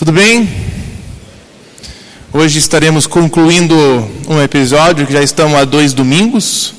Tudo 0.00 0.12
bem? 0.12 0.48
Hoje 2.32 2.58
estaremos 2.58 3.06
concluindo 3.06 3.76
um 4.26 4.40
episódio 4.40 5.06
que 5.06 5.12
já 5.12 5.22
estamos 5.22 5.54
há 5.58 5.64
dois 5.66 5.92
domingos, 5.92 6.72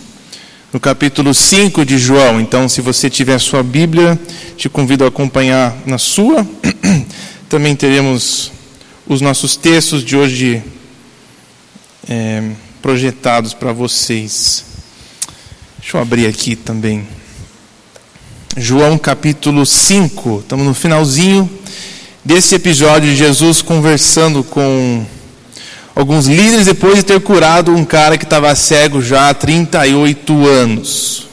no 0.73 0.79
capítulo 0.79 1.31
5 1.31 1.85
de 1.85 1.99
João. 1.99 2.41
Então, 2.41 2.67
se 2.67 2.81
você 2.81 3.11
tiver 3.11 3.37
sua 3.37 3.61
Bíblia, 3.61 4.19
te 4.57 4.67
convido 4.67 5.05
a 5.05 5.09
acompanhar 5.09 5.71
na 5.85 5.99
sua. 5.99 6.43
Também 7.47 7.75
teremos 7.75 8.51
os 9.05 9.21
nossos 9.21 9.55
textos 9.55 10.03
de 10.03 10.17
hoje 10.17 10.63
é, 12.09 12.53
projetados 12.81 13.53
para 13.53 13.71
vocês. 13.71 14.65
Deixa 15.77 15.95
eu 15.95 16.01
abrir 16.01 16.25
aqui 16.25 16.55
também. 16.55 17.07
João 18.57 18.97
capítulo 18.97 19.63
5, 19.63 20.39
estamos 20.39 20.65
no 20.65 20.73
finalzinho 20.73 21.47
desse 22.23 22.55
episódio 22.55 23.09
de 23.09 23.15
Jesus 23.15 23.61
conversando 23.61 24.43
com 24.43 25.05
alguns 25.95 26.27
líderes 26.27 26.65
depois 26.65 26.95
de 26.95 27.03
ter 27.03 27.19
curado 27.19 27.73
um 27.75 27.83
cara 27.83 28.17
que 28.17 28.23
estava 28.23 28.53
cego 28.55 29.01
já 29.01 29.29
há 29.29 29.33
38 29.33 30.47
anos. 30.47 31.27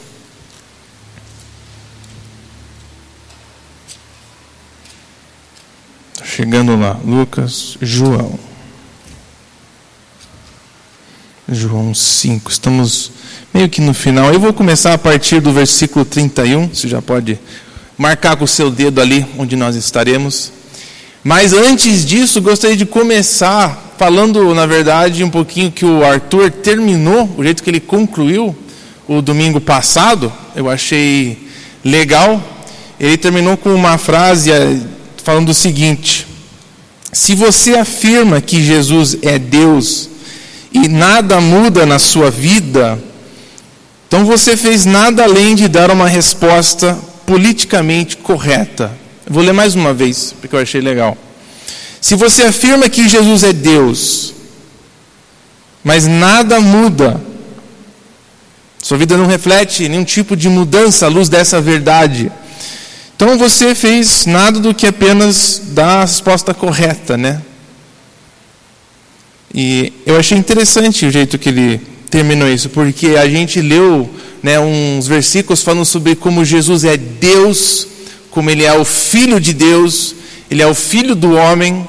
Tá 6.17 6.25
chegando 6.25 6.75
lá, 6.75 6.99
Lucas, 7.05 7.77
João. 7.81 8.39
João 11.47 11.95
5, 11.95 12.51
estamos 12.51 13.11
meio 13.53 13.69
que 13.69 13.81
no 13.81 13.93
final. 13.93 14.31
Eu 14.31 14.39
vou 14.39 14.53
começar 14.53 14.93
a 14.93 14.97
partir 14.97 15.39
do 15.39 15.51
versículo 15.51 16.05
31, 16.05 16.67
você 16.67 16.87
já 16.87 17.01
pode 17.01 17.39
marcar 17.97 18.35
com 18.35 18.43
o 18.43 18.47
seu 18.47 18.69
dedo 18.69 19.01
ali 19.01 19.25
onde 19.37 19.55
nós 19.55 19.75
estaremos. 19.75 20.58
Mas 21.23 21.51
antes 21.51 22.05
disso, 22.05 22.41
gostaria 22.41 22.77
de 22.77 22.85
começar 22.85 23.93
falando, 23.97 24.55
na 24.55 24.65
verdade, 24.65 25.23
um 25.23 25.29
pouquinho 25.29 25.69
que 25.69 25.83
o 25.83 26.05
Arthur 26.05 26.49
terminou, 26.49 27.29
o 27.37 27.43
jeito 27.43 27.61
que 27.61 27.69
ele 27.69 27.81
concluiu 27.81 28.55
o 29.07 29.21
domingo 29.21 29.59
passado, 29.59 30.31
eu 30.55 30.69
achei 30.69 31.37
legal. 31.83 32.41
Ele 32.97 33.17
terminou 33.17 33.57
com 33.57 33.73
uma 33.73 33.97
frase 33.97 34.51
eh, 34.51 34.79
falando 35.21 35.49
o 35.49 35.53
seguinte: 35.53 36.25
Se 37.11 37.35
você 37.35 37.75
afirma 37.75 38.39
que 38.39 38.63
Jesus 38.63 39.17
é 39.21 39.37
Deus 39.37 40.09
e 40.71 40.87
nada 40.87 41.41
muda 41.41 41.85
na 41.85 41.99
sua 41.99 42.31
vida, 42.31 42.97
então 44.07 44.25
você 44.25 44.55
fez 44.55 44.85
nada 44.85 45.23
além 45.23 45.53
de 45.55 45.67
dar 45.67 45.91
uma 45.91 46.07
resposta 46.07 46.97
politicamente 47.25 48.15
correta. 48.15 48.91
Vou 49.29 49.43
ler 49.43 49.53
mais 49.53 49.75
uma 49.75 49.93
vez, 49.93 50.33
porque 50.41 50.55
eu 50.55 50.59
achei 50.59 50.81
legal. 50.81 51.15
Se 52.01 52.15
você 52.15 52.43
afirma 52.43 52.89
que 52.89 53.07
Jesus 53.07 53.43
é 53.43 53.53
Deus, 53.53 54.33
mas 55.83 56.07
nada 56.07 56.59
muda, 56.59 57.21
sua 58.81 58.97
vida 58.97 59.15
não 59.15 59.27
reflete 59.27 59.87
nenhum 59.87 60.03
tipo 60.03 60.35
de 60.35 60.49
mudança 60.49 61.05
à 61.05 61.09
luz 61.09 61.29
dessa 61.29 61.61
verdade, 61.61 62.31
então 63.15 63.37
você 63.37 63.75
fez 63.75 64.25
nada 64.25 64.59
do 64.59 64.73
que 64.73 64.87
apenas 64.87 65.61
dar 65.67 65.99
a 65.99 66.01
resposta 66.01 66.53
correta, 66.53 67.15
né? 67.15 67.41
E 69.53 69.93
eu 70.05 70.17
achei 70.17 70.37
interessante 70.37 71.05
o 71.05 71.11
jeito 71.11 71.37
que 71.37 71.49
ele 71.49 71.81
terminou 72.09 72.49
isso, 72.49 72.69
porque 72.69 73.09
a 73.09 73.27
gente 73.29 73.61
leu 73.61 74.09
né, 74.41 74.59
uns 74.59 75.05
versículos 75.05 75.61
falando 75.61 75.85
sobre 75.85 76.15
como 76.15 76.43
Jesus 76.45 76.83
é 76.83 76.97
Deus 76.97 77.87
como 78.39 78.49
ele 78.49 78.63
é 78.63 78.71
o 78.71 78.85
Filho 78.85 79.37
de 79.37 79.53
Deus, 79.53 80.15
ele 80.49 80.61
é 80.61 80.65
o 80.65 80.73
Filho 80.73 81.13
do 81.13 81.35
homem. 81.35 81.85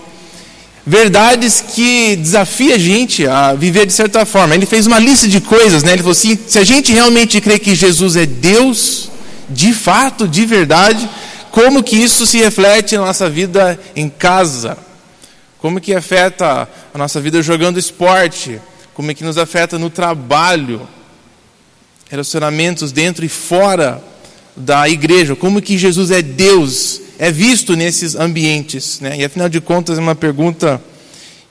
Verdades 0.85 1.61
que 1.61 2.17
desafia 2.17 2.75
a 2.75 2.79
gente 2.79 3.25
a 3.25 3.53
viver 3.53 3.87
de 3.87 3.93
certa 3.93 4.27
forma. 4.27 4.53
Ele 4.53 4.67
fez 4.67 4.85
uma 4.85 4.99
lista 4.99 5.29
de 5.29 5.41
coisas, 5.41 5.85
né? 5.85 5.93
Ele 5.93 6.03
falou 6.03 6.11
assim: 6.11 6.37
se 6.49 6.59
a 6.59 6.65
gente 6.65 6.93
realmente 6.93 7.41
crê 7.41 7.57
que 7.57 7.73
Jesus 7.73 8.17
é 8.17 8.27
Deus, 8.27 9.11
de 9.49 9.73
fato, 9.73 10.27
de 10.27 10.45
verdade, 10.45 11.09
como 11.53 11.85
que 11.85 11.95
isso 11.95 12.27
se 12.27 12.39
reflete 12.39 12.97
na 12.97 13.05
nossa 13.05 13.31
vida 13.31 13.79
em 13.95 14.09
casa? 14.09 14.77
Como 15.59 15.81
que 15.81 15.95
afeta 15.95 16.69
a 16.93 16.99
nossa 16.99 17.21
vida 17.21 17.41
jogando 17.45 17.79
esporte? 17.79 18.61
Como 18.93 19.09
é 19.13 19.15
que 19.15 19.23
nos 19.23 19.39
afeta 19.39 19.79
no 19.79 19.89
trabalho? 19.89 20.81
Relacionamentos 22.11 22.91
dentro 22.91 23.25
e 23.25 23.29
fora 23.29 24.03
da 24.57 24.89
igreja, 24.89 25.37
como 25.37 25.63
que 25.63 25.79
Jesus 25.79 26.11
é 26.11 26.23
Deus, 26.23 27.01
é 27.19 27.31
visto 27.31 27.77
nesses 27.77 28.15
ambientes. 28.15 29.01
Né? 29.01 29.19
E 29.19 29.25
afinal 29.25 29.49
de 29.49 29.61
contas 29.61 29.99
é 29.99 30.01
uma 30.01 30.15
pergunta 30.15 30.83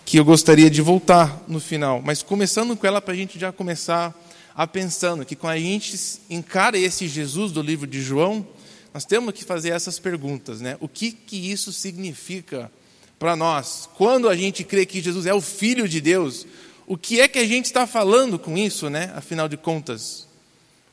que 0.05 0.17
eu 0.17 0.25
gostaria 0.25 0.69
de 0.69 0.81
voltar 0.81 1.43
no 1.47 1.59
final, 1.59 2.01
mas 2.03 2.23
começando 2.23 2.75
com 2.75 2.87
ela 2.87 2.99
para 2.99 3.13
a 3.13 3.17
gente 3.17 3.37
já 3.37 3.51
começar 3.51 4.15
a 4.55 4.65
pensando 4.65 5.23
que 5.23 5.35
quando 5.35 5.53
a 5.53 5.59
gente 5.59 5.97
encara 6.29 6.77
esse 6.77 7.07
Jesus 7.07 7.51
do 7.51 7.61
livro 7.61 7.85
de 7.85 8.01
João, 8.01 8.45
nós 8.93 9.05
temos 9.05 9.33
que 9.33 9.43
fazer 9.43 9.69
essas 9.69 9.99
perguntas, 9.99 10.59
né? 10.61 10.75
O 10.79 10.87
que 10.87 11.11
que 11.11 11.51
isso 11.51 11.71
significa 11.71 12.71
para 13.19 13.35
nós? 13.35 13.87
Quando 13.95 14.27
a 14.27 14.35
gente 14.35 14.63
crê 14.63 14.85
que 14.85 15.01
Jesus 15.01 15.25
é 15.27 15.33
o 15.33 15.41
Filho 15.41 15.87
de 15.87 16.01
Deus, 16.01 16.45
o 16.87 16.97
que 16.97 17.21
é 17.21 17.27
que 17.27 17.37
a 17.37 17.45
gente 17.45 17.65
está 17.65 17.85
falando 17.85 18.39
com 18.39 18.57
isso, 18.57 18.89
né? 18.89 19.13
Afinal 19.15 19.47
de 19.47 19.57
contas, 19.57 20.27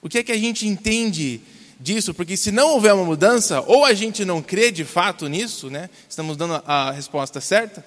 o 0.03 0.09
que 0.09 0.19
é 0.19 0.23
que 0.23 0.33
a 0.33 0.39
gente 0.39 0.67
entende 0.67 1.41
disso, 1.79 2.15
porque 2.15 2.37
se 2.37 2.51
não 2.51 2.71
houver 2.71 2.95
uma 2.95 3.05
mudança, 3.05 3.61
ou 3.61 3.85
a 3.85 3.93
gente 3.93 4.25
não 4.25 4.43
crê 4.43 4.71
de 4.71 4.85
fato 4.85 5.29
nisso, 5.29 5.71
né? 5.71 5.91
estamos 6.09 6.37
dando 6.37 6.63
a 6.67 6.91
resposta 6.91 7.41
certa, 7.41 7.85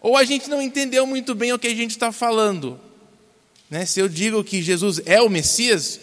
ou 0.00 0.16
a 0.16 0.24
gente 0.24 0.48
não 0.48 0.62
entendeu 0.62 1.06
muito 1.06 1.34
bem 1.34 1.52
o 1.52 1.58
que 1.58 1.66
a 1.66 1.74
gente 1.74 1.90
está 1.90 2.12
falando. 2.12 2.80
Né? 3.68 3.84
Se 3.84 4.00
eu 4.00 4.08
digo 4.08 4.42
que 4.42 4.62
Jesus 4.62 5.00
é 5.04 5.20
o 5.20 5.28
Messias, 5.28 6.00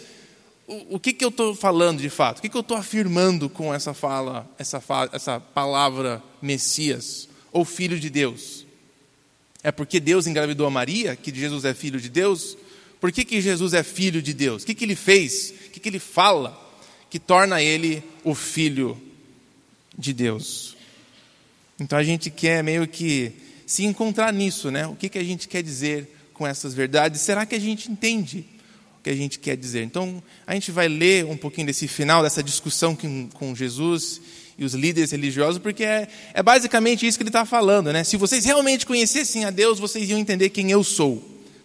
o, 0.68 0.96
o 0.96 1.00
que, 1.00 1.14
que 1.14 1.24
eu 1.24 1.30
estou 1.30 1.56
falando 1.56 2.02
de 2.02 2.10
fato? 2.10 2.40
O 2.40 2.42
que, 2.42 2.50
que 2.50 2.58
eu 2.58 2.62
estou 2.62 2.78
afirmando 2.78 3.50
com 3.50 3.74
essa 3.74 3.94
fala, 3.94 4.48
essa, 4.58 4.82
essa 5.12 5.40
palavra 5.40 6.22
Messias, 6.42 7.28
ou 7.52 7.66
Filho 7.66 8.00
de 8.00 8.10
Deus? 8.10 8.66
É 9.64 9.72
porque 9.72 10.00
Deus 10.00 10.28
engravidou 10.28 10.68
a 10.68 10.70
Maria, 10.70 11.16
que 11.16 11.34
Jesus 11.34 11.66
é 11.66 11.74
filho 11.74 12.00
de 12.00 12.10
Deus? 12.10 12.56
Por 13.02 13.12
que, 13.12 13.26
que 13.26 13.42
Jesus 13.42 13.74
é 13.74 13.82
filho 13.82 14.22
de 14.22 14.32
Deus? 14.34 14.62
O 14.62 14.66
que, 14.66 14.76
que 14.76 14.86
ele 14.86 14.96
fez? 14.96 15.54
O 15.68 15.70
que, 15.72 15.80
que 15.80 15.90
ele 15.90 15.98
fala? 15.98 16.65
Que 17.16 17.20
torna 17.20 17.62
ele 17.62 18.04
o 18.26 18.36
filho 18.36 19.02
de 19.98 20.12
Deus. 20.12 20.76
Então 21.80 21.98
a 21.98 22.04
gente 22.04 22.30
quer 22.30 22.62
meio 22.62 22.86
que 22.86 23.32
se 23.66 23.86
encontrar 23.86 24.34
nisso, 24.34 24.70
né? 24.70 24.86
O 24.86 24.98
que, 24.98 25.08
que 25.08 25.18
a 25.18 25.24
gente 25.24 25.48
quer 25.48 25.64
dizer 25.64 26.14
com 26.34 26.46
essas 26.46 26.74
verdades? 26.74 27.22
Será 27.22 27.46
que 27.46 27.56
a 27.56 27.60
gente 27.60 27.90
entende 27.90 28.46
o 29.00 29.02
que 29.02 29.10
a 29.10 29.16
gente 29.16 29.40
quer 29.40 29.56
dizer? 29.56 29.84
Então 29.84 30.22
a 30.46 30.56
gente 30.56 30.72
vai 30.72 30.90
ler 30.90 31.24
um 31.24 31.38
pouquinho 31.38 31.68
desse 31.68 31.88
final, 31.88 32.22
dessa 32.22 32.44
discussão 32.44 32.94
com, 32.94 33.30
com 33.30 33.56
Jesus 33.56 34.20
e 34.58 34.66
os 34.66 34.74
líderes 34.74 35.12
religiosos, 35.12 35.58
porque 35.58 35.86
é, 35.86 36.10
é 36.34 36.44
basicamente 36.44 37.08
isso 37.08 37.18
que 37.18 37.24
ele 37.24 37.30
está 37.30 37.46
falando, 37.46 37.94
né? 37.94 38.04
Se 38.04 38.18
vocês 38.18 38.44
realmente 38.44 38.86
conhecessem 38.86 39.46
a 39.46 39.52
Deus, 39.52 39.80
vocês 39.80 40.10
iam 40.10 40.20
entender 40.20 40.50
quem 40.50 40.70
eu 40.70 40.84
sou. 40.84 41.24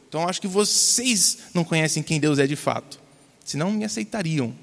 Então 0.08 0.28
acho 0.28 0.40
que 0.40 0.46
vocês 0.46 1.38
não 1.52 1.64
conhecem 1.64 2.04
quem 2.04 2.20
Deus 2.20 2.38
é 2.38 2.46
de 2.46 2.54
fato, 2.54 3.00
senão 3.44 3.72
me 3.72 3.84
aceitariam? 3.84 4.54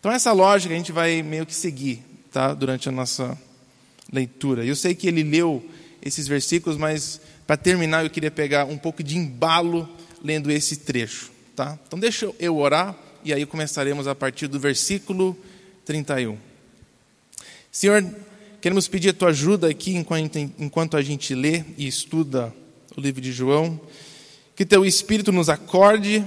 Então, 0.00 0.12
essa 0.12 0.32
lógica 0.32 0.72
a 0.72 0.76
gente 0.76 0.92
vai 0.92 1.22
meio 1.22 1.44
que 1.44 1.54
seguir 1.54 2.04
tá? 2.30 2.54
durante 2.54 2.88
a 2.88 2.92
nossa 2.92 3.36
leitura. 4.12 4.64
Eu 4.64 4.76
sei 4.76 4.94
que 4.94 5.08
ele 5.08 5.24
leu 5.24 5.64
esses 6.00 6.28
versículos, 6.28 6.78
mas 6.78 7.20
para 7.46 7.56
terminar 7.56 8.04
eu 8.04 8.10
queria 8.10 8.30
pegar 8.30 8.64
um 8.64 8.78
pouco 8.78 9.02
de 9.02 9.16
embalo 9.16 9.88
lendo 10.22 10.50
esse 10.52 10.76
trecho. 10.76 11.32
Tá? 11.56 11.76
Então, 11.86 11.98
deixa 11.98 12.32
eu 12.38 12.56
orar 12.56 12.96
e 13.24 13.32
aí 13.32 13.44
começaremos 13.44 14.06
a 14.06 14.14
partir 14.14 14.46
do 14.46 14.60
versículo 14.60 15.36
31. 15.84 16.38
Senhor, 17.72 18.04
queremos 18.60 18.86
pedir 18.86 19.10
a 19.10 19.12
tua 19.12 19.30
ajuda 19.30 19.68
aqui 19.68 19.96
enquanto, 19.96 20.96
a 20.96 21.02
gente 21.02 21.34
lê 21.34 21.64
e 21.76 21.88
estuda 21.88 22.54
o 22.96 23.00
livro 23.00 23.20
de 23.20 23.32
João. 23.32 23.80
Que 24.54 24.64
teu 24.64 24.84
Espírito 24.86 25.32
nos 25.32 25.48
acorde 25.48 26.24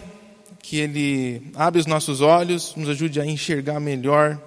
que 0.62 0.78
Ele 0.78 1.42
abre 1.56 1.80
os 1.80 1.86
nossos 1.86 2.22
olhos, 2.22 2.74
nos 2.76 2.90
ajude 2.90 3.20
a 3.20 3.26
enxergar 3.26 3.80
melhor 3.80 4.42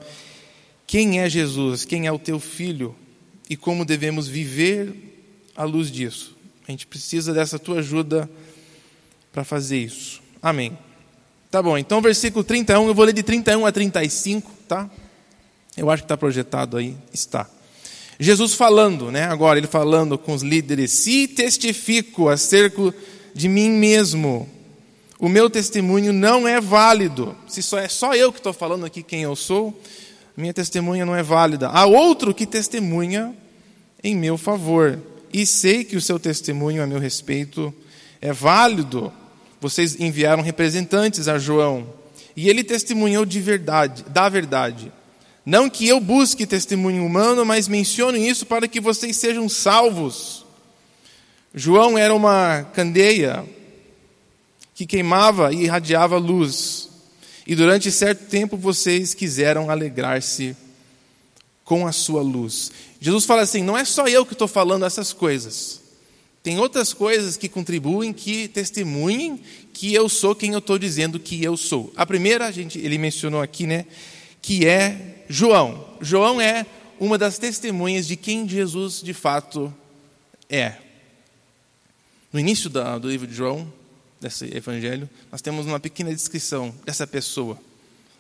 quem 0.87 1.21
é 1.21 1.29
Jesus, 1.29 1.85
quem 1.85 2.07
é 2.07 2.13
o 2.13 2.19
Teu 2.19 2.39
Filho 2.39 2.95
e 3.49 3.57
como 3.57 3.85
devemos 3.85 4.29
viver 4.29 4.95
à 5.57 5.65
luz 5.65 5.91
disso. 5.91 6.37
A 6.67 6.71
gente 6.71 6.87
precisa 6.87 7.33
dessa 7.33 7.59
Tua 7.59 7.79
ajuda 7.79 8.29
para 9.33 9.45
fazer 9.45 9.79
isso. 9.79 10.23
Amém. 10.43 10.77
Tá 11.51 11.63
bom, 11.63 11.79
então 11.79 12.01
versículo 12.01 12.43
31, 12.43 12.87
eu 12.89 12.95
vou 12.95 13.05
ler 13.05 13.13
de 13.13 13.23
31 13.23 13.65
a 13.67 13.73
35, 13.73 14.51
tá? 14.67 14.91
Eu 15.77 15.91
acho 15.91 16.03
que 16.03 16.05
está 16.05 16.17
projetado 16.17 16.77
aí, 16.77 16.97
está. 17.13 17.49
Jesus 18.19 18.55
falando, 18.55 19.11
né? 19.11 19.25
Agora, 19.25 19.59
ele 19.59 19.67
falando 19.67 20.17
com 20.17 20.33
os 20.33 20.43
líderes: 20.43 20.93
Se 20.93 21.27
testifico 21.27 22.29
acerca 22.29 22.95
de 23.35 23.49
mim 23.49 23.71
mesmo, 23.71 24.49
o 25.19 25.29
meu 25.29 25.49
testemunho 25.49 26.13
não 26.13 26.47
é 26.47 26.61
válido. 26.61 27.37
Se 27.47 27.63
só 27.63 27.79
é 27.79 27.89
só 27.89 28.15
eu 28.15 28.33
que 28.33 28.39
estou 28.39 28.53
falando 28.53 28.85
aqui 28.85 29.03
quem 29.03 29.23
eu 29.23 29.37
sou, 29.37 29.79
minha 30.37 30.53
testemunha 30.53 31.07
não 31.07 31.15
é 31.15 31.23
válida. 31.23 31.69
Há 31.69 31.87
outro 31.87 32.35
que 32.35 32.47
testemunha 32.47 33.35
em 34.03 34.17
meu 34.17 34.37
favor. 34.37 34.99
E 35.33 35.47
sei 35.47 35.85
que 35.85 35.97
o 35.97 36.01
seu 36.01 36.19
testemunho 36.19 36.83
a 36.83 36.87
meu 36.87 36.99
respeito 36.99 37.73
é 38.21 38.33
válido. 38.33 39.13
Vocês 39.61 39.99
enviaram 39.99 40.43
representantes 40.43 41.27
a 41.27 41.39
João, 41.39 41.87
e 42.37 42.49
ele 42.49 42.63
testemunhou 42.65 43.25
de 43.25 43.41
verdade, 43.41 44.05
da 44.11 44.29
verdade. 44.29 44.93
Não 45.47 45.71
que 45.71 45.87
eu 45.87 46.01
busque 46.01 46.47
testemunho 46.47 47.05
humano, 47.05 47.45
mas 47.45 47.69
menciono 47.69 48.17
isso 48.17 48.45
para 48.45 48.67
que 48.67 48.81
vocês 48.81 49.17
sejam 49.17 49.49
salvos. 49.49 50.45
João 51.55 51.97
era 51.97 52.15
uma 52.15 52.65
candeia 52.75 53.45
que 54.75 54.87
queimava 54.87 55.53
e 55.53 55.65
irradiava 55.65 56.19
luz. 56.19 56.89
E 57.47 57.55
durante 57.55 57.91
certo 57.91 58.29
tempo 58.29 58.57
vocês 58.57 59.15
quiseram 59.15 59.71
alegrar-se 59.71 60.57
com 61.65 61.87
a 61.87 61.93
sua 61.93 62.23
luz. 62.23 62.73
Jesus 63.01 63.25
fala 63.25 63.43
assim: 63.43 63.63
não 63.63 63.77
é 63.77 63.85
só 63.85 64.07
eu 64.07 64.27
que 64.27 64.33
estou 64.33 64.49
falando 64.49 64.85
essas 64.85 65.13
coisas. 65.13 65.83
Tem 66.43 66.59
outras 66.59 66.93
coisas 66.93 67.39
que 67.39 67.49
contribuem, 67.49 68.13
que 68.13 68.49
testemunhem 68.49 69.41
que 69.73 69.95
eu 69.95 70.11
sou 70.11 70.35
quem 70.35 70.53
eu 70.53 70.59
estou 70.59 70.79
dizendo 70.79 71.19
que 71.19 71.43
eu 71.43 71.57
sou. 71.57 71.91
A 71.97 72.05
primeira, 72.05 72.47
a 72.47 72.51
gente, 72.51 72.79
ele 72.79 72.99
mencionou 72.99 73.41
aqui, 73.41 73.67
né, 73.67 73.87
que 74.43 74.67
é 74.67 75.25
João. 75.27 75.83
João 76.03 76.39
é 76.39 76.67
uma 77.01 77.17
das 77.17 77.39
testemunhas 77.39 78.07
de 78.07 78.15
quem 78.15 78.47
Jesus 78.47 79.01
de 79.03 79.15
fato 79.15 79.73
é. 80.51 80.75
No 82.31 82.39
início 82.39 82.69
do 82.69 83.09
livro 83.09 83.27
de 83.27 83.35
João, 83.35 83.73
desse 84.21 84.45
evangelho, 84.57 85.09
nós 85.31 85.43
temos 85.43 85.67
uma 85.67 85.81
pequena 85.81 86.15
descrição 86.15 86.75
dessa 86.85 87.07
pessoa. 87.07 87.59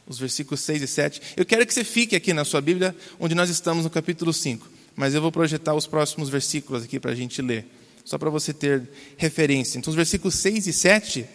Os 0.07 0.19
versículos 0.19 0.61
6 0.61 0.83
e 0.83 0.87
7. 0.87 1.23
Eu 1.37 1.47
quero 1.47 1.67
que 1.67 1.73
você 1.73 1.83
fique 1.83 2.15
aqui 2.15 2.35
na 2.35 2.45
sua 2.45 2.61
Bíblia, 2.61 2.95
onde 3.19 3.35
nós 3.35 3.49
estamos 3.49 3.85
no 3.85 3.91
capítulo 3.91 4.33
5. 4.33 4.69
Mas 4.95 5.15
eu 5.15 5.23
vou 5.23 5.33
projetar 5.33 5.75
os 5.75 5.87
próximos 5.87 6.29
versículos 6.29 6.85
aqui 6.85 7.01
para 7.01 7.13
a 7.13 7.15
gente 7.15 7.41
ler, 7.41 7.67
só 8.05 8.19
para 8.19 8.29
você 8.29 8.53
ter 8.53 8.89
referência. 9.17 9.79
Então, 9.79 9.91
os 9.91 9.97
versículos 9.97 10.35
6 10.35 10.67
e 10.67 10.73
7 10.73 11.27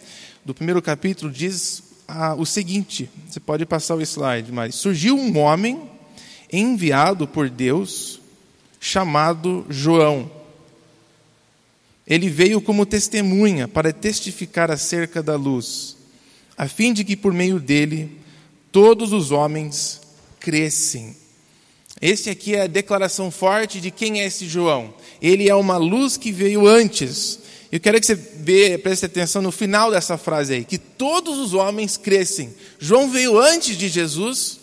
do 0.44 0.54
primeiro 0.54 0.80
capítulo 0.80 1.32
diz 1.32 1.82
ah, 2.06 2.34
o 2.34 2.46
seguinte: 2.46 3.10
você 3.28 3.40
pode 3.40 3.66
passar 3.66 3.96
o 3.96 4.02
slide, 4.02 4.52
mas 4.52 4.76
surgiu 4.76 5.16
um 5.16 5.36
homem 5.38 5.80
enviado 6.52 7.26
por 7.26 7.50
Deus 7.50 8.20
chamado 8.80 9.66
João 9.68 10.30
ele 12.10 12.28
veio 12.28 12.60
como 12.60 12.84
testemunha 12.84 13.68
para 13.68 13.92
testificar 13.92 14.68
acerca 14.68 15.22
da 15.22 15.36
luz, 15.36 15.96
a 16.58 16.66
fim 16.66 16.92
de 16.92 17.04
que 17.04 17.16
por 17.16 17.32
meio 17.32 17.60
dele 17.60 18.10
todos 18.72 19.12
os 19.12 19.30
homens 19.30 20.00
crescem. 20.40 21.16
Esse 22.02 22.28
aqui 22.28 22.56
é 22.56 22.62
a 22.62 22.66
declaração 22.66 23.30
forte 23.30 23.80
de 23.80 23.92
quem 23.92 24.20
é 24.20 24.26
esse 24.26 24.48
João. 24.48 24.92
Ele 25.22 25.48
é 25.48 25.54
uma 25.54 25.76
luz 25.76 26.16
que 26.16 26.32
veio 26.32 26.66
antes. 26.66 27.38
Eu 27.70 27.78
quero 27.78 28.00
que 28.00 28.06
você 28.06 28.16
vê, 28.16 28.76
preste 28.76 29.06
atenção 29.06 29.40
no 29.40 29.52
final 29.52 29.92
dessa 29.92 30.18
frase 30.18 30.54
aí, 30.54 30.64
que 30.64 30.78
todos 30.78 31.38
os 31.38 31.54
homens 31.54 31.96
crescem. 31.96 32.52
João 32.80 33.08
veio 33.08 33.38
antes 33.38 33.76
de 33.76 33.88
Jesus 33.88 34.58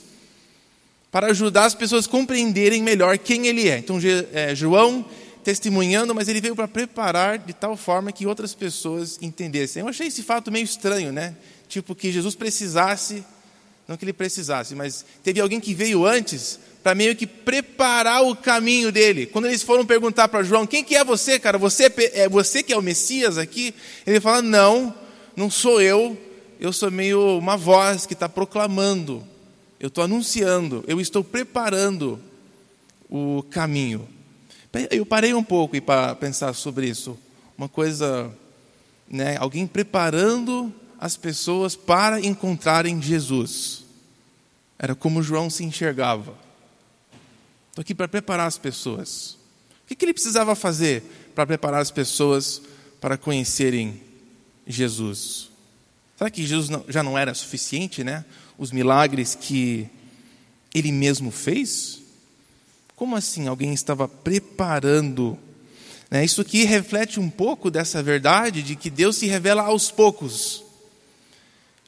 para 1.09 1.27
ajudar 1.27 1.65
as 1.65 1.75
pessoas 1.75 2.05
a 2.05 2.09
compreenderem 2.09 2.83
melhor 2.83 3.17
quem 3.17 3.47
ele 3.47 3.69
é. 3.69 3.77
Então, 3.77 3.97
é, 4.33 4.53
João 4.53 5.05
testemunhando, 5.47 6.13
mas 6.13 6.27
ele 6.27 6.41
veio 6.41 6.57
para 6.57 6.67
preparar 6.67 7.37
de 7.37 7.53
tal 7.53 7.77
forma 7.77 8.11
que 8.11 8.27
outras 8.27 8.53
pessoas 8.53 9.17
entendessem. 9.21 9.79
Eu 9.79 9.87
achei 9.87 10.07
esse 10.07 10.21
fato 10.21 10.51
meio 10.51 10.65
estranho, 10.65 11.13
né? 11.13 11.37
Tipo, 11.69 11.95
que 11.95 12.11
Jesus 12.11 12.35
precisasse, 12.35 13.23
não 13.87 13.95
que 13.95 14.03
ele 14.03 14.11
precisasse, 14.11 14.75
mas 14.75 15.05
teve 15.23 15.39
alguém 15.39 15.61
que 15.61 15.73
veio 15.73 16.05
antes 16.05 16.59
para 16.83 16.93
meio 16.93 17.15
que 17.15 17.25
preparar 17.25 18.25
o 18.25 18.35
caminho 18.35 18.91
dele. 18.91 19.25
Quando 19.25 19.45
eles 19.45 19.63
foram 19.63 19.85
perguntar 19.85 20.27
para 20.27 20.43
João, 20.43 20.67
quem 20.67 20.83
que 20.83 20.97
é 20.97 21.03
você, 21.05 21.39
cara? 21.39 21.57
Você 21.57 21.85
é, 21.85 22.23
é 22.23 22.27
você 22.27 22.61
que 22.61 22.73
é 22.73 22.77
o 22.77 22.81
Messias 22.81 23.37
aqui? 23.37 23.73
Ele 24.05 24.19
fala, 24.19 24.41
não, 24.41 24.93
não 25.33 25.49
sou 25.49 25.81
eu, 25.81 26.17
eu 26.59 26.73
sou 26.73 26.91
meio 26.91 27.37
uma 27.37 27.55
voz 27.55 28.05
que 28.05 28.11
está 28.11 28.27
proclamando, 28.27 29.25
eu 29.79 29.87
estou 29.87 30.03
anunciando, 30.03 30.83
eu 30.89 30.99
estou 30.99 31.23
preparando 31.23 32.19
o 33.09 33.41
caminho. 33.49 34.16
Eu 34.91 35.05
parei 35.05 35.33
um 35.33 35.43
pouco 35.43 35.79
para 35.81 36.15
pensar 36.15 36.53
sobre 36.53 36.87
isso. 36.87 37.17
Uma 37.57 37.69
coisa, 37.69 38.31
né, 39.09 39.37
alguém 39.37 39.65
preparando 39.65 40.73
as 40.99 41.15
pessoas 41.15 41.75
para 41.75 42.19
encontrarem 42.19 43.01
Jesus. 43.01 43.83
Era 44.77 44.95
como 44.95 45.23
João 45.23 45.49
se 45.49 45.63
enxergava. 45.63 46.33
Estou 47.69 47.81
aqui 47.81 47.95
para 47.95 48.07
preparar 48.07 48.47
as 48.47 48.57
pessoas. 48.57 49.37
O 49.83 49.95
que 49.95 50.03
ele 50.03 50.13
precisava 50.13 50.55
fazer 50.55 51.03
para 51.33 51.45
preparar 51.45 51.81
as 51.81 51.91
pessoas 51.91 52.61
para 52.99 53.17
conhecerem 53.17 54.01
Jesus? 54.65 55.49
Será 56.17 56.29
que 56.29 56.45
Jesus 56.45 56.69
já 56.89 57.03
não 57.03 57.17
era 57.17 57.33
suficiente, 57.33 58.03
né? 58.03 58.25
Os 58.57 58.71
milagres 58.71 59.35
que 59.35 59.87
ele 60.73 60.91
mesmo 60.91 61.31
fez? 61.31 62.01
Como 62.97 63.15
assim? 63.15 63.47
Alguém 63.47 63.75
estava 63.75 64.07
preparando. 64.07 65.37
Né? 66.09 66.25
Isso 66.25 66.41
aqui 66.41 66.63
reflete 66.63 67.19
um 67.19 67.29
pouco 67.29 67.69
dessa 67.69 68.01
verdade 68.01 68.63
de 68.63 68.75
que 68.75 68.89
Deus 68.89 69.17
se 69.17 69.27
revela 69.27 69.61
aos 69.61 69.91
poucos. 69.91 70.63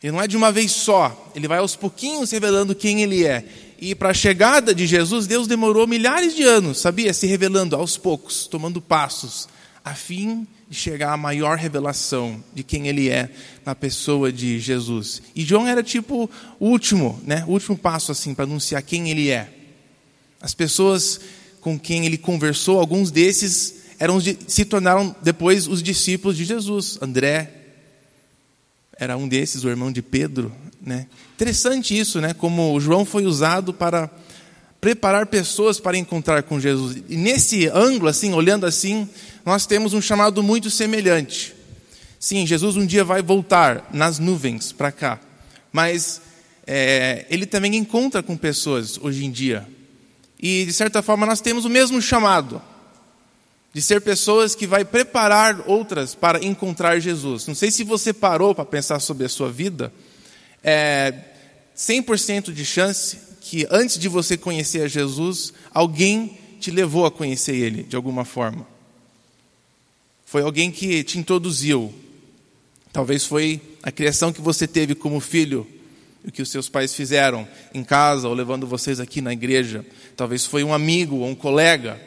Ele 0.03 0.11
não 0.11 0.21
é 0.21 0.27
de 0.27 0.37
uma 0.37 0.51
vez 0.51 0.71
só, 0.71 1.31
ele 1.33 1.47
vai 1.47 1.57
aos 1.57 1.75
pouquinhos 1.75 2.29
revelando 2.29 2.75
quem 2.75 3.01
ele 3.01 3.25
é. 3.25 3.43
E 3.79 3.95
para 3.95 4.09
a 4.09 4.13
chegada 4.13 4.73
de 4.73 4.85
Jesus, 4.85 5.25
Deus 5.25 5.47
demorou 5.47 5.87
milhares 5.87 6.35
de 6.35 6.43
anos, 6.43 6.79
sabia? 6.79 7.11
Se 7.11 7.25
revelando 7.25 7.75
aos 7.75 7.97
poucos, 7.97 8.45
tomando 8.45 8.79
passos, 8.79 9.49
a 9.83 9.95
fim 9.95 10.45
de 10.69 10.77
chegar 10.77 11.11
à 11.11 11.17
maior 11.17 11.57
revelação 11.57 12.41
de 12.53 12.63
quem 12.63 12.87
ele 12.87 13.09
é 13.09 13.31
na 13.65 13.73
pessoa 13.73 14.31
de 14.31 14.59
Jesus. 14.59 15.23
E 15.35 15.41
João 15.43 15.67
era 15.67 15.81
tipo 15.81 16.29
o 16.59 16.67
último, 16.67 17.19
né? 17.25 17.43
O 17.47 17.53
último 17.53 17.75
passo 17.75 18.11
assim 18.11 18.35
para 18.35 18.45
anunciar 18.45 18.83
quem 18.83 19.09
ele 19.09 19.31
é. 19.31 19.55
As 20.41 20.53
pessoas 20.53 21.19
com 21.61 21.77
quem 21.77 22.05
ele 22.05 22.17
conversou, 22.17 22.79
alguns 22.79 23.11
desses 23.11 23.75
eram, 23.99 24.19
se 24.21 24.65
tornaram 24.65 25.15
depois 25.21 25.67
os 25.67 25.83
discípulos 25.83 26.37
de 26.37 26.45
Jesus. 26.45 26.97
André 27.01 27.51
era 28.97 29.17
um 29.17 29.27
desses, 29.27 29.63
o 29.63 29.69
irmão 29.69 29.91
de 29.91 30.01
Pedro. 30.01 30.51
Né? 30.81 31.07
Interessante 31.35 31.97
isso, 31.97 32.21
né? 32.21 32.33
como 32.33 32.79
João 32.79 33.05
foi 33.05 33.25
usado 33.25 33.73
para 33.73 34.09
preparar 34.79 35.25
pessoas 35.25 35.79
para 35.79 35.97
encontrar 35.97 36.43
com 36.43 36.59
Jesus. 36.59 37.03
E 37.09 37.17
nesse 37.17 37.67
ângulo, 37.67 38.07
assim, 38.07 38.33
olhando 38.33 38.65
assim, 38.65 39.09
nós 39.45 39.65
temos 39.65 39.93
um 39.93 40.01
chamado 40.01 40.41
muito 40.41 40.69
semelhante. 40.69 41.53
Sim, 42.19 42.45
Jesus 42.45 42.75
um 42.75 42.85
dia 42.85 43.03
vai 43.03 43.21
voltar 43.21 43.89
nas 43.93 44.19
nuvens 44.19 44.71
para 44.71 44.91
cá, 44.91 45.19
mas 45.71 46.21
é, 46.67 47.25
ele 47.29 47.45
também 47.45 47.75
encontra 47.75 48.21
com 48.21 48.35
pessoas 48.35 48.97
hoje 49.01 49.25
em 49.25 49.31
dia. 49.31 49.67
E, 50.39 50.65
de 50.65 50.73
certa 50.73 51.01
forma, 51.01 51.25
nós 51.25 51.41
temos 51.41 51.65
o 51.65 51.69
mesmo 51.69 52.01
chamado 52.01 52.61
de 53.73 53.81
ser 53.81 54.01
pessoas 54.01 54.55
que 54.55 54.65
vai 54.65 54.83
preparar 54.83 55.63
outras 55.67 56.15
para 56.15 56.43
encontrar 56.43 56.99
Jesus. 56.99 57.45
Não 57.45 57.53
sei 57.53 57.69
se 57.69 57.83
você 57.83 58.13
parou 58.13 58.55
para 58.55 58.65
pensar 58.65 58.99
sobre 58.99 59.25
a 59.25 59.29
sua 59.29 59.51
vida. 59.51 59.93
É 60.63 61.13
100% 61.75 62.51
de 62.51 62.65
chance 62.65 63.17
que 63.41 63.67
antes 63.69 63.97
de 63.97 64.07
você 64.07 64.35
conhecer 64.37 64.81
a 64.81 64.87
Jesus, 64.87 65.53
alguém 65.73 66.37
te 66.59 66.71
levou 66.71 67.05
a 67.05 67.11
conhecer 67.11 67.55
Ele 67.55 67.83
de 67.83 67.95
alguma 67.95 68.25
forma. 68.25 68.67
Foi 70.25 70.41
alguém 70.41 70.71
que 70.71 71.03
te 71.03 71.17
introduziu. 71.17 71.93
Talvez 72.91 73.25
foi 73.25 73.61
a 73.81 73.91
criação 73.91 74.33
que 74.33 74.41
você 74.41 74.67
teve 74.67 74.93
como 74.95 75.19
filho 75.19 75.65
o 76.25 76.31
que 76.31 76.41
os 76.41 76.49
seus 76.49 76.67
pais 76.67 76.93
fizeram 76.93 77.47
em 77.73 77.83
casa 77.83 78.27
ou 78.27 78.33
levando 78.33 78.67
vocês 78.67 78.99
aqui 78.99 79.21
na 79.21 79.33
igreja. 79.33 79.85
Talvez 80.15 80.45
foi 80.45 80.63
um 80.63 80.73
amigo 80.73 81.17
ou 81.17 81.27
um 81.27 81.35
colega, 81.35 81.99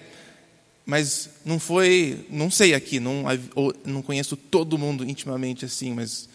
mas 0.84 1.30
não 1.44 1.58
foi, 1.58 2.26
não 2.30 2.50
sei 2.50 2.74
aqui, 2.74 3.00
não, 3.00 3.24
não 3.84 4.02
conheço 4.02 4.36
todo 4.36 4.78
mundo 4.78 5.08
intimamente 5.08 5.64
assim, 5.64 5.92
mas 5.92 6.28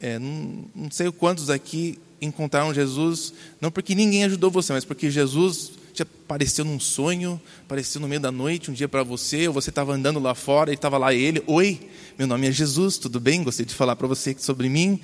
é, 0.00 0.18
não, 0.18 0.64
não 0.74 0.90
sei 0.90 1.10
quantos 1.10 1.50
aqui 1.50 1.98
encontraram 2.20 2.72
Jesus, 2.72 3.34
não 3.60 3.70
porque 3.70 3.94
ninguém 3.94 4.24
ajudou 4.24 4.50
você, 4.50 4.72
mas 4.72 4.84
porque 4.84 5.10
Jesus 5.10 5.72
te 5.92 6.02
apareceu 6.02 6.64
num 6.64 6.80
sonho, 6.80 7.40
apareceu 7.64 8.00
no 8.00 8.08
meio 8.08 8.20
da 8.20 8.32
noite 8.32 8.70
um 8.70 8.74
dia 8.74 8.88
para 8.88 9.02
você, 9.02 9.46
ou 9.46 9.54
você 9.54 9.70
estava 9.70 9.92
andando 9.92 10.18
lá 10.18 10.34
fora 10.34 10.70
e 10.70 10.74
estava 10.74 10.98
lá 10.98 11.14
ele, 11.14 11.42
oi, 11.46 11.80
meu 12.18 12.26
nome 12.26 12.48
é 12.48 12.52
Jesus, 12.52 12.98
tudo 12.98 13.20
bem? 13.20 13.42
Gostaria 13.42 13.66
de 13.66 13.74
falar 13.74 13.94
para 13.94 14.06
você 14.06 14.34
sobre 14.38 14.68
mim 14.68 15.00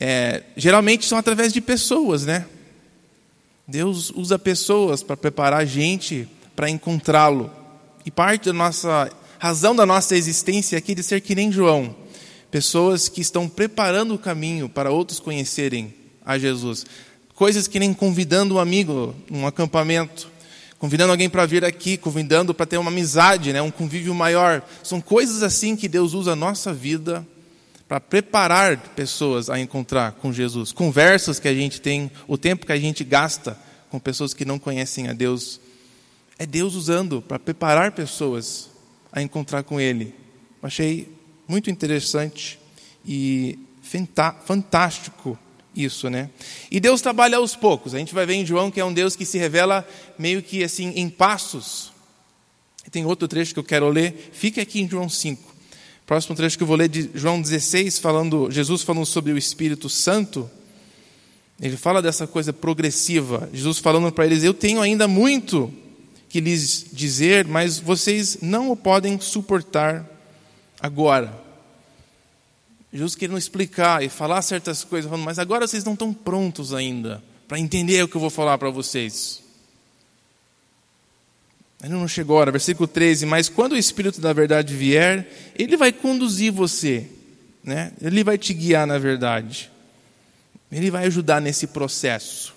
é, 0.00 0.42
geralmente 0.56 1.04
são 1.04 1.18
através 1.18 1.52
de 1.52 1.60
pessoas, 1.60 2.24
né? 2.24 2.46
Deus 3.68 4.10
usa 4.16 4.38
pessoas 4.38 5.02
para 5.02 5.16
preparar 5.16 5.60
a 5.60 5.64
gente 5.64 6.26
para 6.56 6.70
encontrá-lo. 6.70 7.50
E 8.04 8.10
parte 8.10 8.46
da 8.46 8.52
nossa 8.54 9.10
razão 9.38 9.76
da 9.76 9.86
nossa 9.86 10.16
existência 10.16 10.76
aqui 10.76 10.94
de 10.94 11.02
ser 11.02 11.20
que 11.20 11.34
nem 11.34 11.52
João, 11.52 11.94
pessoas 12.50 13.08
que 13.08 13.20
estão 13.20 13.48
preparando 13.48 14.14
o 14.14 14.18
caminho 14.18 14.68
para 14.68 14.90
outros 14.90 15.20
conhecerem 15.20 15.94
a 16.24 16.38
Jesus. 16.38 16.84
Coisas 17.34 17.66
que 17.66 17.78
nem 17.78 17.94
convidando 17.94 18.54
um 18.54 18.58
amigo 18.58 19.14
num 19.30 19.46
acampamento, 19.46 20.30
convidando 20.78 21.12
alguém 21.12 21.28
para 21.28 21.46
vir 21.46 21.64
aqui, 21.64 21.96
convidando 21.96 22.52
para 22.52 22.66
ter 22.66 22.78
uma 22.78 22.90
amizade, 22.90 23.52
né, 23.52 23.62
um 23.62 23.70
convívio 23.70 24.14
maior. 24.14 24.62
São 24.82 25.00
coisas 25.00 25.42
assim 25.42 25.76
que 25.76 25.88
Deus 25.88 26.14
usa 26.14 26.32
a 26.32 26.36
nossa 26.36 26.72
vida 26.72 27.26
para 27.90 27.98
preparar 27.98 28.76
pessoas 28.94 29.50
a 29.50 29.58
encontrar 29.58 30.12
com 30.12 30.32
Jesus. 30.32 30.70
Conversas 30.70 31.40
que 31.40 31.48
a 31.48 31.54
gente 31.54 31.80
tem, 31.80 32.08
o 32.28 32.38
tempo 32.38 32.64
que 32.64 32.70
a 32.70 32.78
gente 32.78 33.02
gasta 33.02 33.58
com 33.90 33.98
pessoas 33.98 34.32
que 34.32 34.44
não 34.44 34.60
conhecem 34.60 35.08
a 35.08 35.12
Deus, 35.12 35.60
é 36.38 36.46
Deus 36.46 36.76
usando 36.76 37.20
para 37.20 37.36
preparar 37.36 37.90
pessoas 37.90 38.70
a 39.10 39.20
encontrar 39.20 39.64
com 39.64 39.80
Ele. 39.80 40.14
Achei 40.62 41.12
muito 41.48 41.68
interessante 41.68 42.60
e 43.04 43.58
fantástico 44.46 45.36
isso, 45.74 46.08
né? 46.08 46.30
E 46.70 46.78
Deus 46.78 47.00
trabalha 47.00 47.38
aos 47.38 47.56
poucos. 47.56 47.92
A 47.92 47.98
gente 47.98 48.14
vai 48.14 48.24
ver 48.24 48.34
em 48.34 48.46
João 48.46 48.70
que 48.70 48.78
é 48.78 48.84
um 48.84 48.94
Deus 48.94 49.16
que 49.16 49.26
se 49.26 49.36
revela 49.36 49.84
meio 50.16 50.44
que 50.44 50.62
assim 50.62 50.92
em 50.94 51.10
passos. 51.10 51.92
Tem 52.92 53.04
outro 53.04 53.26
trecho 53.26 53.52
que 53.52 53.58
eu 53.58 53.64
quero 53.64 53.88
ler. 53.88 54.30
Fique 54.32 54.60
aqui 54.60 54.80
em 54.80 54.88
João 54.88 55.08
5. 55.08 55.49
Próximo 56.10 56.34
trecho 56.34 56.56
que 56.56 56.64
eu 56.64 56.66
vou 56.66 56.74
ler 56.74 56.88
de 56.88 57.08
João 57.14 57.40
16, 57.40 58.00
falando 58.00 58.50
Jesus 58.50 58.82
falando 58.82 59.06
sobre 59.06 59.30
o 59.30 59.38
Espírito 59.38 59.88
Santo. 59.88 60.50
Ele 61.60 61.76
fala 61.76 62.02
dessa 62.02 62.26
coisa 62.26 62.52
progressiva. 62.52 63.48
Jesus 63.52 63.78
falando 63.78 64.10
para 64.10 64.26
eles: 64.26 64.42
"Eu 64.42 64.52
tenho 64.52 64.80
ainda 64.80 65.06
muito 65.06 65.72
que 66.28 66.40
lhes 66.40 66.86
dizer, 66.92 67.46
mas 67.46 67.78
vocês 67.78 68.38
não 68.42 68.72
o 68.72 68.76
podem 68.76 69.20
suportar 69.20 70.04
agora. 70.80 71.32
Jesus 72.92 73.14
querendo 73.14 73.38
explicar 73.38 74.02
e 74.02 74.08
falar 74.08 74.42
certas 74.42 74.82
coisas, 74.82 75.08
falando, 75.08 75.24
mas 75.24 75.38
agora 75.38 75.64
vocês 75.64 75.84
não 75.84 75.92
estão 75.92 76.12
prontos 76.12 76.74
ainda 76.74 77.22
para 77.46 77.60
entender 77.60 78.02
o 78.02 78.08
que 78.08 78.16
eu 78.16 78.20
vou 78.20 78.30
falar 78.30 78.58
para 78.58 78.68
vocês. 78.68 79.44
Ainda 81.82 81.96
não 81.96 82.06
chegou 82.06 82.36
a 82.36 82.40
hora, 82.40 82.52
versículo 82.52 82.86
13, 82.86 83.24
mas 83.24 83.48
quando 83.48 83.72
o 83.72 83.76
Espírito 83.76 84.20
da 84.20 84.32
verdade 84.32 84.74
vier, 84.74 85.26
ele 85.58 85.76
vai 85.76 85.92
conduzir 85.92 86.52
você, 86.52 87.08
né? 87.64 87.92
ele 88.02 88.22
vai 88.22 88.36
te 88.36 88.52
guiar 88.52 88.86
na 88.86 88.98
verdade, 88.98 89.70
ele 90.70 90.90
vai 90.90 91.06
ajudar 91.06 91.40
nesse 91.40 91.66
processo. 91.66 92.54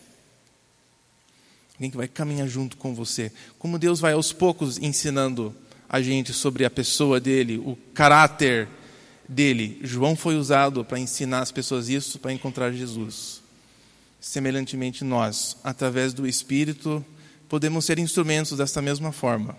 Alguém 1.76 1.90
que 1.90 1.98
vai 1.98 2.08
caminhar 2.08 2.48
junto 2.48 2.78
com 2.78 2.94
você. 2.94 3.32
Como 3.58 3.80
Deus 3.80 4.00
vai 4.00 4.14
aos 4.14 4.32
poucos 4.32 4.78
ensinando 4.78 5.56
a 5.90 6.02
gente 6.02 6.34
sobre 6.34 6.66
a 6.66 6.70
pessoa 6.70 7.20
dele, 7.20 7.58
o 7.58 7.78
caráter 7.94 8.68
dele. 9.28 9.80
João 9.84 10.16
foi 10.16 10.36
usado 10.36 10.84
para 10.84 11.00
ensinar 11.00 11.40
as 11.40 11.52
pessoas 11.52 11.90
isso, 11.90 12.20
para 12.20 12.34
encontrar 12.34 12.72
Jesus. 12.72 13.42
Semelhantemente, 14.20 15.04
nós, 15.04 15.58
através 15.64 16.14
do 16.14 16.28
Espírito, 16.28 17.04
podemos 17.54 17.86
ser 17.86 18.00
instrumentos 18.00 18.58
dessa 18.58 18.82
mesma 18.82 19.12
forma. 19.12 19.56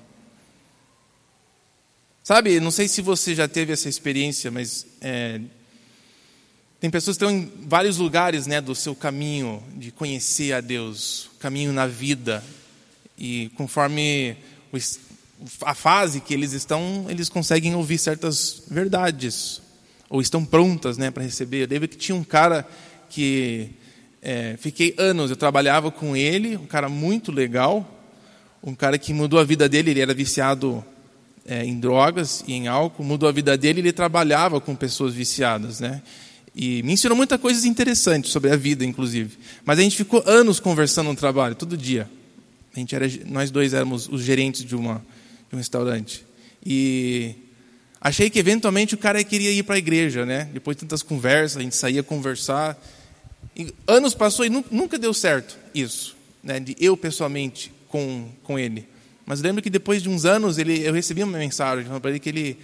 Sabe, 2.25 2.59
não 2.59 2.73
sei 2.73 2.89
se 2.89 3.01
você 3.01 3.37
já 3.37 3.47
teve 3.47 3.73
essa 3.73 3.89
experiência, 3.89 4.51
mas 4.51 4.85
é, 5.01 5.41
tem 6.81 6.91
pessoas 6.91 7.17
que 7.17 7.25
estão 7.25 7.39
em 7.39 7.49
vários 7.69 7.99
lugares 7.99 8.49
né, 8.49 8.61
do 8.61 8.75
seu 8.75 8.97
caminho 8.97 9.63
de 9.77 9.93
conhecer 9.93 10.55
a 10.55 10.61
Deus, 10.61 11.31
caminho 11.39 11.73
na 11.73 11.87
vida, 11.87 12.43
e 13.17 13.53
conforme 13.55 14.39
a 15.63 15.75
fase 15.77 16.21
que 16.21 16.35
eles 16.35 16.51
estão, 16.51 17.07
eles 17.09 17.29
conseguem 17.29 17.77
ouvir 17.77 17.99
certas 17.99 18.65
verdades, 18.69 19.63
ou 20.11 20.21
estão 20.21 20.45
prontas 20.45 20.99
né, 20.99 21.13
para 21.13 21.23
receber. 21.23 21.63
Eu 21.63 21.69
lembro 21.69 21.87
que 21.87 21.97
tinha 21.97 22.17
um 22.17 22.25
cara 22.25 22.69
que 23.09 23.71
é, 24.26 24.57
fiquei 24.57 24.95
anos, 24.97 25.31
eu 25.31 25.37
trabalhava 25.37 25.90
com 25.90 26.16
ele, 26.16 26.57
um 26.57 26.64
cara 26.64 26.88
muito 26.88 27.31
legal, 27.31 27.87
um 28.62 28.75
cara 28.75 28.97
que 28.97 29.12
mudou 29.12 29.38
a 29.38 29.45
vida 29.45 29.69
dele, 29.69 29.90
ele 29.90 30.00
era 30.00 30.14
viciado 30.14 30.83
é, 31.47 31.62
em 31.62 31.78
drogas 31.78 32.43
e 32.49 32.54
em 32.54 32.66
álcool, 32.66 33.04
mudou 33.04 33.28
a 33.28 33.33
vida 33.33 33.54
dele, 33.59 33.81
ele 33.81 33.93
trabalhava 33.93 34.62
com 34.62 34.75
pessoas 34.75 35.12
viciadas, 35.12 35.78
né? 35.78 36.00
E 36.57 36.83
me 36.85 36.95
ensinou 36.95 37.14
muitas 37.14 37.38
coisas 37.38 37.66
interessantes 37.66 38.31
sobre 38.31 38.50
a 38.50 38.57
vida, 38.57 38.83
inclusive. 38.83 39.37
Mas 39.62 39.78
a 39.78 39.83
gente 39.83 39.97
ficou 39.97 40.23
anos 40.25 40.59
conversando 40.59 41.09
no 41.09 41.16
trabalho, 41.16 41.54
todo 41.54 41.76
dia. 41.76 42.09
A 42.75 42.78
gente 42.78 42.95
era, 42.95 43.07
nós 43.26 43.50
dois 43.50 43.75
éramos 43.75 44.09
os 44.09 44.23
gerentes 44.23 44.64
de 44.64 44.75
uma 44.75 45.04
de 45.50 45.54
um 45.54 45.59
restaurante. 45.59 46.25
E 46.64 47.35
achei 48.00 48.31
que 48.31 48.38
eventualmente 48.38 48.95
o 48.95 48.99
cara 48.99 49.23
queria 49.23 49.50
ir 49.50 49.64
para 49.64 49.75
a 49.75 49.78
igreja, 49.78 50.25
né? 50.25 50.49
Depois 50.50 50.76
de 50.76 50.81
tantas 50.81 51.02
conversas, 51.02 51.59
a 51.59 51.61
gente 51.61 51.76
saía 51.76 52.02
conversar. 52.02 52.78
Anos 53.87 54.15
passou 54.15 54.45
e 54.45 54.49
nunca 54.49 54.99
deu 54.99 55.15
certo 55.15 55.59
isso, 55.75 56.17
né? 56.43 56.61
De 56.61 56.77
eu 56.79 56.97
pessoalmente 56.97 57.73
com 57.89 58.29
com 58.43 58.59
ele. 58.59 58.89
Mas 59.27 59.41
lembro 59.41 59.63
que 59.63 59.71
depois 59.71 60.03
de 60.03 60.09
uns 60.09 60.25
anos 60.25 60.59
ele, 60.59 60.87
eu 60.87 60.93
recebi 60.93 61.23
uma 61.23 61.39
mensagem 61.39 61.85
falando 61.85 62.01
para 62.01 62.11
ele 62.11 62.21
que 62.21 62.29
ele 62.29 62.59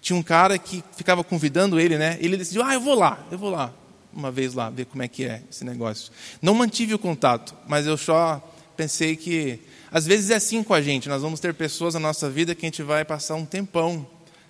tinha 0.00 0.16
um 0.16 0.22
cara 0.22 0.56
que 0.58 0.82
ficava 0.96 1.22
convidando 1.22 1.78
ele, 1.78 1.98
né? 1.98 2.16
Ele 2.20 2.36
decidiu, 2.36 2.62
ah, 2.62 2.74
eu 2.74 2.80
vou 2.80 2.94
lá, 2.94 3.26
eu 3.30 3.38
vou 3.38 3.50
lá 3.50 3.74
uma 4.16 4.30
vez 4.30 4.54
lá 4.54 4.70
ver 4.70 4.86
como 4.86 5.02
é 5.02 5.08
que 5.08 5.24
é 5.24 5.42
esse 5.50 5.64
negócio. 5.64 6.10
Não 6.40 6.54
mantive 6.54 6.94
o 6.94 6.98
contato, 6.98 7.54
mas 7.68 7.86
eu 7.86 7.96
só 7.98 8.42
pensei 8.76 9.14
que 9.14 9.60
às 9.90 10.06
vezes 10.06 10.30
é 10.30 10.36
assim 10.36 10.62
com 10.62 10.72
a 10.74 10.80
gente, 10.80 11.08
nós 11.08 11.22
vamos 11.22 11.38
ter 11.38 11.54
pessoas 11.54 11.94
na 11.94 12.00
nossa 12.00 12.28
vida 12.30 12.54
que 12.54 12.64
a 12.64 12.68
gente 12.68 12.82
vai 12.82 13.04
passar 13.04 13.34
um 13.34 13.44
tempão 13.44 14.06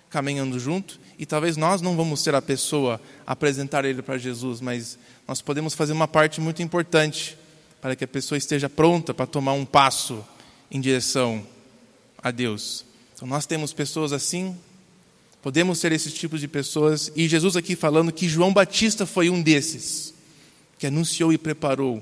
caminhando 0.09 0.57
junto 0.57 0.99
e 1.19 1.25
talvez 1.25 1.57
nós 1.57 1.81
não 1.81 1.95
vamos 1.97 2.21
ser 2.21 2.33
a 2.33 2.41
pessoa 2.41 2.99
a 3.25 3.33
apresentar 3.33 3.83
ele 3.83 4.01
para 4.01 4.17
Jesus, 4.17 4.61
mas 4.61 4.97
nós 5.27 5.41
podemos 5.41 5.73
fazer 5.73 5.91
uma 5.91 6.07
parte 6.07 6.39
muito 6.39 6.63
importante 6.63 7.37
para 7.81 7.95
que 7.95 8.03
a 8.05 8.07
pessoa 8.07 8.37
esteja 8.37 8.69
pronta 8.69 9.13
para 9.13 9.27
tomar 9.27 9.53
um 9.53 9.65
passo 9.65 10.25
em 10.71 10.79
direção 10.79 11.45
a 12.23 12.31
Deus. 12.31 12.85
Então 13.13 13.27
nós 13.27 13.45
temos 13.45 13.73
pessoas 13.73 14.13
assim, 14.13 14.57
podemos 15.41 15.79
ser 15.79 15.91
esses 15.91 16.13
tipos 16.13 16.39
de 16.39 16.47
pessoas 16.47 17.11
e 17.13 17.27
Jesus 17.27 17.57
aqui 17.57 17.75
falando 17.75 18.11
que 18.11 18.29
João 18.29 18.53
Batista 18.53 19.05
foi 19.05 19.29
um 19.29 19.41
desses 19.41 20.13
que 20.79 20.87
anunciou 20.87 21.33
e 21.33 21.37
preparou 21.37 22.01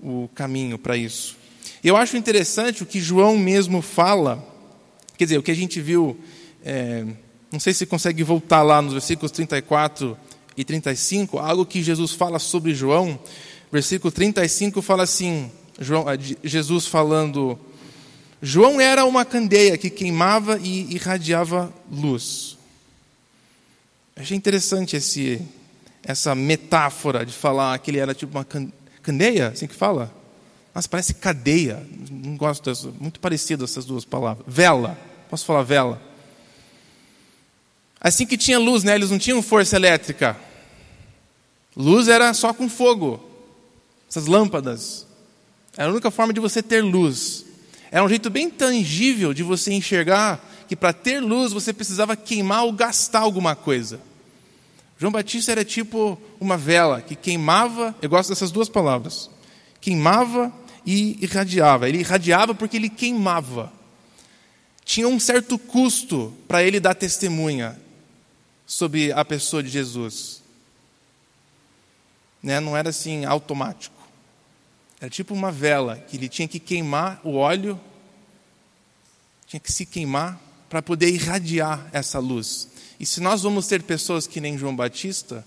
o 0.00 0.28
caminho 0.34 0.78
para 0.78 0.96
isso. 0.96 1.36
Eu 1.84 1.96
acho 1.96 2.16
interessante 2.16 2.82
o 2.82 2.86
que 2.86 3.00
João 3.00 3.36
mesmo 3.36 3.82
fala, 3.82 4.42
quer 5.18 5.24
dizer, 5.24 5.38
o 5.38 5.42
que 5.42 5.50
a 5.50 5.54
gente 5.54 5.80
viu, 5.80 6.18
é, 6.64 7.04
não 7.52 7.60
sei 7.60 7.74
se 7.74 7.84
consegue 7.84 8.22
voltar 8.22 8.62
lá 8.62 8.80
nos 8.80 8.92
versículos 8.94 9.30
34 9.30 10.16
e 10.56 10.64
35, 10.64 11.38
algo 11.38 11.66
que 11.66 11.82
Jesus 11.82 12.12
fala 12.12 12.38
sobre 12.38 12.74
João. 12.74 13.18
Versículo 13.70 14.10
35 14.10 14.80
fala 14.80 15.02
assim: 15.02 15.50
João, 15.78 16.06
Jesus 16.42 16.86
falando, 16.86 17.58
João 18.40 18.80
era 18.80 19.04
uma 19.04 19.24
candeia 19.24 19.76
que 19.76 19.90
queimava 19.90 20.58
e 20.58 20.94
irradiava 20.94 21.72
luz. 21.90 22.56
Achei 24.14 24.36
interessante 24.36 24.96
esse, 24.96 25.42
essa 26.02 26.34
metáfora 26.34 27.26
de 27.26 27.32
falar 27.32 27.78
que 27.78 27.90
ele 27.90 27.98
era 27.98 28.14
tipo 28.14 28.38
uma 28.38 28.46
candeia, 29.02 29.48
assim 29.48 29.66
que 29.66 29.74
fala? 29.74 30.10
Mas 30.72 30.86
parece 30.86 31.14
cadeia. 31.14 31.86
Não 32.10 32.36
gosto 32.36 32.64
dessa. 32.64 32.90
Muito 33.00 33.18
parecido 33.18 33.64
essas 33.64 33.84
duas 33.84 34.04
palavras. 34.04 34.44
Vela. 34.46 34.98
Posso 35.28 35.44
falar 35.44 35.62
vela? 35.62 36.00
Assim 38.00 38.26
que 38.26 38.36
tinha 38.36 38.58
luz, 38.58 38.84
né? 38.84 38.94
Eles 38.94 39.10
não 39.10 39.18
tinham 39.18 39.42
força 39.42 39.76
elétrica. 39.76 40.36
Luz 41.76 42.08
era 42.08 42.32
só 42.34 42.52
com 42.52 42.68
fogo. 42.68 43.20
Essas 44.08 44.26
lâmpadas. 44.26 45.06
Era 45.76 45.88
a 45.88 45.92
única 45.92 46.10
forma 46.10 46.32
de 46.32 46.40
você 46.40 46.62
ter 46.62 46.82
luz. 46.82 47.44
Era 47.90 48.04
um 48.04 48.08
jeito 48.08 48.30
bem 48.30 48.50
tangível 48.50 49.32
de 49.34 49.42
você 49.42 49.72
enxergar 49.72 50.44
que 50.68 50.74
para 50.74 50.92
ter 50.92 51.20
luz 51.20 51.52
você 51.52 51.72
precisava 51.72 52.16
queimar 52.16 52.64
ou 52.64 52.72
gastar 52.72 53.20
alguma 53.20 53.54
coisa. 53.54 54.00
João 54.98 55.12
Batista 55.12 55.52
era 55.52 55.64
tipo 55.64 56.18
uma 56.40 56.56
vela 56.56 57.02
que 57.02 57.14
queimava, 57.14 57.94
eu 58.00 58.08
gosto 58.08 58.30
dessas 58.30 58.50
duas 58.50 58.68
palavras, 58.68 59.30
queimava 59.80 60.52
e 60.84 61.18
irradiava. 61.22 61.88
Ele 61.88 61.98
irradiava 61.98 62.54
porque 62.54 62.76
ele 62.76 62.88
queimava. 62.88 63.72
Tinha 64.84 65.06
um 65.06 65.20
certo 65.20 65.58
custo 65.58 66.32
para 66.48 66.62
ele 66.62 66.80
dar 66.80 66.94
testemunha 66.94 67.78
sobre 68.66 69.12
a 69.12 69.24
pessoa 69.24 69.62
de 69.62 69.68
Jesus. 69.68 70.42
Né? 72.42 72.60
Não 72.60 72.76
era 72.76 72.90
assim 72.90 73.24
automático. 73.24 73.94
Era 75.00 75.10
tipo 75.10 75.32
uma 75.32 75.52
vela 75.52 75.96
que 75.96 76.16
ele 76.16 76.28
tinha 76.28 76.48
que 76.48 76.58
queimar 76.58 77.20
o 77.22 77.36
óleo, 77.36 77.80
tinha 79.46 79.60
que 79.60 79.70
se 79.70 79.86
queimar 79.86 80.40
para 80.68 80.82
poder 80.82 81.08
irradiar 81.08 81.88
essa 81.92 82.18
luz. 82.18 82.68
E 82.98 83.06
se 83.06 83.20
nós 83.20 83.42
vamos 83.42 83.66
ter 83.66 83.82
pessoas 83.82 84.26
que 84.26 84.40
nem 84.40 84.58
João 84.58 84.74
Batista, 84.74 85.46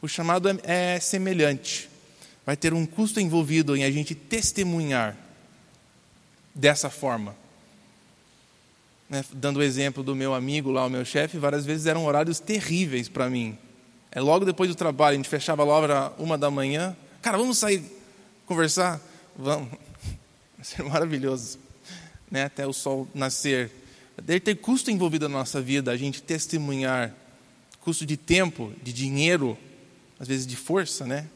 o 0.00 0.06
chamado 0.08 0.48
é, 0.48 0.58
é 0.64 1.00
semelhante 1.00 1.90
vai 2.44 2.56
ter 2.56 2.72
um 2.72 2.86
custo 2.86 3.20
envolvido 3.20 3.76
em 3.76 3.84
a 3.84 3.90
gente 3.90 4.14
testemunhar 4.14 5.16
dessa 6.54 6.90
forma. 6.90 7.36
Né? 9.10 9.24
Dando 9.32 9.58
o 9.58 9.62
exemplo 9.62 10.04
do 10.04 10.14
meu 10.14 10.32
amigo 10.32 10.70
lá, 10.70 10.86
o 10.86 10.88
meu 10.88 11.04
chefe, 11.04 11.36
várias 11.36 11.66
vezes 11.66 11.86
eram 11.86 12.06
horários 12.06 12.38
terríveis 12.38 13.08
para 13.08 13.28
mim. 13.28 13.58
É 14.12 14.20
logo 14.20 14.44
depois 14.44 14.70
do 14.70 14.76
trabalho, 14.76 15.14
a 15.14 15.16
gente 15.16 15.28
fechava 15.28 15.64
a 15.64 15.66
obra 15.66 16.12
uma 16.16 16.38
da 16.38 16.48
manhã. 16.48 16.96
Cara, 17.20 17.36
vamos 17.36 17.58
sair 17.58 17.82
conversar? 18.46 19.00
Vamos. 19.36 19.68
Vai 20.56 20.64
ser 20.64 20.84
maravilhoso. 20.84 21.58
né, 22.30 22.44
até 22.44 22.64
o 22.64 22.72
sol 22.72 23.08
nascer. 23.12 23.72
Deve 24.22 24.38
ter 24.38 24.54
custo 24.54 24.90
envolvido 24.90 25.28
na 25.28 25.38
nossa 25.38 25.60
vida, 25.60 25.90
a 25.90 25.96
gente 25.96 26.22
testemunhar. 26.22 27.12
Custo 27.80 28.06
de 28.06 28.16
tempo, 28.16 28.72
de 28.82 28.92
dinheiro, 28.92 29.58
às 30.18 30.28
vezes 30.28 30.46
de 30.46 30.54
força, 30.54 31.06
né? 31.06 31.26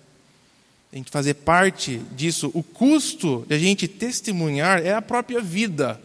A 0.93 0.97
gente 0.97 1.11
fazer 1.11 1.35
parte 1.35 1.99
disso. 2.13 2.51
O 2.55 2.63
custo 2.63 3.45
de 3.49 3.55
a 3.55 3.59
gente 3.59 3.89
testemunhar 3.89 4.85
é 4.85 4.93
a 4.93 5.03
própria 5.03 5.41
vida. 5.41 6.01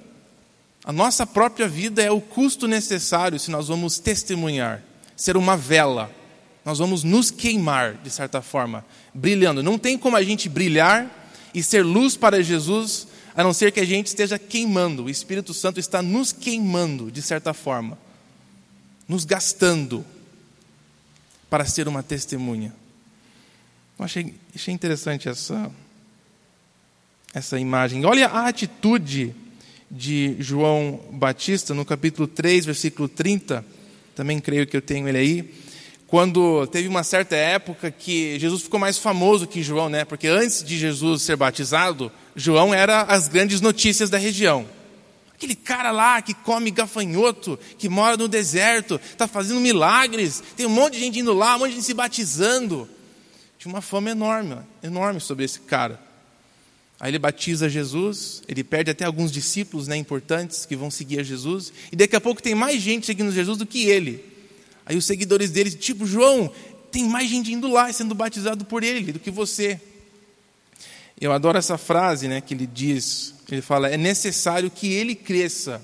A 0.89 0.91
nossa 0.91 1.23
própria 1.23 1.67
vida 1.67 2.01
é 2.01 2.09
o 2.09 2.19
custo 2.19 2.67
necessário 2.67 3.39
se 3.39 3.51
nós 3.51 3.67
vamos 3.67 3.99
testemunhar, 3.99 4.81
ser 5.15 5.37
uma 5.37 5.55
vela. 5.55 6.11
Nós 6.65 6.79
vamos 6.79 7.03
nos 7.03 7.29
queimar, 7.29 7.93
de 7.93 8.09
certa 8.09 8.41
forma, 8.41 8.83
brilhando. 9.13 9.61
Não 9.61 9.77
tem 9.77 9.99
como 9.99 10.17
a 10.17 10.23
gente 10.23 10.49
brilhar 10.49 11.29
e 11.53 11.61
ser 11.61 11.85
luz 11.85 12.17
para 12.17 12.41
Jesus 12.41 13.07
a 13.35 13.43
não 13.43 13.53
ser 13.53 13.71
que 13.71 13.79
a 13.79 13.85
gente 13.85 14.07
esteja 14.07 14.39
queimando. 14.39 15.03
O 15.03 15.09
Espírito 15.11 15.53
Santo 15.53 15.79
está 15.79 16.01
nos 16.01 16.33
queimando, 16.33 17.11
de 17.11 17.21
certa 17.21 17.53
forma, 17.53 17.95
nos 19.07 19.25
gastando 19.25 20.03
para 21.51 21.65
ser 21.65 21.87
uma 21.87 22.01
testemunha. 22.01 22.73
Eu 23.99 24.05
achei, 24.05 24.33
achei 24.55 24.73
interessante 24.73 25.29
essa, 25.29 25.69
essa 27.31 27.59
imagem. 27.59 28.05
Olha 28.05 28.25
a 28.25 28.47
atitude 28.47 29.35
de 29.89 30.35
João 30.39 30.99
Batista 31.11 31.73
no 31.73 31.85
capítulo 31.85 32.27
3, 32.27 32.65
versículo 32.65 33.07
30. 33.07 33.65
Também 34.15 34.39
creio 34.39 34.67
que 34.67 34.77
eu 34.77 34.81
tenho 34.81 35.07
ele 35.07 35.17
aí 35.17 35.53
quando 36.09 36.65
teve 36.67 36.87
uma 36.87 37.03
certa 37.03 37.35
época 37.35 37.91
que 37.91 38.39
Jesus 38.39 38.63
ficou 38.63 38.79
mais 38.79 38.97
famoso 38.97 39.45
que 39.45 39.61
João, 39.61 39.89
né? 39.89 40.03
Porque 40.03 40.27
antes 40.27 40.63
de 40.63 40.75
Jesus 40.75 41.21
ser 41.21 41.35
batizado, 41.35 42.11
João 42.35 42.73
era 42.73 43.03
as 43.03 43.27
grandes 43.27 43.61
notícias 43.61 44.09
da 44.09 44.17
região. 44.17 44.65
Aquele 45.35 45.55
cara 45.55 45.91
lá 45.91 46.19
que 46.21 46.33
come 46.33 46.71
gafanhoto, 46.71 47.59
que 47.77 47.87
mora 47.87 48.17
no 48.17 48.27
deserto, 48.27 48.99
está 49.11 49.27
fazendo 49.27 49.61
milagres, 49.61 50.43
tem 50.57 50.65
um 50.65 50.69
monte 50.69 50.93
de 50.93 50.99
gente 50.99 51.19
indo 51.19 51.31
lá, 51.31 51.55
um 51.55 51.59
monte 51.59 51.69
de 51.69 51.75
gente 51.75 51.85
se 51.85 51.93
batizando. 51.93 52.89
Tinha 53.59 53.71
uma 53.71 53.81
fama 53.81 54.09
enorme, 54.09 54.57
enorme 54.81 55.21
sobre 55.21 55.45
esse 55.45 55.59
cara. 55.59 56.08
Aí 56.99 57.11
ele 57.11 57.19
batiza 57.19 57.69
Jesus, 57.69 58.43
ele 58.47 58.63
perde 58.63 58.91
até 58.91 59.05
alguns 59.05 59.31
discípulos 59.31 59.87
né, 59.87 59.95
importantes 59.95 60.65
que 60.65 60.75
vão 60.75 60.91
seguir 60.91 61.19
a 61.19 61.23
Jesus, 61.23 61.71
e 61.91 61.95
daqui 61.95 62.15
a 62.15 62.21
pouco 62.21 62.43
tem 62.43 62.53
mais 62.53 62.81
gente 62.81 63.05
seguindo 63.05 63.31
Jesus 63.31 63.57
do 63.57 63.65
que 63.65 63.85
ele. 63.85 64.23
Aí 64.85 64.97
os 64.97 65.05
seguidores 65.05 65.49
dele, 65.49 65.71
tipo, 65.71 66.05
João, 66.05 66.51
tem 66.91 67.07
mais 67.07 67.29
gente 67.29 67.53
indo 67.53 67.71
lá 67.71 67.89
e 67.89 67.93
sendo 67.93 68.13
batizado 68.13 68.65
por 68.65 68.83
ele 68.83 69.13
do 69.13 69.19
que 69.19 69.31
você. 69.31 69.79
Eu 71.21 71.31
adoro 71.31 71.57
essa 71.57 71.77
frase 71.77 72.27
né, 72.27 72.41
que 72.41 72.53
ele 72.53 72.67
diz, 72.67 73.33
ele 73.49 73.61
fala, 73.61 73.89
é 73.89 73.97
necessário 73.97 74.69
que 74.69 74.91
ele 74.91 75.15
cresça 75.15 75.81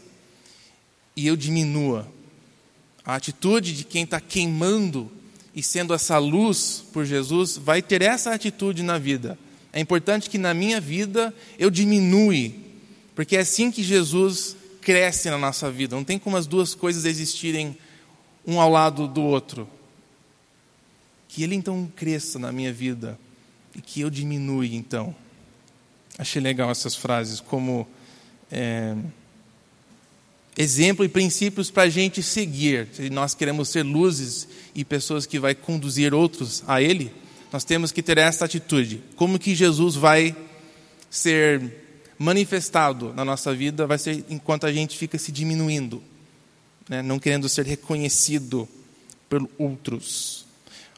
e 1.16 1.28
eu 1.28 1.38
diminua. 1.38 2.12
A 3.06 3.16
atitude 3.16 3.74
de 3.74 3.84
quem 3.84 4.04
está 4.04 4.20
queimando 4.20 5.10
e 5.54 5.64
sendo 5.64 5.94
essa 5.94 6.18
luz 6.18 6.84
por 6.92 7.06
Jesus 7.06 7.56
vai 7.56 7.82
ter 7.82 8.02
essa 8.02 8.34
atitude 8.34 8.84
na 8.84 8.98
vida. 8.98 9.38
É 9.76 9.82
importante 9.82 10.30
que 10.30 10.38
na 10.38 10.54
minha 10.54 10.80
vida 10.80 11.36
eu 11.60 11.70
diminui, 11.70 12.56
porque 13.14 13.36
é 13.36 13.42
assim 13.42 13.70
que 13.70 13.84
Jesus 13.84 14.56
cresce 14.80 15.30
na 15.30 15.38
nossa 15.38 15.70
vida. 15.70 15.98
Não 15.98 16.04
tem 16.06 16.18
como 16.18 16.38
as 16.38 16.48
duas 16.48 16.74
coisas 16.74 17.04
existirem 17.04 17.78
um 18.48 18.62
ao 18.62 18.72
lado 18.72 19.06
do 19.06 19.22
outro. 19.22 19.68
Que 21.28 21.44
ele 21.44 21.56
então 21.56 21.92
cresça 21.94 22.40
na 22.40 22.54
minha 22.54 22.72
vida 22.72 23.20
e 23.76 23.82
que 23.82 24.00
eu 24.00 24.10
diminua 24.10 24.66
então. 24.66 25.14
Achei 26.18 26.42
legal 26.42 26.72
essas 26.72 26.96
frases 26.96 27.42
como 27.42 27.86
é, 28.50 28.96
exemplo 30.58 31.04
e 31.04 31.10
princípios 31.10 31.70
para 31.70 31.84
a 31.84 31.90
gente 31.90 32.24
seguir. 32.24 32.88
Se 32.94 33.10
nós 33.10 33.36
queremos 33.36 33.68
ser 33.68 33.84
luzes 33.84 34.48
e 34.74 34.86
pessoas 34.86 35.26
que 35.26 35.38
vai 35.38 35.54
conduzir 35.54 36.14
outros 36.14 36.64
a 36.66 36.82
Ele, 36.82 37.12
nós 37.56 37.64
temos 37.64 37.90
que 37.90 38.04
ter 38.04 38.18
essa 38.18 38.44
atitude. 38.44 39.02
Como 39.16 39.40
que 39.40 39.56
Jesus 39.56 39.96
vai 39.96 40.36
ser 41.10 41.74
manifestado 42.20 43.14
na 43.14 43.24
nossa 43.24 43.54
vida? 43.56 43.88
Vai 43.88 43.98
ser 43.98 44.26
enquanto 44.30 44.66
a 44.66 44.74
gente 44.74 44.98
fica 44.98 45.18
se 45.18 45.32
diminuindo 45.32 46.04
né, 46.90 47.02
não 47.02 47.18
querendo 47.18 47.48
ser 47.48 47.66
reconhecido 47.66 48.68
por 49.30 49.50
outros. 49.58 50.46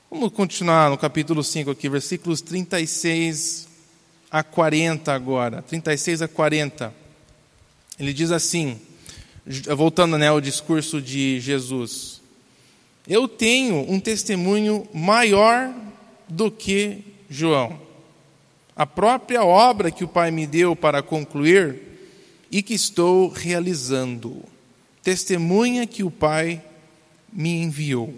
Vamos 0.09 0.31
continuar 0.31 0.89
no 0.89 0.97
capítulo 0.97 1.43
5 1.43 1.69
aqui, 1.69 1.87
versículos 1.87 2.41
36 2.41 3.67
a 4.31 4.41
40 4.41 5.13
agora. 5.13 5.61
36 5.61 6.23
a 6.23 6.27
40. 6.27 6.91
Ele 7.99 8.13
diz 8.13 8.31
assim, 8.31 8.81
voltando 9.75 10.17
né, 10.17 10.29
ao 10.29 10.41
discurso 10.41 10.99
de 10.99 11.39
Jesus: 11.39 12.19
Eu 13.07 13.27
tenho 13.27 13.85
um 13.87 13.99
testemunho 13.99 14.87
maior 14.91 15.85
do 16.27 16.51
que 16.51 17.03
João. 17.29 17.79
A 18.75 18.85
própria 18.85 19.43
obra 19.43 19.91
que 19.91 20.03
o 20.03 20.07
Pai 20.07 20.31
me 20.31 20.45
deu 20.45 20.75
para 20.75 21.01
concluir 21.01 21.81
e 22.51 22.61
que 22.61 22.73
estou 22.73 23.29
realizando 23.29 24.43
testemunha 25.07 25.87
que 25.87 26.03
o 26.03 26.11
Pai 26.11 26.61
me 27.31 27.61
enviou. 27.61 28.13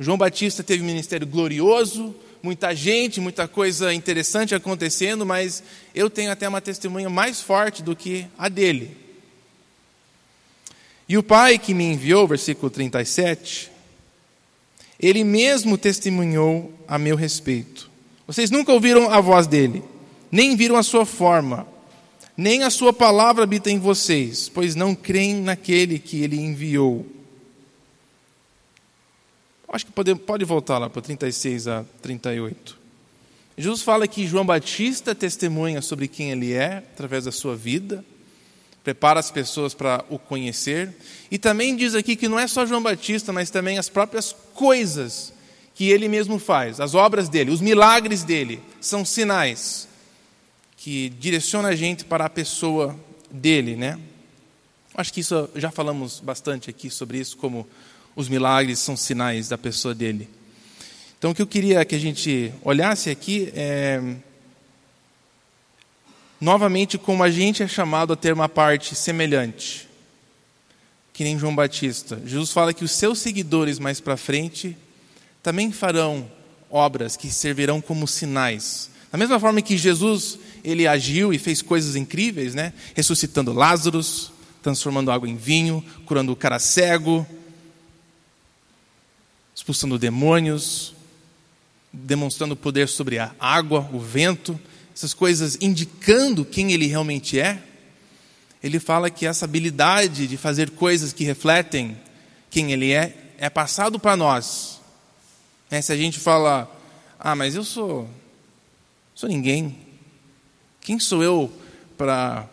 João 0.00 0.16
Batista 0.16 0.62
teve 0.62 0.82
um 0.82 0.86
ministério 0.86 1.26
glorioso, 1.26 2.14
muita 2.42 2.74
gente, 2.74 3.20
muita 3.20 3.46
coisa 3.46 3.92
interessante 3.92 4.54
acontecendo, 4.54 5.26
mas 5.26 5.62
eu 5.94 6.08
tenho 6.08 6.30
até 6.30 6.48
uma 6.48 6.60
testemunha 6.60 7.10
mais 7.10 7.42
forte 7.42 7.82
do 7.82 7.94
que 7.94 8.26
a 8.38 8.48
dele. 8.48 8.96
E 11.08 11.18
o 11.18 11.22
Pai 11.22 11.58
que 11.58 11.74
me 11.74 11.84
enviou, 11.84 12.26
versículo 12.26 12.70
37, 12.70 13.70
ele 14.98 15.24
mesmo 15.24 15.76
testemunhou 15.76 16.72
a 16.88 16.98
meu 16.98 17.16
respeito. 17.16 17.90
Vocês 18.26 18.50
nunca 18.50 18.72
ouviram 18.72 19.10
a 19.10 19.20
voz 19.20 19.46
dele, 19.46 19.82
nem 20.30 20.56
viram 20.56 20.76
a 20.76 20.82
sua 20.82 21.06
forma, 21.06 21.66
nem 22.36 22.62
a 22.62 22.70
sua 22.70 22.92
palavra 22.92 23.44
habita 23.44 23.70
em 23.70 23.78
vocês, 23.78 24.48
pois 24.48 24.74
não 24.74 24.94
creem 24.94 25.36
naquele 25.36 25.98
que 25.98 26.22
ele 26.22 26.36
enviou. 26.36 27.06
Acho 29.68 29.86
que 29.86 29.92
pode, 29.92 30.14
pode 30.14 30.44
voltar 30.44 30.78
lá 30.78 30.88
para 30.88 31.02
36 31.02 31.68
a 31.68 31.84
38. 32.02 32.78
Jesus 33.58 33.82
fala 33.82 34.06
que 34.06 34.26
João 34.26 34.44
Batista 34.44 35.14
testemunha 35.14 35.80
sobre 35.80 36.08
quem 36.08 36.30
ele 36.30 36.52
é, 36.52 36.78
através 36.78 37.24
da 37.24 37.32
sua 37.32 37.56
vida, 37.56 38.04
prepara 38.86 39.18
as 39.18 39.32
pessoas 39.32 39.74
para 39.74 40.04
o 40.08 40.16
conhecer, 40.16 40.94
e 41.28 41.38
também 41.38 41.74
diz 41.74 41.96
aqui 41.96 42.14
que 42.14 42.28
não 42.28 42.38
é 42.38 42.46
só 42.46 42.64
João 42.64 42.80
Batista, 42.80 43.32
mas 43.32 43.50
também 43.50 43.78
as 43.78 43.88
próprias 43.88 44.32
coisas 44.54 45.32
que 45.74 45.90
ele 45.90 46.06
mesmo 46.08 46.38
faz, 46.38 46.78
as 46.78 46.94
obras 46.94 47.28
dele, 47.28 47.50
os 47.50 47.60
milagres 47.60 48.22
dele, 48.22 48.62
são 48.80 49.04
sinais 49.04 49.88
que 50.76 51.08
direciona 51.18 51.70
a 51.70 51.74
gente 51.74 52.04
para 52.04 52.26
a 52.26 52.30
pessoa 52.30 52.94
dele, 53.28 53.74
né? 53.74 53.98
Acho 54.94 55.12
que 55.12 55.18
isso 55.18 55.50
já 55.56 55.72
falamos 55.72 56.20
bastante 56.20 56.70
aqui 56.70 56.88
sobre 56.88 57.18
isso, 57.18 57.36
como 57.38 57.66
os 58.14 58.28
milagres 58.28 58.78
são 58.78 58.96
sinais 58.96 59.48
da 59.48 59.58
pessoa 59.58 59.96
dele. 59.96 60.28
Então, 61.18 61.32
o 61.32 61.34
que 61.34 61.42
eu 61.42 61.46
queria 61.48 61.84
que 61.84 61.96
a 61.96 61.98
gente 61.98 62.52
olhasse 62.62 63.10
aqui 63.10 63.52
é 63.52 64.00
novamente 66.40 66.98
como 66.98 67.22
a 67.22 67.30
gente 67.30 67.62
é 67.62 67.68
chamado 67.68 68.12
a 68.12 68.16
ter 68.16 68.32
uma 68.32 68.48
parte 68.48 68.94
semelhante, 68.94 69.88
que 71.12 71.24
nem 71.24 71.38
João 71.38 71.54
Batista. 71.54 72.20
Jesus 72.24 72.52
fala 72.52 72.74
que 72.74 72.84
os 72.84 72.90
seus 72.90 73.18
seguidores 73.18 73.78
mais 73.78 74.00
para 74.00 74.16
frente 74.16 74.76
também 75.42 75.72
farão 75.72 76.30
obras 76.70 77.16
que 77.16 77.30
servirão 77.30 77.80
como 77.80 78.06
sinais. 78.06 78.90
Da 79.10 79.18
mesma 79.18 79.38
forma 79.40 79.62
que 79.62 79.76
Jesus 79.76 80.38
ele 80.62 80.86
agiu 80.86 81.32
e 81.32 81.38
fez 81.38 81.62
coisas 81.62 81.96
incríveis, 81.96 82.54
né? 82.54 82.72
Ressuscitando 82.94 83.52
Lázaro, 83.52 84.00
transformando 84.62 85.12
água 85.12 85.28
em 85.28 85.36
vinho, 85.36 85.82
curando 86.04 86.32
o 86.32 86.36
cara 86.36 86.58
cego, 86.58 87.26
expulsando 89.54 89.98
demônios, 89.98 90.92
demonstrando 91.92 92.56
poder 92.56 92.88
sobre 92.88 93.18
a 93.18 93.32
água, 93.38 93.88
o 93.92 94.00
vento, 94.00 94.58
essas 94.96 95.12
coisas 95.12 95.58
indicando 95.60 96.42
quem 96.42 96.72
ele 96.72 96.86
realmente 96.86 97.38
é. 97.38 97.62
Ele 98.62 98.80
fala 98.80 99.10
que 99.10 99.26
essa 99.26 99.44
habilidade 99.44 100.26
de 100.26 100.38
fazer 100.38 100.70
coisas 100.70 101.12
que 101.12 101.22
refletem 101.22 101.98
quem 102.48 102.72
ele 102.72 102.92
é 102.92 103.14
é 103.36 103.50
passado 103.50 104.00
para 104.00 104.16
nós. 104.16 104.80
É, 105.70 105.82
se 105.82 105.92
a 105.92 105.96
gente 105.96 106.18
fala, 106.18 106.74
ah, 107.20 107.36
mas 107.36 107.54
eu 107.54 107.62
sou, 107.62 108.08
sou 109.14 109.28
ninguém, 109.28 109.76
quem 110.80 110.98
sou 110.98 111.22
eu 111.22 111.52
para 111.98 112.48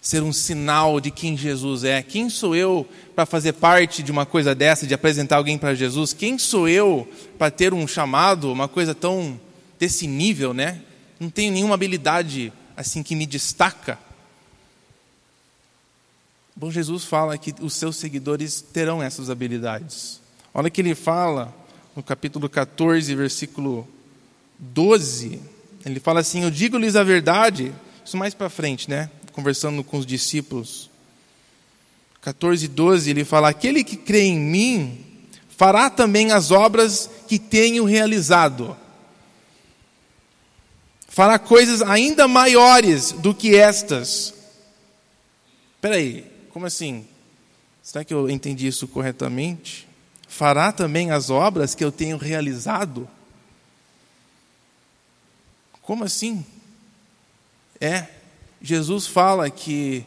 ser 0.00 0.22
um 0.22 0.32
sinal 0.32 0.98
de 0.98 1.10
quem 1.10 1.36
Jesus 1.36 1.84
é? 1.84 2.02
Quem 2.02 2.30
sou 2.30 2.56
eu 2.56 2.88
para 3.14 3.26
fazer 3.26 3.52
parte 3.52 4.02
de 4.02 4.10
uma 4.10 4.24
coisa 4.24 4.54
dessa, 4.54 4.86
de 4.86 4.94
apresentar 4.94 5.36
alguém 5.36 5.58
para 5.58 5.74
Jesus? 5.74 6.14
Quem 6.14 6.38
sou 6.38 6.66
eu 6.66 7.06
para 7.36 7.50
ter 7.50 7.74
um 7.74 7.86
chamado, 7.86 8.50
uma 8.50 8.66
coisa 8.66 8.94
tão 8.94 9.38
desse 9.78 10.06
nível, 10.06 10.54
né? 10.54 10.80
Não 11.18 11.30
tenho 11.30 11.52
nenhuma 11.52 11.74
habilidade 11.74 12.52
assim 12.76 13.02
que 13.02 13.16
me 13.16 13.26
destaca. 13.26 13.98
Bom, 16.54 16.70
Jesus 16.70 17.04
fala 17.04 17.36
que 17.36 17.54
os 17.60 17.74
seus 17.74 17.96
seguidores 17.96 18.60
terão 18.60 19.02
essas 19.02 19.28
habilidades. 19.28 20.20
Olha 20.54 20.70
que 20.70 20.80
ele 20.80 20.94
fala 20.94 21.54
no 21.94 22.02
capítulo 22.02 22.48
14, 22.48 23.14
versículo 23.14 23.86
12. 24.58 25.40
Ele 25.84 26.00
fala 26.00 26.20
assim: 26.20 26.42
Eu 26.42 26.50
digo-lhes 26.50 26.96
a 26.96 27.02
verdade. 27.02 27.72
Isso 28.04 28.16
mais 28.16 28.34
para 28.34 28.48
frente, 28.48 28.88
né? 28.88 29.10
Conversando 29.32 29.84
com 29.84 29.98
os 29.98 30.06
discípulos. 30.06 30.90
14, 32.22 32.68
12, 32.68 33.10
ele 33.10 33.24
fala: 33.24 33.50
Aquele 33.50 33.84
que 33.84 33.96
crê 33.96 34.22
em 34.22 34.38
mim 34.38 35.04
fará 35.56 35.88
também 35.88 36.32
as 36.32 36.50
obras 36.50 37.08
que 37.28 37.38
tenho 37.38 37.84
realizado. 37.84 38.76
Fará 41.16 41.38
coisas 41.38 41.80
ainda 41.80 42.28
maiores 42.28 43.10
do 43.10 43.34
que 43.34 43.56
estas. 43.56 44.34
Espera 45.76 45.94
aí, 45.94 46.30
como 46.50 46.66
assim? 46.66 47.06
Será 47.82 48.04
que 48.04 48.12
eu 48.12 48.28
entendi 48.28 48.66
isso 48.66 48.86
corretamente? 48.86 49.88
Fará 50.28 50.70
também 50.72 51.12
as 51.12 51.30
obras 51.30 51.74
que 51.74 51.82
eu 51.82 51.90
tenho 51.90 52.18
realizado? 52.18 53.08
Como 55.80 56.04
assim? 56.04 56.44
É, 57.80 58.08
Jesus 58.60 59.06
fala 59.06 59.48
que 59.48 60.04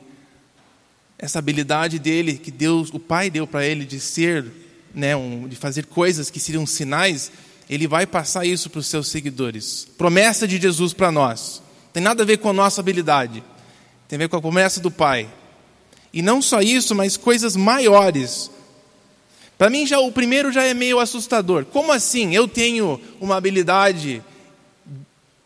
essa 1.18 1.40
habilidade 1.40 1.98
dele, 1.98 2.38
que 2.38 2.52
Deus, 2.52 2.94
o 2.94 3.00
Pai 3.00 3.32
deu 3.32 3.48
para 3.48 3.66
ele 3.66 3.84
de 3.84 4.00
ser, 4.00 4.46
né, 4.94 5.16
um, 5.16 5.48
de 5.48 5.56
fazer 5.56 5.88
coisas 5.88 6.30
que 6.30 6.40
seriam 6.40 6.68
sinais, 6.68 7.32
ele 7.70 7.88
vai 7.88 8.08
passar 8.08 8.46
isso 8.46 8.70
para 8.70 8.80
os 8.80 8.88
seus 8.88 9.08
seguidores. 9.08 9.88
Promessa 9.98 10.48
de 10.48 10.60
Jesus 10.60 10.92
para 10.92 11.12
nós. 11.12 11.62
Tem 11.94 12.02
nada 12.02 12.24
a 12.24 12.26
ver 12.26 12.38
com 12.38 12.50
a 12.50 12.54
nossa 12.54 12.82
habilidade. 12.82 13.44
Tem 14.08 14.18
a 14.18 14.20
ver 14.20 14.28
com 14.30 14.38
a 14.38 14.42
promessa 14.42 14.80
do 14.80 14.90
Pai. 14.90 15.30
E 16.12 16.22
não 16.22 16.42
só 16.42 16.62
isso, 16.62 16.96
mas 16.96 17.16
coisas 17.16 17.56
maiores. 17.56 18.50
Para 19.56 19.70
mim 19.70 19.86
já 19.86 20.00
o 20.00 20.12
primeiro 20.12 20.52
já 20.52 20.64
é 20.64 20.74
meio 20.74 21.00
assustador. 21.00 21.66
Como 21.66 21.92
assim? 21.92 22.34
Eu 22.34 22.48
tenho 22.48 23.00
uma 23.22 23.36
habilidade 23.36 24.24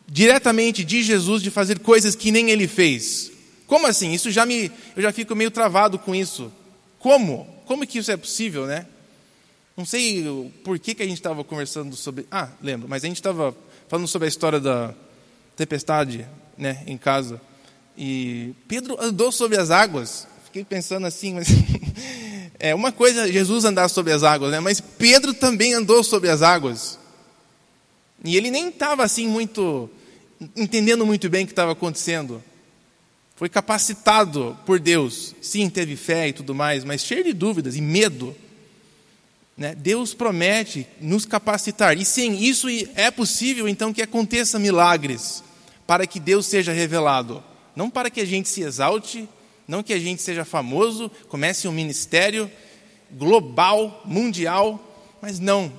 diretamente 0.08 0.84
de 0.84 1.02
Jesus 1.02 1.42
de 1.42 1.50
fazer 1.50 1.80
coisas 1.80 2.14
que 2.14 2.30
nem 2.30 2.50
ele 2.50 2.66
fez. 2.66 3.30
Como 3.66 3.86
assim? 3.86 4.12
Isso 4.12 4.30
já 4.30 4.46
me 4.46 4.70
eu 4.96 5.02
já 5.02 5.12
fico 5.12 5.34
meio 5.34 5.50
travado 5.50 5.98
com 5.98 6.14
isso. 6.14 6.50
Como? 6.98 7.46
Como 7.66 7.86
que 7.86 7.98
isso 7.98 8.10
é 8.10 8.16
possível, 8.16 8.66
né? 8.66 8.86
Não 9.76 9.84
sei 9.84 10.52
por 10.62 10.78
que, 10.78 10.94
que 10.94 11.02
a 11.02 11.06
gente 11.06 11.18
estava 11.18 11.42
conversando 11.42 11.96
sobre. 11.96 12.26
Ah, 12.30 12.48
lembro, 12.62 12.88
mas 12.88 13.04
a 13.04 13.08
gente 13.08 13.16
estava 13.16 13.54
falando 13.88 14.06
sobre 14.06 14.26
a 14.26 14.28
história 14.28 14.60
da 14.60 14.94
tempestade 15.56 16.26
né, 16.56 16.82
em 16.86 16.96
casa. 16.96 17.40
E 17.96 18.54
Pedro 18.68 18.96
andou 19.00 19.30
sobre 19.30 19.58
as 19.58 19.70
águas 19.70 20.26
fiquei 20.54 20.64
pensando 20.64 21.04
assim, 21.04 21.34
mas 21.34 21.48
é 22.60 22.72
uma 22.76 22.92
coisa 22.92 23.30
Jesus 23.30 23.64
andar 23.64 23.88
sobre 23.88 24.12
as 24.12 24.22
águas, 24.22 24.52
né? 24.52 24.60
Mas 24.60 24.80
Pedro 24.80 25.34
também 25.34 25.74
andou 25.74 26.04
sobre 26.04 26.30
as 26.30 26.42
águas. 26.42 26.96
E 28.22 28.36
ele 28.36 28.52
nem 28.52 28.68
estava 28.68 29.02
assim 29.02 29.26
muito 29.26 29.90
entendendo 30.54 31.04
muito 31.04 31.28
bem 31.28 31.42
o 31.42 31.46
que 31.46 31.52
estava 31.52 31.72
acontecendo. 31.72 32.40
Foi 33.34 33.48
capacitado 33.48 34.56
por 34.64 34.78
Deus. 34.78 35.34
Sim, 35.42 35.68
teve 35.68 35.96
fé 35.96 36.28
e 36.28 36.32
tudo 36.32 36.54
mais, 36.54 36.84
mas 36.84 37.04
cheio 37.04 37.24
de 37.24 37.32
dúvidas 37.32 37.74
e 37.74 37.80
medo. 37.80 38.32
Né? 39.56 39.74
Deus 39.74 40.14
promete 40.14 40.86
nos 41.00 41.24
capacitar. 41.24 41.96
E 41.96 42.04
sim, 42.04 42.38
isso 42.38 42.66
é 42.94 43.10
possível 43.10 43.68
então 43.68 43.92
que 43.92 44.02
aconteça 44.02 44.58
milagres 44.58 45.42
para 45.86 46.06
que 46.06 46.18
Deus 46.18 46.46
seja 46.46 46.72
revelado. 46.72 47.42
Não 47.76 47.90
para 47.90 48.10
que 48.10 48.20
a 48.20 48.24
gente 48.24 48.48
se 48.48 48.62
exalte, 48.62 49.28
não 49.66 49.82
que 49.82 49.92
a 49.92 49.98
gente 49.98 50.22
seja 50.22 50.44
famoso, 50.44 51.10
comece 51.28 51.66
um 51.68 51.72
ministério 51.72 52.50
global, 53.10 54.02
mundial, 54.04 54.80
mas 55.20 55.38
não. 55.38 55.72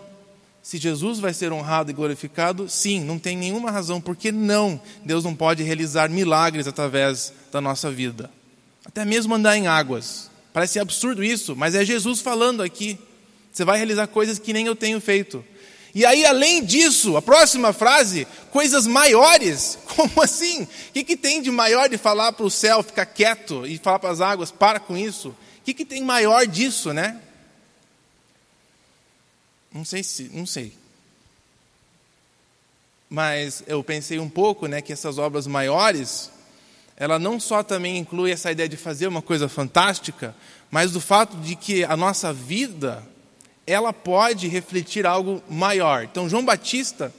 Se 0.61 0.77
Jesus 0.77 1.19
vai 1.19 1.33
ser 1.33 1.51
honrado 1.51 1.91
e 1.91 1.93
glorificado, 1.93 2.67
sim, 2.67 2.99
não 2.99 3.19
tem 3.19 3.37
nenhuma 3.37 3.69
razão 3.69 4.01
porque 4.01 4.31
não. 4.31 4.81
Deus 5.03 5.23
não 5.23 5.35
pode 5.35 5.61
realizar 5.61 6.09
milagres 6.09 6.67
através 6.67 7.31
da 7.51 7.61
nossa 7.61 7.91
vida. 7.91 8.31
Até 8.83 9.05
mesmo 9.05 9.35
andar 9.35 9.55
em 9.57 9.67
águas. 9.67 10.31
Parece 10.51 10.79
absurdo 10.79 11.23
isso, 11.23 11.55
mas 11.55 11.75
é 11.75 11.85
Jesus 11.85 12.19
falando 12.19 12.63
aqui. 12.63 12.97
Você 13.55 13.63
vai 13.63 13.77
realizar 13.77 14.07
coisas 14.07 14.37
que 14.37 14.51
nem 14.51 14.65
eu 14.65 14.75
tenho 14.75 14.99
feito. 14.99 15.41
E 15.93 16.05
aí, 16.05 16.25
além 16.25 16.61
disso, 16.61 17.15
a 17.15 17.21
próxima 17.21 17.71
frase, 17.71 18.27
coisas 18.51 18.85
maiores. 18.85 19.79
Como 19.95 20.21
assim? 20.21 20.63
O 20.63 20.67
que, 20.91 21.05
que 21.05 21.15
tem 21.15 21.41
de 21.41 21.49
maior 21.49 21.87
de 21.87 21.97
falar 21.97 22.33
para 22.33 22.45
o 22.45 22.51
céu 22.51 22.83
ficar 22.83 23.05
quieto 23.05 23.65
e 23.65 23.77
falar 23.77 23.99
para 23.99 24.09
as 24.09 24.19
águas, 24.19 24.51
para 24.51 24.77
com 24.77 24.97
isso? 24.97 25.29
O 25.29 25.35
que, 25.63 25.73
que 25.73 25.85
tem 25.85 26.03
maior 26.03 26.45
disso, 26.45 26.91
né? 26.91 27.21
Não 29.71 29.85
sei 29.85 30.03
se, 30.03 30.23
não 30.33 30.45
sei. 30.45 30.73
Mas 33.09 33.63
eu 33.67 33.81
pensei 33.81 34.19
um 34.19 34.29
pouco, 34.29 34.67
né, 34.67 34.81
que 34.81 34.91
essas 34.91 35.17
obras 35.17 35.47
maiores, 35.47 36.29
ela 36.97 37.17
não 37.17 37.39
só 37.39 37.63
também 37.63 37.97
inclui 37.97 38.31
essa 38.31 38.51
ideia 38.51 38.67
de 38.67 38.75
fazer 38.75 39.07
uma 39.07 39.21
coisa 39.21 39.47
fantástica, 39.47 40.35
mas 40.69 40.91
do 40.91 40.99
fato 40.99 41.37
de 41.37 41.55
que 41.55 41.85
a 41.85 41.95
nossa 41.95 42.33
vida 42.33 43.14
ela 43.67 43.91
pode 43.91 44.47
refletir 44.47 45.05
algo 45.05 45.41
maior. 45.49 46.03
Então, 46.03 46.29
João 46.29 46.45
Batista, 46.45 47.13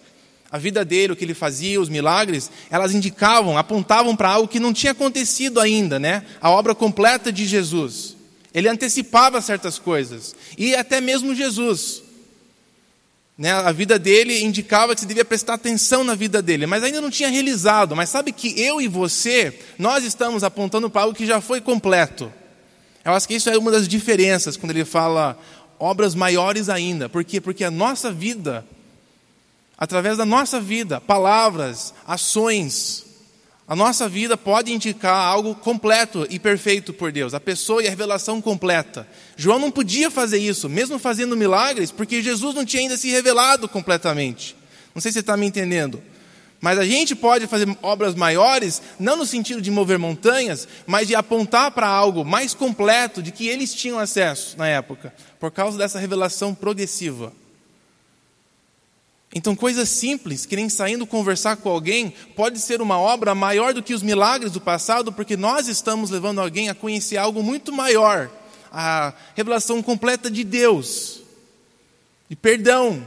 a 0.51 0.59
vida 0.59 0.85
dele, 0.85 1.13
o 1.13 1.17
que 1.17 1.25
ele 1.25 1.35
fazia, 1.35 1.81
os 1.81 1.89
milagres, 1.89 2.51
elas 2.71 2.95
indicavam, 2.95 3.59
apontavam 3.59 4.15
para 4.15 4.31
algo 4.31 4.49
que 4.49 4.61
não 4.61 4.73
tinha 4.73 4.93
acontecido 4.93 5.61
ainda, 5.61 5.99
né? 5.99 6.25
A 6.41 6.51
obra 6.51 6.75
completa 6.75 7.33
de 7.33 7.45
Jesus. 7.45 8.17
Ele 8.55 8.69
antecipava 8.69 9.41
certas 9.43 9.79
coisas. 9.79 10.35
E 10.57 10.75
até 10.75 11.01
mesmo 11.01 11.35
Jesus. 11.35 12.03
Né? 13.37 13.53
A 13.53 13.71
vida 13.71 13.99
dele 13.99 14.43
indicava 14.43 14.95
que 14.95 15.01
se 15.03 15.07
devia 15.07 15.25
prestar 15.25 15.55
atenção 15.55 16.03
na 16.03 16.15
vida 16.15 16.41
dele, 16.41 16.65
mas 16.65 16.83
ainda 16.83 17.01
não 17.01 17.11
tinha 17.11 17.29
realizado. 17.29 17.95
Mas 17.95 18.09
sabe 18.09 18.33
que 18.33 18.59
eu 18.59 18.81
e 18.81 18.89
você, 18.89 19.59
nós 19.79 20.05
estamos 20.05 20.43
apontando 20.43 20.89
para 20.89 21.03
algo 21.03 21.15
que 21.15 21.27
já 21.27 21.41
foi 21.41 21.61
completo. 21.61 22.33
Eu 23.05 23.13
acho 23.13 23.29
que 23.29 23.35
isso 23.35 23.51
é 23.51 23.59
uma 23.59 23.71
das 23.71 23.87
diferenças 23.87 24.57
quando 24.57 24.71
ele 24.71 24.85
fala 24.85 25.39
obras 25.79 26.15
maiores 26.15 26.69
ainda. 26.69 27.09
Por 27.09 27.25
quê? 27.25 27.41
Porque 27.41 27.65
a 27.65 27.71
nossa 27.71 28.13
vida, 28.13 28.67
através 29.77 30.17
da 30.19 30.25
nossa 30.25 30.61
vida, 30.61 31.01
palavras, 31.01 31.95
ações, 32.07 33.05
a 33.69 33.75
nossa 33.75 34.09
vida 34.09 34.37
pode 34.37 34.73
indicar 34.73 35.27
algo 35.27 35.55
completo 35.55 36.27
e 36.31 36.39
perfeito 36.39 36.93
por 36.93 37.11
Deus, 37.11 37.35
a 37.35 37.41
pessoa 37.41 37.83
e 37.83 37.87
a 37.87 37.91
revelação 37.91 38.41
completa. 38.41 39.09
João 39.37 39.59
não 39.59 39.73
podia 39.73 40.09
fazer 40.11 40.39
isso, 40.39 40.69
mesmo 40.69 40.99
fazendo 41.01 41.37
milagres, 41.37 41.91
porque 41.91 42.23
Jesus 42.23 42.55
não 42.55 42.65
tinha 42.65 42.83
ainda 42.83 42.97
se 42.97 43.11
revelado 43.11 43.69
completamente. 43.69 44.57
Não 44.95 45.03
sei 45.03 45.11
se 45.11 45.15
você 45.15 45.21
está 45.21 45.37
me 45.37 45.47
entendendo. 45.47 46.01
Mas 46.67 46.81
a 46.81 46.85
gente 46.85 47.15
pode 47.15 47.47
fazer 47.47 47.79
obras 47.81 48.17
maiores, 48.17 48.83
não 48.99 49.15
no 49.15 49.25
sentido 49.25 49.63
de 49.63 49.71
mover 49.71 50.01
montanhas, 50.01 50.67
mas 50.85 51.07
de 51.07 51.15
apontar 51.15 51.71
para 51.71 51.87
algo 51.87 52.25
mais 52.25 52.55
completo 52.55 53.23
de 53.23 53.31
que 53.31 53.47
eles 53.47 53.73
tinham 53.73 54.01
acesso 54.01 54.59
na 54.59 54.67
época, 54.67 55.15
por 55.39 55.53
causa 55.53 55.79
dessa 55.79 56.01
revelação 56.01 56.53
progressiva. 56.53 57.33
Então, 59.33 59.55
coisas 59.55 59.89
simples, 59.89 60.45
que 60.45 60.57
nem 60.57 60.69
saindo 60.69 61.07
conversar 61.07 61.57
com 61.57 61.69
alguém, 61.69 62.13
pode 62.35 62.59
ser 62.59 62.83
uma 62.83 62.99
obra 62.99 63.33
maior 63.33 63.73
do 63.73 63.81
que 63.81 63.95
os 63.95 64.03
milagres 64.03 64.51
do 64.51 64.61
passado, 64.61 65.13
porque 65.13 65.37
nós 65.37 65.69
estamos 65.69 66.11
levando 66.11 66.41
alguém 66.41 66.69
a 66.69 66.75
conhecer 66.75 67.17
algo 67.17 67.45
muito 67.45 67.73
maior 67.73 68.29
a 68.73 69.15
revelação 69.37 69.81
completa 69.85 70.29
de 70.29 70.43
Deus, 70.43 71.23
de 72.29 72.35
perdão, 72.35 73.07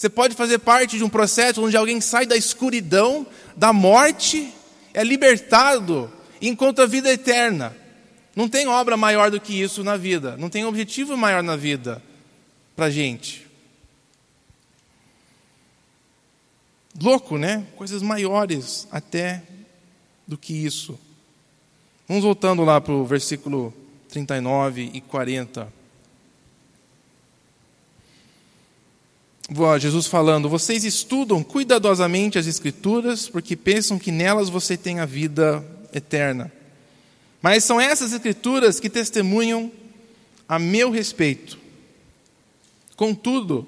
você 0.00 0.08
pode 0.08 0.34
fazer 0.34 0.58
parte 0.60 0.96
de 0.96 1.04
um 1.04 1.10
processo 1.10 1.62
onde 1.62 1.76
alguém 1.76 2.00
sai 2.00 2.24
da 2.24 2.34
escuridão, 2.34 3.26
da 3.54 3.70
morte, 3.70 4.50
é 4.94 5.04
libertado 5.04 6.10
e 6.40 6.48
encontra 6.48 6.84
a 6.84 6.86
vida 6.86 7.12
eterna. 7.12 7.76
Não 8.34 8.48
tem 8.48 8.66
obra 8.66 8.96
maior 8.96 9.30
do 9.30 9.38
que 9.38 9.52
isso 9.52 9.84
na 9.84 9.98
vida, 9.98 10.38
não 10.38 10.48
tem 10.48 10.64
objetivo 10.64 11.18
maior 11.18 11.42
na 11.42 11.54
vida 11.54 12.02
para 12.74 12.86
a 12.86 12.90
gente. 12.90 13.46
Louco, 16.98 17.36
né? 17.36 17.66
Coisas 17.76 18.00
maiores 18.00 18.88
até 18.90 19.42
do 20.26 20.38
que 20.38 20.54
isso. 20.54 20.98
Vamos 22.08 22.24
voltando 22.24 22.64
lá 22.64 22.80
para 22.80 22.94
o 22.94 23.04
versículo 23.04 23.70
39 24.08 24.92
e 24.94 25.00
40. 25.02 25.79
Jesus 29.78 30.06
falando: 30.06 30.48
Vocês 30.48 30.84
estudam 30.84 31.42
cuidadosamente 31.42 32.38
as 32.38 32.46
Escrituras, 32.46 33.28
porque 33.28 33.56
pensam 33.56 33.98
que 33.98 34.12
nelas 34.12 34.48
você 34.48 34.76
tem 34.76 35.00
a 35.00 35.06
vida 35.06 35.64
eterna. 35.92 36.52
Mas 37.42 37.64
são 37.64 37.80
essas 37.80 38.12
Escrituras 38.12 38.78
que 38.78 38.88
testemunham 38.88 39.72
a 40.48 40.58
meu 40.58 40.90
respeito. 40.90 41.58
Contudo, 42.96 43.66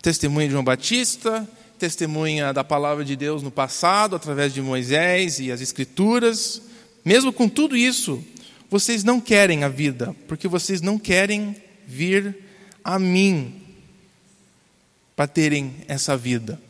testemunha 0.00 0.46
de 0.46 0.52
João 0.52 0.64
Batista, 0.64 1.48
testemunha 1.78 2.52
da 2.52 2.62
palavra 2.62 3.04
de 3.04 3.16
Deus 3.16 3.42
no 3.42 3.50
passado, 3.50 4.14
através 4.14 4.54
de 4.54 4.62
Moisés 4.62 5.40
e 5.40 5.50
as 5.50 5.60
Escrituras. 5.60 6.62
Mesmo 7.04 7.32
com 7.32 7.48
tudo 7.48 7.76
isso, 7.76 8.22
vocês 8.70 9.02
não 9.02 9.20
querem 9.20 9.64
a 9.64 9.68
vida, 9.68 10.14
porque 10.28 10.46
vocês 10.46 10.80
não 10.80 10.98
querem 10.98 11.56
vir 11.86 12.38
a 12.84 12.98
mim 12.98 13.61
para 15.22 15.28
terem 15.28 15.76
essa 15.86 16.16
vida. 16.16 16.60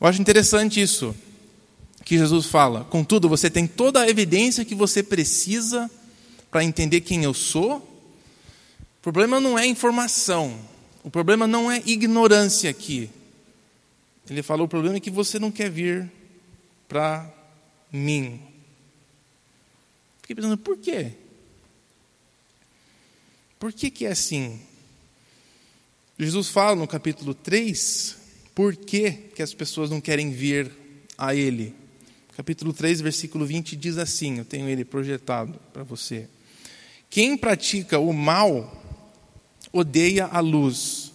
Eu 0.00 0.06
acho 0.06 0.18
interessante 0.18 0.80
isso 0.80 1.14
que 2.06 2.16
Jesus 2.16 2.46
fala. 2.46 2.84
Contudo, 2.84 3.28
você 3.28 3.50
tem 3.50 3.66
toda 3.66 4.00
a 4.00 4.08
evidência 4.08 4.64
que 4.64 4.74
você 4.74 5.02
precisa 5.02 5.90
para 6.50 6.64
entender 6.64 7.02
quem 7.02 7.22
eu 7.22 7.34
sou. 7.34 7.76
O 7.76 9.02
problema 9.02 9.38
não 9.38 9.58
é 9.58 9.66
informação. 9.66 10.58
O 11.04 11.10
problema 11.10 11.46
não 11.46 11.70
é 11.70 11.82
ignorância 11.84 12.70
aqui. 12.70 13.10
Ele 14.30 14.42
falou: 14.42 14.64
o 14.64 14.68
problema 14.68 14.96
é 14.96 15.00
que 15.00 15.10
você 15.10 15.38
não 15.38 15.50
quer 15.50 15.70
vir 15.70 16.10
para 16.88 17.30
mim. 17.92 18.40
Fiquei 20.22 20.34
pensando, 20.34 20.56
por 20.56 20.78
quê? 20.78 21.12
Por 23.58 23.70
que, 23.70 23.90
que 23.90 24.06
é 24.06 24.12
assim? 24.12 24.62
Jesus 26.24 26.48
fala 26.48 26.76
no 26.76 26.86
capítulo 26.86 27.32
3 27.32 28.16
por 28.54 28.76
que, 28.76 29.10
que 29.10 29.42
as 29.42 29.54
pessoas 29.54 29.88
não 29.88 30.00
querem 30.02 30.30
vir 30.30 30.70
a 31.16 31.34
Ele. 31.34 31.74
Capítulo 32.36 32.74
3, 32.74 33.00
versículo 33.00 33.46
20 33.46 33.74
diz 33.74 33.96
assim: 33.96 34.38
Eu 34.38 34.44
tenho 34.44 34.68
ele 34.68 34.84
projetado 34.84 35.58
para 35.72 35.82
você. 35.82 36.28
Quem 37.08 37.36
pratica 37.36 37.98
o 37.98 38.12
mal 38.12 38.82
odeia 39.72 40.26
a 40.26 40.40
luz 40.40 41.12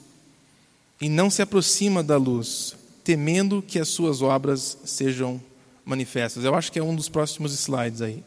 e 0.99 1.07
não 1.07 1.29
se 1.29 1.41
aproxima 1.41 2.03
da 2.03 2.17
luz, 2.17 2.75
temendo 3.03 3.61
que 3.61 3.79
as 3.79 3.89
suas 3.89 4.21
obras 4.21 4.77
sejam 4.85 5.41
manifestas. 5.83 6.43
Eu 6.43 6.55
acho 6.55 6.71
que 6.71 6.79
é 6.79 6.83
um 6.83 6.95
dos 6.95 7.09
próximos 7.09 7.53
slides 7.53 8.01
aí. 8.01 8.23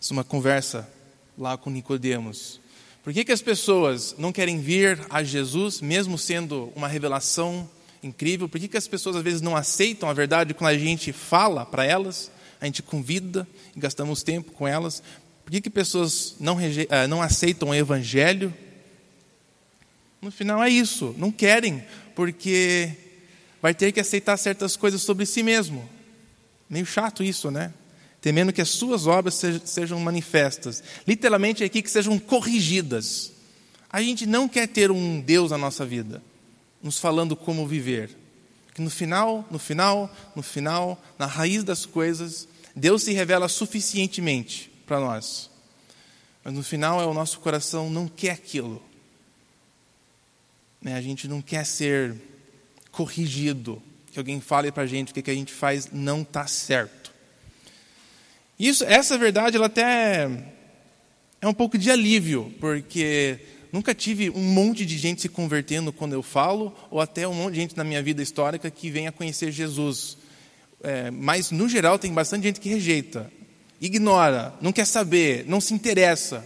Isso 0.00 0.12
é 0.12 0.16
uma 0.16 0.24
conversa 0.24 0.88
lá 1.36 1.56
com 1.56 1.70
Nicodemos. 1.70 2.60
Por 3.08 3.14
que, 3.14 3.24
que 3.24 3.32
as 3.32 3.40
pessoas 3.40 4.14
não 4.18 4.30
querem 4.30 4.60
vir 4.60 5.00
a 5.08 5.24
Jesus, 5.24 5.80
mesmo 5.80 6.18
sendo 6.18 6.70
uma 6.76 6.86
revelação 6.86 7.66
incrível? 8.02 8.50
Por 8.50 8.60
que, 8.60 8.68
que 8.68 8.76
as 8.76 8.86
pessoas 8.86 9.16
às 9.16 9.22
vezes 9.22 9.40
não 9.40 9.56
aceitam 9.56 10.10
a 10.10 10.12
verdade 10.12 10.52
quando 10.52 10.72
a 10.72 10.76
gente 10.76 11.10
fala 11.10 11.64
para 11.64 11.86
elas, 11.86 12.30
a 12.60 12.66
gente 12.66 12.82
convida 12.82 13.48
e 13.74 13.80
gastamos 13.80 14.22
tempo 14.22 14.52
com 14.52 14.68
elas? 14.68 15.02
Por 15.42 15.50
que, 15.50 15.62
que 15.62 15.70
pessoas 15.70 16.36
não, 16.38 16.60
eh, 16.60 17.06
não 17.06 17.22
aceitam 17.22 17.70
o 17.70 17.74
evangelho? 17.74 18.52
No 20.20 20.30
final 20.30 20.62
é 20.62 20.68
isso, 20.68 21.14
não 21.16 21.32
querem, 21.32 21.82
porque 22.14 22.92
vai 23.62 23.72
ter 23.72 23.90
que 23.90 24.00
aceitar 24.00 24.36
certas 24.36 24.76
coisas 24.76 25.00
sobre 25.00 25.24
si 25.24 25.42
mesmo. 25.42 25.88
Meio 26.68 26.84
chato 26.84 27.24
isso, 27.24 27.50
né? 27.50 27.72
Temendo 28.20 28.52
que 28.52 28.60
as 28.60 28.70
suas 28.70 29.06
obras 29.06 29.40
sejam 29.64 30.00
manifestas. 30.00 30.82
Literalmente 31.06 31.62
é 31.62 31.66
aqui 31.66 31.82
que 31.82 31.90
sejam 31.90 32.18
corrigidas. 32.18 33.32
A 33.90 34.02
gente 34.02 34.26
não 34.26 34.48
quer 34.48 34.66
ter 34.66 34.90
um 34.90 35.20
Deus 35.20 35.50
na 35.50 35.58
nossa 35.58 35.86
vida 35.86 36.22
nos 36.82 36.98
falando 36.98 37.36
como 37.36 37.66
viver. 37.66 38.10
Que 38.74 38.80
no 38.80 38.90
final, 38.90 39.46
no 39.50 39.58
final, 39.58 40.14
no 40.34 40.42
final, 40.42 41.02
na 41.18 41.26
raiz 41.26 41.64
das 41.64 41.84
coisas, 41.84 42.48
Deus 42.74 43.02
se 43.02 43.12
revela 43.12 43.48
suficientemente 43.48 44.70
para 44.86 45.00
nós. 45.00 45.50
Mas 46.44 46.54
no 46.54 46.62
final 46.62 47.00
é 47.00 47.06
o 47.06 47.14
nosso 47.14 47.40
coração 47.40 47.90
não 47.90 48.06
quer 48.06 48.30
aquilo. 48.30 48.82
Né? 50.80 50.94
A 50.94 51.02
gente 51.02 51.26
não 51.26 51.42
quer 51.42 51.66
ser 51.66 52.14
corrigido, 52.92 53.82
que 54.12 54.18
alguém 54.18 54.40
fale 54.40 54.70
para 54.70 54.84
a 54.84 54.86
gente 54.86 55.10
o 55.10 55.14
que 55.14 55.30
a 55.30 55.34
gente 55.34 55.52
faz 55.52 55.90
não 55.92 56.22
está 56.22 56.46
certo. 56.46 56.97
Isso, 58.58 58.84
essa 58.84 59.16
verdade, 59.16 59.56
ela 59.56 59.66
até 59.66 60.28
é 61.40 61.46
um 61.46 61.54
pouco 61.54 61.78
de 61.78 61.90
alívio, 61.90 62.52
porque 62.58 63.38
nunca 63.72 63.94
tive 63.94 64.30
um 64.30 64.42
monte 64.42 64.84
de 64.84 64.98
gente 64.98 65.22
se 65.22 65.28
convertendo 65.28 65.92
quando 65.92 66.12
eu 66.14 66.22
falo, 66.22 66.74
ou 66.90 67.00
até 67.00 67.28
um 67.28 67.34
monte 67.34 67.54
de 67.54 67.60
gente 67.60 67.76
na 67.76 67.84
minha 67.84 68.02
vida 68.02 68.20
histórica 68.20 68.68
que 68.70 68.90
vem 68.90 69.06
a 69.06 69.12
conhecer 69.12 69.52
Jesus. 69.52 70.18
É, 70.82 71.10
mas, 71.10 71.52
no 71.52 71.68
geral, 71.68 71.98
tem 71.98 72.12
bastante 72.12 72.44
gente 72.44 72.60
que 72.60 72.68
rejeita, 72.68 73.30
ignora, 73.80 74.52
não 74.60 74.72
quer 74.72 74.86
saber, 74.86 75.44
não 75.46 75.60
se 75.60 75.72
interessa. 75.72 76.44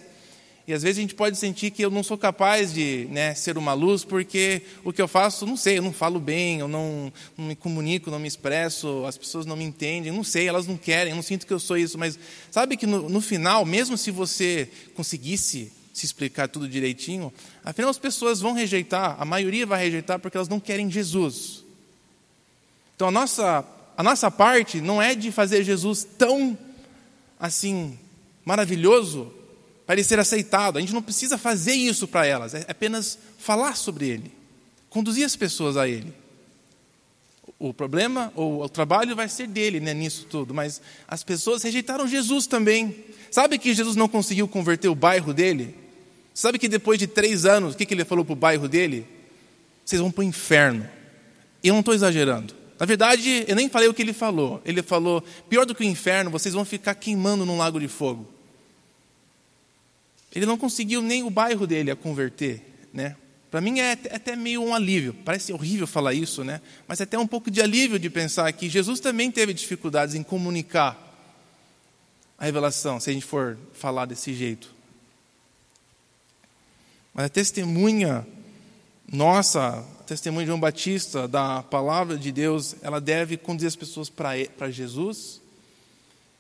E 0.67 0.73
às 0.73 0.83
vezes 0.83 0.99
a 0.99 1.01
gente 1.01 1.15
pode 1.15 1.37
sentir 1.37 1.73
que 1.73 1.83
eu 1.83 1.91
não 1.91 2.05
sou 2.05 2.17
capaz 2.17 2.73
de 2.73 3.09
né, 3.11 3.35
ser 3.35 3.59
uma 3.59 3.75
luz, 3.75 4.05
porque 4.05 4.63
o 4.85 4.93
que 4.93 5.03
eu 5.03 5.09
faço, 5.09 5.45
não 5.45 5.57
sei, 5.57 5.79
eu 5.79 5.83
não 5.83 5.93
falo 5.93 6.21
bem, 6.21 6.61
eu 6.61 6.69
não, 6.69 7.13
não, 7.37 7.47
me 7.47 7.57
comunico, 7.57 8.13
não 8.13 8.21
me 8.21 8.29
expresso, 8.29 9.05
as 9.05 9.19
pessoas 9.19 9.45
não 9.45 9.57
me 9.57 9.65
entendem, 9.65 10.13
não 10.13 10.23
sei, 10.23 10.47
elas 10.47 10.67
não 10.69 10.77
querem, 10.77 11.11
eu 11.11 11.17
não 11.17 11.23
sinto 11.23 11.47
que 11.49 11.53
eu 11.53 11.59
sou 11.59 11.77
isso. 11.77 11.99
Mas 11.99 12.17
sabe 12.49 12.77
que 12.77 12.87
no, 12.87 13.09
no 13.09 13.21
final, 13.21 13.65
mesmo 13.65 13.99
se 13.99 14.13
você 14.13 14.71
conseguisse 14.95 15.73
se 15.93 16.07
explicar 16.07 16.49
tudo 16.49 16.69
direitinho, 16.69 17.33
afinal 17.65 17.91
as 17.91 17.99
pessoas 17.99 18.41
vão 18.41 18.53
rejeitar, 18.53 19.17
a 19.19 19.25
maioria 19.25 19.67
vai 19.67 19.83
rejeitar 19.83 20.21
porque 20.21 20.37
elas 20.37 20.49
não 20.49 20.61
querem 20.61 20.89
Jesus. 20.89 21.65
Então 22.95 23.09
a 23.09 23.11
nossa, 23.11 23.65
a 23.97 24.03
nossa 24.03 24.31
parte 24.31 24.81
não 24.81 25.03
é 25.03 25.13
de 25.17 25.33
fazer 25.33 25.65
Jesus 25.65 26.07
tão 26.17 26.57
assim 27.39 27.99
maravilhoso 28.45 29.42
para 29.93 30.01
ele 30.01 30.09
ser 30.09 30.19
aceitado. 30.19 30.79
A 30.79 30.81
gente 30.81 30.95
não 30.95 31.03
precisa 31.03 31.37
fazer 31.37 31.75
isso 31.75 32.09
para 32.09 32.25
elas, 32.25 32.55
é 32.55 32.65
apenas 32.67 33.19
falar 33.37 33.77
sobre 33.77 34.09
ele, 34.09 34.33
conduzir 34.89 35.23
as 35.23 35.37
pessoas 35.37 35.77
a 35.77 35.87
ele. 35.87 36.15
O 37.59 37.75
problema, 37.75 38.33
ou 38.35 38.63
o 38.63 38.69
trabalho 38.71 39.15
vai 39.15 39.29
ser 39.29 39.47
dele 39.47 39.81
né, 39.81 39.93
nisso 39.93 40.25
tudo, 40.31 40.55
mas 40.55 40.81
as 41.07 41.23
pessoas 41.23 41.63
rejeitaram 41.63 42.09
Jesus 42.09 42.47
também. 42.47 43.05
Sabe 43.31 43.59
que 43.59 43.75
Jesus 43.75 43.95
não 43.95 44.09
conseguiu 44.09 44.49
converter 44.49 44.89
o 44.89 44.95
bairro 44.95 45.35
dele? 45.35 45.75
Sabe 46.33 46.59
que 46.59 46.69
depois 46.69 46.99
de 46.99 47.07
três 47.07 47.45
anos, 47.45 47.75
o 47.75 47.77
que, 47.77 47.85
que 47.85 47.93
ele 47.93 48.07
falou 48.07 48.25
para 48.25 48.33
o 48.33 48.37
bairro 48.37 48.69
dele? 48.69 49.07
Vocês 49.85 50.01
vão 50.01 50.11
para 50.11 50.23
o 50.23 50.25
inferno. 50.25 50.89
Eu 51.63 51.75
não 51.75 51.81
estou 51.81 51.95
exagerando. 51.95 52.55
Na 52.81 52.87
verdade, 52.87 53.45
eu 53.47 53.55
nem 53.55 53.69
falei 53.69 53.89
o 53.89 53.95
que 53.95 54.01
ele 54.01 54.15
falou. 54.15 54.63
Ele 54.65 54.83
falou: 54.83 55.23
pior 55.51 55.67
do 55.67 55.75
que 55.75 55.85
o 55.85 55.87
inferno, 55.87 56.31
vocês 56.31 56.55
vão 56.55 56.65
ficar 56.65 56.95
queimando 56.95 57.45
num 57.45 57.59
lago 57.59 57.79
de 57.79 57.89
fogo. 57.89 58.27
Ele 60.35 60.47
não 60.47 60.57
conseguiu 60.57 61.03
nem 61.03 61.23
o 61.23 61.31
bairro 61.31 61.67
dele 61.67 61.91
a 61.91 61.97
converter, 61.97 62.63
né? 62.93 63.17
Para 63.51 63.61
mim 63.61 63.81
é 63.81 63.93
até 63.93 64.35
meio 64.35 64.63
um 64.63 64.75
alívio. 64.75 65.15
Parece 65.25 65.53
horrível 65.53 65.87
falar 65.87 66.15
isso, 66.15 66.43
né? 66.43 66.61
Mas 66.89 67.01
é 67.01 67.03
até 67.03 67.19
um 67.19 67.27
pouco 67.27 67.51
de 67.51 67.61
alívio 67.61 67.99
de 67.99 68.09
pensar 68.09 68.51
que 68.53 68.69
Jesus 68.69 68.99
também 68.99 69.31
teve 69.31 69.53
dificuldades 69.53 70.15
em 70.15 70.23
comunicar 70.23 71.11
a 72.39 72.45
revelação, 72.47 72.99
se 72.99 73.11
a 73.11 73.13
gente 73.13 73.27
for 73.27 73.59
falar 73.73 74.07
desse 74.07 74.35
jeito. 74.35 74.75
Mas 77.15 77.27
a 77.27 77.29
testemunha 77.29 78.27
nossa, 79.13 79.85
a 80.01 80.03
testemunha 80.05 80.45
de 80.45 80.47
João 80.47 80.59
Batista 80.59 81.29
da 81.29 81.63
palavra 81.63 82.17
de 82.17 82.33
Deus, 82.33 82.75
ela 82.81 82.99
deve 82.99 83.37
conduzir 83.37 83.69
as 83.69 83.77
pessoas 83.77 84.09
para 84.09 84.71
Jesus. 84.71 85.43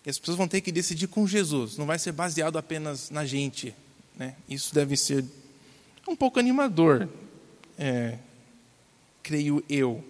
E 0.07 0.11
as 0.11 0.19
pessoas 0.19 0.39
vão 0.39 0.49
ter 0.49 0.63
que 0.63 0.73
decidir 0.73 1.07
com 1.07 1.27
Jesus, 1.27 1.77
não 1.77 1.85
vai 1.85 1.99
ser 1.99 2.13
baseado 2.13 2.57
apenas 2.57 3.11
na 3.11 3.27
gente. 3.27 3.75
Né? 4.17 4.35
Isso 4.49 4.75
deve 4.75 4.97
ser 4.97 5.25
um 6.07 6.17
pouco 6.17 6.39
animador, 6.39 7.09
é, 7.79 8.19
creio 9.23 9.65
eu. 9.69 10.05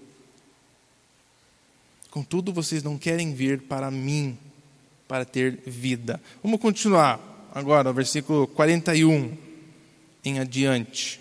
Contudo, 2.11 2.53
vocês 2.53 2.83
não 2.83 2.99
querem 2.99 3.35
vir 3.35 3.63
para 3.63 3.91
mim 3.91 4.37
para 5.09 5.25
ter 5.25 5.61
vida. 5.67 6.21
Vamos 6.43 6.61
continuar 6.61 7.51
agora, 7.55 7.93
versículo 7.93 8.47
41 8.47 9.37
em 10.25 10.39
adiante. 10.39 11.21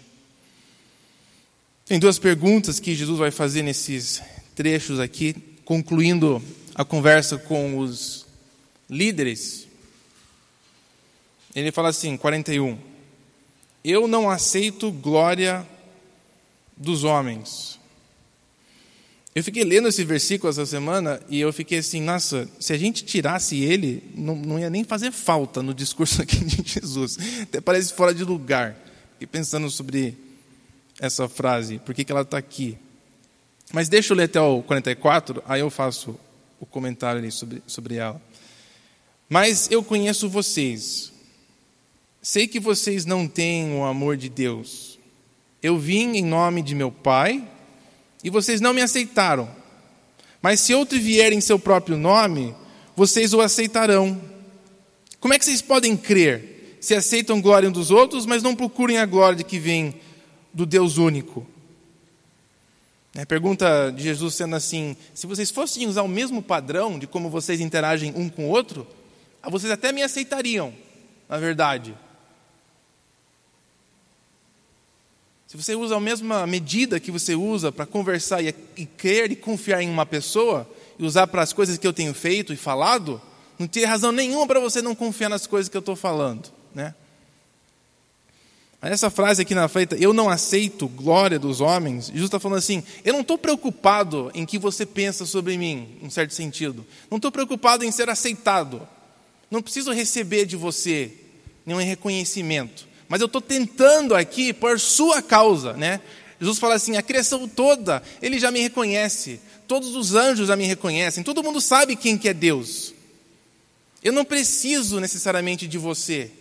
Tem 1.85 1.99
duas 1.99 2.17
perguntas 2.17 2.79
que 2.79 2.95
Jesus 2.95 3.19
vai 3.19 3.31
fazer 3.31 3.63
nesses 3.63 4.21
trechos 4.55 4.99
aqui, 4.99 5.35
concluindo 5.65 6.41
a 6.73 6.85
conversa 6.85 7.37
com 7.37 7.77
os 7.77 8.25
líderes. 8.89 9.67
Ele 11.55 11.71
fala 11.71 11.89
assim, 11.89 12.15
41. 12.17 12.77
Eu 13.83 14.07
não 14.07 14.29
aceito 14.29 14.91
glória 14.91 15.67
dos 16.77 17.03
homens. 17.03 17.79
Eu 19.33 19.43
fiquei 19.43 19.63
lendo 19.63 19.87
esse 19.87 20.03
versículo 20.03 20.49
essa 20.49 20.65
semana 20.65 21.21
e 21.29 21.39
eu 21.39 21.53
fiquei 21.53 21.77
assim, 21.77 22.01
nossa, 22.01 22.49
se 22.59 22.73
a 22.73 22.77
gente 22.77 23.05
tirasse 23.05 23.63
ele, 23.63 24.03
não, 24.13 24.35
não 24.35 24.59
ia 24.59 24.69
nem 24.69 24.83
fazer 24.83 25.11
falta 25.11 25.63
no 25.63 25.73
discurso 25.73 26.21
aqui 26.21 26.43
de 26.43 26.69
Jesus. 26.69 27.17
Até 27.41 27.61
parece 27.61 27.93
fora 27.93 28.13
de 28.13 28.25
lugar. 28.25 28.75
Fiquei 29.13 29.27
pensando 29.27 29.69
sobre 29.69 30.17
essa 30.99 31.29
frase, 31.29 31.79
por 31.79 31.95
que, 31.95 32.03
que 32.03 32.11
ela 32.11 32.21
está 32.21 32.37
aqui. 32.37 32.77
Mas 33.73 33.87
deixa 33.87 34.11
eu 34.11 34.17
ler 34.17 34.25
até 34.25 34.41
o 34.41 34.61
44, 34.61 35.41
aí 35.47 35.61
eu 35.61 35.69
faço 35.69 36.19
o 36.59 36.65
comentário 36.65 37.19
ali 37.19 37.31
sobre, 37.31 37.63
sobre 37.65 37.95
ela. 37.95 38.21
Mas 39.29 39.71
eu 39.71 39.81
conheço 39.81 40.29
vocês. 40.29 41.10
Sei 42.21 42.47
que 42.47 42.59
vocês 42.59 43.03
não 43.03 43.27
têm 43.27 43.75
o 43.75 43.83
amor 43.83 44.15
de 44.15 44.29
Deus. 44.29 44.99
Eu 45.61 45.79
vim 45.79 46.17
em 46.17 46.23
nome 46.23 46.61
de 46.61 46.75
meu 46.75 46.91
Pai 46.91 47.43
e 48.23 48.29
vocês 48.29 48.61
não 48.61 48.73
me 48.73 48.81
aceitaram. 48.81 49.49
Mas 50.39 50.59
se 50.59 50.73
outro 50.75 50.99
vier 50.99 51.33
em 51.33 51.41
seu 51.41 51.57
próprio 51.57 51.97
nome, 51.97 52.55
vocês 52.95 53.33
o 53.33 53.41
aceitarão. 53.41 54.21
Como 55.19 55.33
é 55.33 55.39
que 55.39 55.45
vocês 55.45 55.63
podem 55.63 55.97
crer 55.97 56.77
se 56.79 56.93
aceitam 56.93 57.41
glória 57.41 57.69
um 57.69 57.71
dos 57.71 57.89
outros, 57.89 58.27
mas 58.27 58.43
não 58.43 58.55
procurem 58.55 58.99
a 58.99 59.05
glória 59.05 59.43
que 59.43 59.57
vem 59.57 59.95
do 60.53 60.65
Deus 60.65 60.97
único? 60.97 61.47
A 63.15 63.25
pergunta 63.25 63.91
de 63.91 64.03
Jesus 64.03 64.35
sendo 64.35 64.55
assim: 64.55 64.95
se 65.13 65.25
vocês 65.25 65.49
fossem 65.49 65.87
usar 65.87 66.03
o 66.03 66.07
mesmo 66.07 66.41
padrão 66.41 66.99
de 66.99 67.07
como 67.07 67.31
vocês 67.31 67.59
interagem 67.59 68.13
um 68.15 68.29
com 68.29 68.45
o 68.45 68.49
outro, 68.49 68.85
vocês 69.49 69.71
até 69.71 69.91
me 69.91 70.03
aceitariam, 70.03 70.71
na 71.27 71.37
verdade. 71.39 71.95
Se 75.51 75.57
você 75.57 75.75
usa 75.75 75.97
a 75.97 75.99
mesma 75.99 76.47
medida 76.47 76.97
que 76.97 77.11
você 77.11 77.35
usa 77.35 77.73
para 77.73 77.85
conversar 77.85 78.41
e, 78.41 78.55
e 78.77 78.85
crer 78.85 79.33
e 79.33 79.35
confiar 79.35 79.81
em 79.81 79.89
uma 79.89 80.05
pessoa, 80.05 80.65
e 80.97 81.03
usar 81.03 81.27
para 81.27 81.41
as 81.41 81.51
coisas 81.51 81.77
que 81.77 81.85
eu 81.85 81.91
tenho 81.91 82.13
feito 82.13 82.53
e 82.53 82.55
falado, 82.55 83.21
não 83.59 83.67
tem 83.67 83.83
razão 83.83 84.13
nenhuma 84.13 84.47
para 84.47 84.61
você 84.61 84.81
não 84.81 84.95
confiar 84.95 85.27
nas 85.27 85.45
coisas 85.45 85.67
que 85.67 85.75
eu 85.75 85.81
estou 85.81 85.93
falando. 85.93 86.49
Né? 86.73 86.95
Essa 88.81 89.09
frase 89.09 89.41
aqui 89.41 89.53
na 89.53 89.67
frente, 89.67 89.93
eu 89.99 90.13
não 90.13 90.29
aceito 90.29 90.87
glória 90.87 91.37
dos 91.37 91.59
homens, 91.59 92.05
Jesus 92.05 92.27
está 92.27 92.39
falando 92.39 92.59
assim: 92.59 92.81
eu 93.03 93.11
não 93.11 93.19
estou 93.19 93.37
preocupado 93.37 94.31
em 94.33 94.45
que 94.45 94.57
você 94.57 94.85
pensa 94.85 95.25
sobre 95.25 95.57
mim, 95.57 95.97
em 96.01 96.09
certo 96.09 96.33
sentido. 96.33 96.85
Não 97.09 97.17
estou 97.17 97.29
preocupado 97.29 97.83
em 97.83 97.91
ser 97.91 98.09
aceitado. 98.09 98.87
Não 99.51 99.61
preciso 99.61 99.91
receber 99.91 100.45
de 100.45 100.55
você 100.55 101.11
nenhum 101.65 101.79
reconhecimento 101.79 102.89
mas 103.11 103.19
eu 103.19 103.25
estou 103.25 103.41
tentando 103.41 104.15
aqui 104.15 104.53
por 104.53 104.79
sua 104.79 105.21
causa, 105.21 105.73
né? 105.73 105.99
Jesus 106.39 106.57
fala 106.57 106.75
assim: 106.75 106.95
a 106.95 107.01
criação 107.01 107.45
toda, 107.45 108.01
ele 108.21 108.39
já 108.39 108.49
me 108.49 108.61
reconhece, 108.61 109.41
todos 109.67 109.97
os 109.97 110.15
anjos 110.15 110.47
já 110.47 110.55
me 110.55 110.65
reconhecem, 110.65 111.21
todo 111.21 111.43
mundo 111.43 111.59
sabe 111.59 111.97
quem 111.97 112.17
que 112.17 112.29
é 112.29 112.33
Deus. 112.33 112.93
Eu 114.01 114.13
não 114.13 114.23
preciso 114.23 115.01
necessariamente 115.01 115.67
de 115.67 115.77
você, 115.77 116.31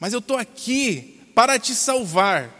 mas 0.00 0.12
eu 0.12 0.18
estou 0.18 0.36
aqui 0.36 1.20
para 1.36 1.56
te 1.56 1.72
salvar. 1.72 2.52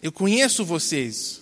Eu 0.00 0.12
conheço 0.12 0.64
vocês, 0.64 1.40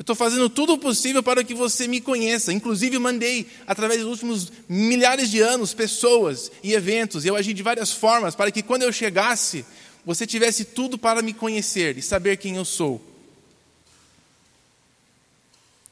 eu 0.00 0.02
estou 0.02 0.16
fazendo 0.16 0.48
tudo 0.48 0.72
o 0.72 0.78
possível 0.78 1.22
para 1.22 1.44
que 1.44 1.52
você 1.52 1.86
me 1.86 2.00
conheça. 2.00 2.54
Inclusive, 2.54 2.98
mandei, 2.98 3.46
através 3.66 4.00
dos 4.00 4.08
últimos 4.08 4.50
milhares 4.66 5.30
de 5.30 5.40
anos, 5.40 5.74
pessoas 5.74 6.50
e 6.62 6.72
eventos. 6.72 7.26
Eu 7.26 7.36
agi 7.36 7.52
de 7.52 7.62
várias 7.62 7.92
formas 7.92 8.34
para 8.34 8.50
que, 8.50 8.62
quando 8.62 8.80
eu 8.80 8.90
chegasse, 8.90 9.62
você 10.02 10.26
tivesse 10.26 10.64
tudo 10.64 10.96
para 10.96 11.20
me 11.20 11.34
conhecer 11.34 11.98
e 11.98 12.02
saber 12.02 12.38
quem 12.38 12.56
eu 12.56 12.64
sou. 12.64 12.98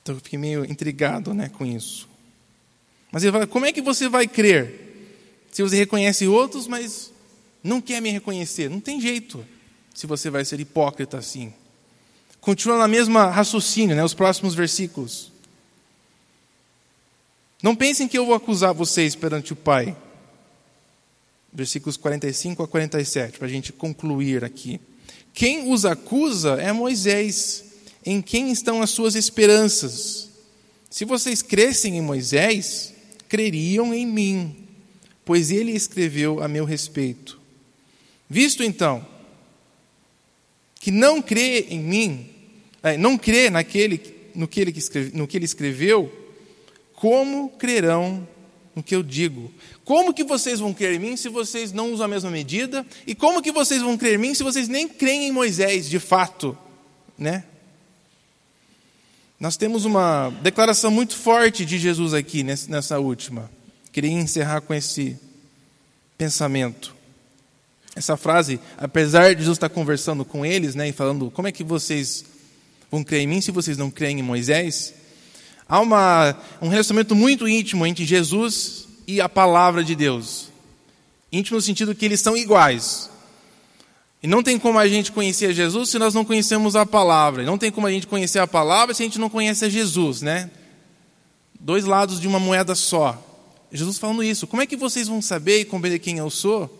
Então, 0.03 0.15
eu 0.15 0.21
fiquei 0.23 0.39
meio 0.39 0.65
intrigado 0.65 1.35
né, 1.35 1.51
com 1.51 1.67
isso. 1.67 2.09
Mas 3.13 3.23
ele 3.23 3.33
fala: 3.33 3.47
como 3.47 3.67
é 3.67 3.75
que 3.75 3.83
você 3.83 4.09
vai 4.09 4.27
crer 4.27 5.21
se 5.53 5.63
você 5.63 5.77
reconhece 5.77 6.27
outros, 6.27 6.67
mas 6.67 7.13
não 7.63 7.79
quer 7.79 8.01
me 8.01 8.09
reconhecer? 8.11 8.71
Não 8.71 8.81
tem 8.81 9.03
jeito 9.03 9.45
se 9.95 10.07
você 10.07 10.31
vai 10.31 10.47
ser 10.47 10.59
hipócrita 10.61 11.19
assim. 11.19 11.53
Continua 12.41 12.79
na 12.79 12.89
mesma 12.89 13.31
raciocínio, 13.31 13.97
né, 13.97 14.05
os 14.05 14.15
próximos 14.15 14.55
versículos. 14.55 15.33
Não 17.63 17.75
pensem 17.75 18.07
que 18.07 18.17
eu 18.17 18.25
vou 18.25 18.35
acusar 18.35 18.73
vocês 18.73 19.15
perante 19.15 19.53
o 19.53 19.57
Pai. 19.57 19.97
Versículos 21.53 21.97
45 21.97 22.63
a 22.63 22.69
47, 22.69 23.39
para 23.39 23.47
a 23.47 23.51
gente 23.51 23.73
concluir 23.73 24.45
aqui. 24.45 24.81
Quem 25.35 25.73
os 25.73 25.85
acusa 25.85 26.55
é 26.61 26.73
Moisés, 26.73 27.65
em 28.05 28.23
quem 28.23 28.51
estão 28.53 28.81
as 28.81 28.91
suas 28.91 29.15
esperanças. 29.15 30.29
Se 30.91 31.05
vocês 31.05 31.43
crescem 31.43 31.97
em 31.97 32.01
Moisés, 32.01 32.95
creriam 33.29 33.93
em 33.93 34.07
mim, 34.07 34.57
pois 35.25 35.51
ele 35.51 35.73
escreveu 35.73 36.43
a 36.43 36.49
meu 36.49 36.65
respeito. 36.65 37.39
Visto 38.29 38.63
então 38.63 39.05
que 40.81 40.91
não 40.91 41.21
crê 41.21 41.67
em 41.71 41.81
mim, 41.81 42.31
é, 42.83 42.97
não 42.97 43.19
crê 43.19 43.51
naquele, 43.51 44.01
no, 44.35 44.47
que 44.47 44.61
ele 44.61 44.71
escreve, 44.77 45.17
no 45.17 45.27
que 45.27 45.37
ele 45.37 45.45
escreveu, 45.45 46.13
como 46.95 47.51
crerão 47.51 48.27
no 48.75 48.83
que 48.83 48.95
eu 48.95 49.03
digo? 49.03 49.53
Como 49.85 50.15
que 50.15 50.23
vocês 50.23 50.61
vão 50.61 50.73
crer 50.73 50.95
em 50.95 50.99
mim 50.99 51.17
se 51.17 51.29
vocês 51.29 51.73
não 51.73 51.93
usam 51.93 52.07
a 52.07 52.09
mesma 52.09 52.31
medida? 52.31 52.87
E 53.07 53.15
como 53.15 53.43
que 53.43 53.51
vocês 53.51 53.83
vão 53.83 53.97
crer 53.97 54.15
em 54.15 54.19
mim 54.19 54.35
se 54.35 54.43
vocês 54.43 54.69
nem 54.69 54.89
creem 54.89 55.29
em 55.29 55.33
Moisés, 55.33 55.89
de 55.89 55.99
fato? 55.99 56.57
Né? 57.17 57.45
Nós 59.41 59.57
temos 59.57 59.85
uma 59.85 60.31
declaração 60.43 60.91
muito 60.91 61.17
forte 61.17 61.65
de 61.65 61.79
Jesus 61.79 62.15
aqui 62.15 62.43
nessa 62.43 62.99
última. 62.99 63.51
Queria 63.93 64.11
encerrar 64.11 64.61
com 64.61 64.75
esse 64.75 65.17
pensamento. 66.17 66.98
Essa 67.99 68.17
frase, 68.17 68.61
apesar 68.77 69.35
de 69.35 69.41
Jesus 69.41 69.57
estar 69.57 69.69
conversando 69.69 70.25
com 70.25 70.47
eles, 70.47 70.77
né, 70.77 70.89
e 70.89 70.93
falando 70.93 71.33
como 71.33 71.49
é 71.49 71.53
que 71.53 71.65
vocês 71.65 72.25
vão 72.89 73.03
crer 73.03 73.23
em 73.23 73.27
mim 73.27 73.41
se 73.41 73.51
vocês 73.51 73.77
não 73.77 73.91
creem 73.91 74.21
em 74.21 74.23
Moisés? 74.23 74.95
Há 75.69 75.81
uma, 75.81 76.37
um 76.63 76.69
relacionamento 76.69 77.17
muito 77.17 77.49
íntimo 77.49 77.85
entre 77.85 78.05
Jesus 78.05 78.87
e 79.05 79.21
a 79.21 79.29
palavra 79.29 79.83
de 79.83 79.97
Deus. 79.97 80.47
Íntimo 81.33 81.57
no 81.57 81.61
sentido 81.61 81.93
que 81.93 82.05
eles 82.05 82.21
são 82.21 82.37
iguais. 82.37 83.11
E 84.23 84.29
não 84.29 84.45
tem 84.45 84.61
como 84.61 84.79
a 84.79 84.87
gente 84.87 85.11
conhecer 85.11 85.53
Jesus 85.53 85.89
se 85.89 85.99
nós 85.99 86.15
não 86.15 86.25
conhecemos 86.25 86.77
a 86.77 86.87
palavra. 86.87 87.43
E 87.43 87.47
não 87.47 87.59
tem 87.59 87.73
como 87.73 87.89
a 87.89 87.91
gente 87.91 88.07
conhecer 88.07 88.39
a 88.39 88.47
palavra 88.47 88.95
se 88.95 89.03
a 89.03 89.07
gente 89.07 89.19
não 89.19 89.29
conhece 89.29 89.69
Jesus, 89.69 90.23
né? 90.23 90.53
Dois 91.59 91.85
lados 91.85 92.21
de 92.21 92.29
uma 92.29 92.39
moeda 92.39 92.77
só. 92.77 93.21
Jesus 93.73 93.99
falando 93.99 94.23
isso. 94.23 94.47
Como 94.47 94.63
é 94.63 94.67
que 94.67 94.77
vocês 94.77 95.09
vão 95.09 95.21
saber 95.21 95.63
e 95.63 95.65
compreender 95.65 95.99
quem 95.99 96.19
eu 96.19 96.31
sou 96.31 96.78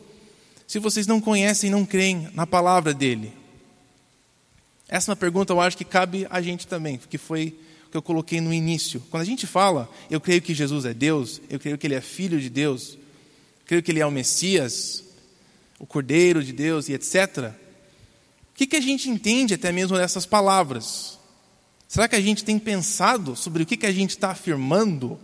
se 0.69 0.79
vocês 0.79 1.07
não 1.07 1.19
conhecem 1.19 1.69
e 1.69 1.71
não 1.71 1.87
creem 1.87 2.29
na 2.35 2.47
palavra 2.47 2.93
dele? 2.93 3.33
Essa 4.87 5.11
é 5.11 5.13
uma 5.13 5.17
pergunta 5.17 5.51
eu 5.51 5.61
acho 5.63 5.79
que 5.79 5.85
cabe 5.85 6.27
a 6.29 6.43
gente 6.43 6.67
também, 6.67 6.99
que 6.99 7.17
foi 7.17 7.59
o 7.87 7.91
que 7.91 7.97
eu 7.97 8.03
coloquei 8.03 8.39
no 8.39 8.53
início. 8.53 9.03
Quando 9.11 9.23
a 9.23 9.27
gente 9.27 9.47
fala, 9.47 9.91
eu 10.11 10.21
creio 10.21 10.43
que 10.43 10.53
Jesus 10.53 10.85
é 10.85 10.93
Deus, 10.93 11.41
eu 11.49 11.59
creio 11.59 11.79
que 11.79 11.87
Ele 11.87 11.95
é 11.95 12.03
Filho 12.03 12.39
de 12.39 12.51
Deus, 12.51 12.99
creio 13.65 13.83
que 13.83 13.91
Ele 13.91 14.01
é 14.01 14.07
o 14.07 14.11
Messias, 14.11 15.03
o 15.79 15.87
Cordeiro 15.87 16.45
de 16.45 16.53
Deus 16.53 16.91
e 16.91 16.93
etc. 16.93 17.51
O 18.53 18.55
que, 18.55 18.67
que 18.67 18.77
a 18.77 18.81
gente 18.83 19.09
entende 19.09 19.55
até 19.55 19.73
mesmo 19.73 19.97
dessas 19.97 20.27
palavras? 20.27 21.19
Será 21.89 22.07
que 22.07 22.17
a 22.17 22.21
gente 22.21 22.45
tem 22.45 22.59
pensado 22.59 23.35
sobre 23.35 23.63
o 23.63 23.67
que, 23.67 23.79
que 23.79 23.87
a 23.87 23.93
gente 23.93 24.11
está 24.11 24.33
afirmando 24.33 25.19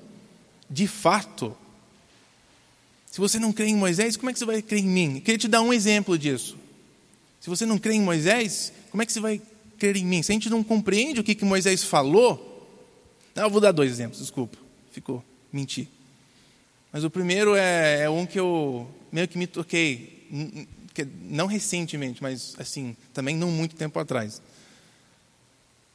de 0.71 0.87
fato? 0.87 1.55
Se 3.15 3.21
você 3.21 3.39
não 3.39 3.53
crê 3.53 3.67
em 3.67 3.77
Moisés, 3.77 4.17
como 4.17 4.29
é 4.29 4.33
que 4.33 4.41
você 4.41 4.45
vai 4.45 4.61
crer 4.61 4.81
em 4.81 4.89
mim? 4.89 5.15
Eu 5.15 5.21
queria 5.21 5.39
te 5.39 5.47
dar 5.47 5.63
um 5.63 5.73
exemplo 5.73 6.19
disso. 6.19 6.59
Se 7.41 7.49
você 7.49 7.65
não 7.65 7.79
crê 7.79 7.95
em 7.95 8.01
Moisés, 8.01 8.73
como 8.91 9.05
é 9.05 9.07
que 9.07 9.13
você 9.13 9.21
vai 9.21 9.41
crer 9.79 9.97
em 9.97 10.05
mim? 10.05 10.21
Se 10.21 10.33
a 10.33 10.35
gente 10.35 10.51
não 10.51 10.65
compreende 10.65 11.21
o 11.21 11.23
que, 11.23 11.33
que 11.33 11.45
Moisés 11.45 11.85
falou. 11.85 12.69
Não, 13.33 13.45
eu 13.45 13.51
vou 13.51 13.61
dar 13.61 13.71
dois 13.71 13.93
exemplos, 13.93 14.19
desculpa. 14.19 14.59
Ficou, 14.91 15.25
menti. 15.53 15.89
Mas 16.93 17.05
o 17.05 17.09
primeiro 17.09 17.55
é, 17.55 18.01
é 18.01 18.11
um 18.11 18.27
que 18.27 18.41
eu 18.41 18.91
meio 19.13 19.29
que 19.29 19.39
me 19.39 19.47
toquei, 19.47 20.27
não 21.23 21.47
recentemente, 21.47 22.21
mas 22.21 22.57
assim, 22.59 22.97
também 23.13 23.37
não 23.37 23.49
muito 23.49 23.77
tempo 23.77 23.97
atrás. 24.01 24.43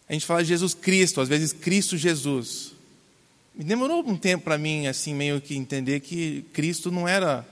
A 0.07 0.13
gente 0.13 0.25
fala 0.25 0.41
de 0.41 0.47
Jesus 0.47 0.73
Cristo, 0.73 1.19
às 1.19 1.27
vezes 1.27 1.51
Cristo 1.51 1.97
Jesus. 1.97 2.78
Me 3.59 3.65
demorou 3.65 4.01
um 4.07 4.15
tempo 4.15 4.45
para 4.45 4.57
mim, 4.57 4.87
assim, 4.87 5.13
meio 5.13 5.41
que 5.41 5.53
entender 5.53 5.99
que 5.99 6.43
Cristo 6.53 6.89
não 6.89 7.05
era, 7.05 7.45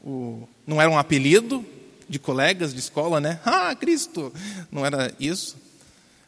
o, 0.00 0.48
não 0.64 0.80
era 0.80 0.88
um 0.88 0.96
apelido 0.96 1.66
de 2.08 2.20
colegas 2.20 2.72
de 2.72 2.78
escola, 2.78 3.20
né? 3.20 3.40
Ah, 3.44 3.74
Cristo! 3.74 4.32
Não 4.70 4.86
era 4.86 5.12
isso. 5.18 5.56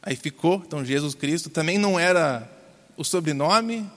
Aí 0.03 0.17
ficou, 0.17 0.61
então 0.67 0.85
Jesus 0.85 1.15
Cristo 1.15 1.49
também 1.51 1.79
não 1.79 2.01
era 2.01 2.51
o 2.97 3.05
sobrenome, 3.05 3.89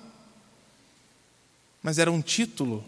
mas 1.81 1.97
era 1.97 2.11
um 2.11 2.21
título 2.21 2.85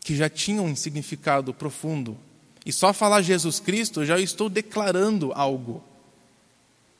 que 0.00 0.16
já 0.16 0.28
tinha 0.28 0.60
um 0.60 0.74
significado 0.74 1.54
profundo. 1.54 2.18
E 2.66 2.72
só 2.72 2.92
falar 2.92 3.22
Jesus 3.22 3.60
Cristo, 3.60 4.04
já 4.04 4.18
estou 4.18 4.48
declarando 4.48 5.32
algo. 5.32 5.80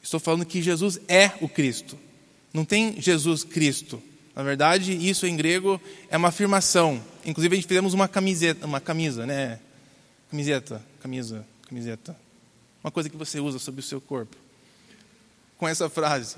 Estou 0.01 0.21
falando 0.21 0.47
que 0.47 0.63
Jesus 0.63 1.01
é 1.09 1.33
o 1.41 1.49
Cristo. 1.49 1.99
Não 2.55 2.65
tem 2.65 3.01
Jesus 3.01 3.43
Cristo. 3.43 4.01
Na 4.39 4.45
verdade, 4.45 4.93
isso 4.93 5.27
em 5.27 5.35
grego 5.35 5.81
é 6.09 6.17
uma 6.17 6.29
afirmação. 6.29 7.03
Inclusive, 7.27 7.55
a 7.55 7.57
gente 7.57 7.67
fizemos 7.67 7.93
uma 7.93 8.07
camiseta, 8.07 8.67
uma 8.67 8.81
camisa, 8.81 9.27
né? 9.27 9.59
Camiseta, 10.31 10.81
camisa, 11.03 11.45
camiseta. 11.69 12.17
Uma 12.85 12.93
coisa 12.93 13.11
que 13.11 13.17
você 13.17 13.41
usa 13.41 13.59
sobre 13.59 13.81
o 13.81 13.83
seu 13.83 14.01
corpo. 14.01 14.37
Com 15.57 15.67
essa 15.67 15.91
frase. 15.91 16.37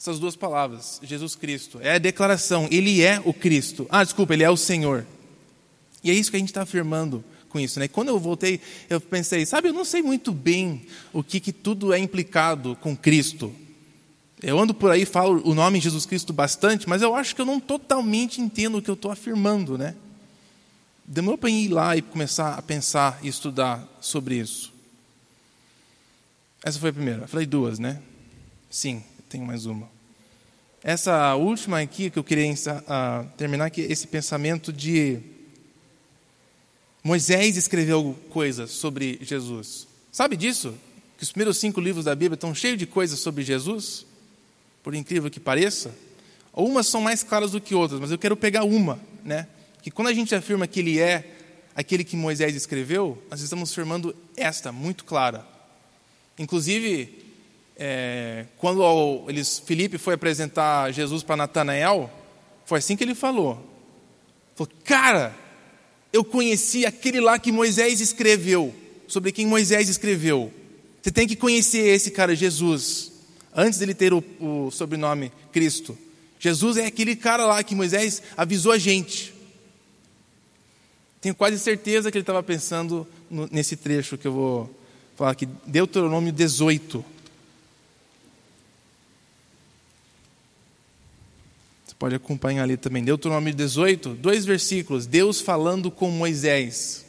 Essas 0.00 0.18
duas 0.18 0.34
palavras, 0.34 1.00
Jesus 1.02 1.36
Cristo. 1.36 1.80
É 1.82 1.96
a 1.96 1.98
declaração, 1.98 2.66
Ele 2.70 3.02
é 3.02 3.20
o 3.22 3.34
Cristo. 3.34 3.86
Ah, 3.90 4.02
desculpa, 4.02 4.32
Ele 4.32 4.42
é 4.42 4.48
o 4.48 4.56
Senhor. 4.56 5.04
E 6.02 6.10
é 6.10 6.14
isso 6.14 6.30
que 6.30 6.38
a 6.38 6.40
gente 6.40 6.48
está 6.48 6.62
afirmando 6.62 7.22
com 7.50 7.60
isso. 7.60 7.78
Né? 7.78 7.88
Quando 7.88 8.08
eu 8.08 8.18
voltei, 8.18 8.58
eu 8.88 9.02
pensei, 9.02 9.44
sabe, 9.44 9.68
eu 9.68 9.74
não 9.74 9.84
sei 9.84 10.00
muito 10.00 10.32
bem 10.32 10.86
o 11.12 11.22
que, 11.22 11.38
que 11.40 11.52
tudo 11.52 11.92
é 11.92 11.98
implicado 11.98 12.74
com 12.76 12.96
Cristo. 12.96 13.54
Eu 14.42 14.58
ando 14.58 14.74
por 14.74 14.90
aí, 14.90 15.04
falo 15.04 15.40
o 15.48 15.54
nome 15.54 15.78
de 15.78 15.84
Jesus 15.84 16.04
Cristo 16.04 16.32
bastante, 16.32 16.88
mas 16.88 17.02
eu 17.02 17.14
acho 17.14 17.34
que 17.34 17.40
eu 17.40 17.46
não 17.46 17.58
totalmente 17.58 18.40
entendo 18.40 18.78
o 18.78 18.82
que 18.82 18.90
eu 18.90 18.94
estou 18.94 19.10
afirmando, 19.10 19.78
né? 19.78 19.94
demorou 21.06 21.38
para 21.38 21.50
ir 21.50 21.68
lá 21.68 21.96
e 21.96 22.02
começar 22.02 22.54
a 22.54 22.62
pensar 22.62 23.20
e 23.22 23.28
estudar 23.28 23.86
sobre 24.00 24.36
isso. 24.36 24.72
Essa 26.64 26.80
foi 26.80 26.90
a 26.90 26.92
primeira. 26.92 27.22
Eu 27.22 27.28
falei 27.28 27.46
duas, 27.46 27.78
né? 27.78 28.02
Sim, 28.68 29.04
tenho 29.28 29.46
mais 29.46 29.66
uma. 29.66 29.88
Essa 30.82 31.34
última 31.36 31.80
aqui 31.80 32.10
que 32.10 32.18
eu 32.18 32.24
queria 32.24 32.52
terminar, 33.36 33.70
que 33.70 33.82
é 33.82 33.92
esse 33.92 34.06
pensamento 34.06 34.72
de 34.72 35.20
Moisés 37.02 37.56
escreveu 37.56 38.18
coisas 38.30 38.72
sobre 38.72 39.18
Jesus. 39.22 39.86
Sabe 40.10 40.36
disso? 40.36 40.74
Que 41.16 41.22
os 41.22 41.30
primeiros 41.30 41.58
cinco 41.58 41.80
livros 41.80 42.04
da 42.04 42.14
Bíblia 42.14 42.34
estão 42.34 42.54
cheios 42.54 42.78
de 42.78 42.86
coisas 42.86 43.20
sobre 43.20 43.44
Jesus, 43.44 44.04
por 44.86 44.94
incrível 44.94 45.28
que 45.28 45.40
pareça. 45.40 45.92
Umas 46.54 46.86
são 46.86 47.00
mais 47.00 47.24
claras 47.24 47.50
do 47.50 47.60
que 47.60 47.74
outras, 47.74 47.98
mas 47.98 48.12
eu 48.12 48.16
quero 48.16 48.36
pegar 48.36 48.62
uma, 48.62 49.00
né? 49.24 49.48
Que 49.82 49.90
quando 49.90 50.06
a 50.06 50.12
gente 50.12 50.32
afirma 50.32 50.64
que 50.68 50.78
ele 50.78 51.00
é 51.00 51.28
aquele 51.74 52.04
que 52.04 52.16
Moisés 52.16 52.54
escreveu, 52.54 53.20
nós 53.28 53.40
estamos 53.40 53.72
afirmando 53.72 54.14
esta 54.36 54.70
muito 54.70 55.04
clara. 55.04 55.44
Inclusive, 56.38 57.12
é, 57.76 58.46
quando 58.58 59.24
eles, 59.28 59.58
Felipe 59.58 59.98
foi 59.98 60.14
apresentar 60.14 60.92
Jesus 60.92 61.24
para 61.24 61.34
Natanael, 61.34 62.08
foi 62.64 62.78
assim 62.78 62.96
que 62.96 63.02
ele 63.02 63.16
falou. 63.16 63.60
Falou, 64.54 64.72
cara, 64.84 65.34
eu 66.12 66.22
conheci 66.22 66.86
aquele 66.86 67.18
lá 67.18 67.40
que 67.40 67.50
Moisés 67.50 68.00
escreveu, 68.00 68.72
sobre 69.08 69.32
quem 69.32 69.46
Moisés 69.46 69.88
escreveu. 69.88 70.54
Você 71.02 71.10
tem 71.10 71.26
que 71.26 71.34
conhecer 71.34 71.88
esse 71.88 72.12
cara, 72.12 72.36
Jesus, 72.36 73.15
antes 73.56 73.78
dele 73.78 73.94
ter 73.94 74.12
o, 74.12 74.22
o 74.38 74.70
sobrenome 74.70 75.32
Cristo. 75.50 75.98
Jesus 76.38 76.76
é 76.76 76.86
aquele 76.86 77.16
cara 77.16 77.46
lá 77.46 77.62
que 77.64 77.74
Moisés 77.74 78.22
avisou 78.36 78.72
a 78.72 78.78
gente. 78.78 79.34
Tenho 81.20 81.34
quase 81.34 81.58
certeza 81.58 82.12
que 82.12 82.18
ele 82.18 82.22
estava 82.22 82.42
pensando 82.42 83.08
no, 83.30 83.48
nesse 83.50 83.74
trecho 83.74 84.18
que 84.18 84.28
eu 84.28 84.32
vou 84.32 84.70
falar 85.16 85.30
aqui, 85.30 85.48
Deuteronômio 85.66 86.30
18. 86.30 87.16
pode 91.98 92.14
acompanhar 92.14 92.62
ali 92.62 92.76
também. 92.76 93.02
Deuteronômio 93.02 93.54
18, 93.54 94.10
dois 94.14 94.44
versículos. 94.44 95.06
Deus 95.06 95.40
falando 95.40 95.90
com 95.90 96.10
Moisés. 96.10 97.04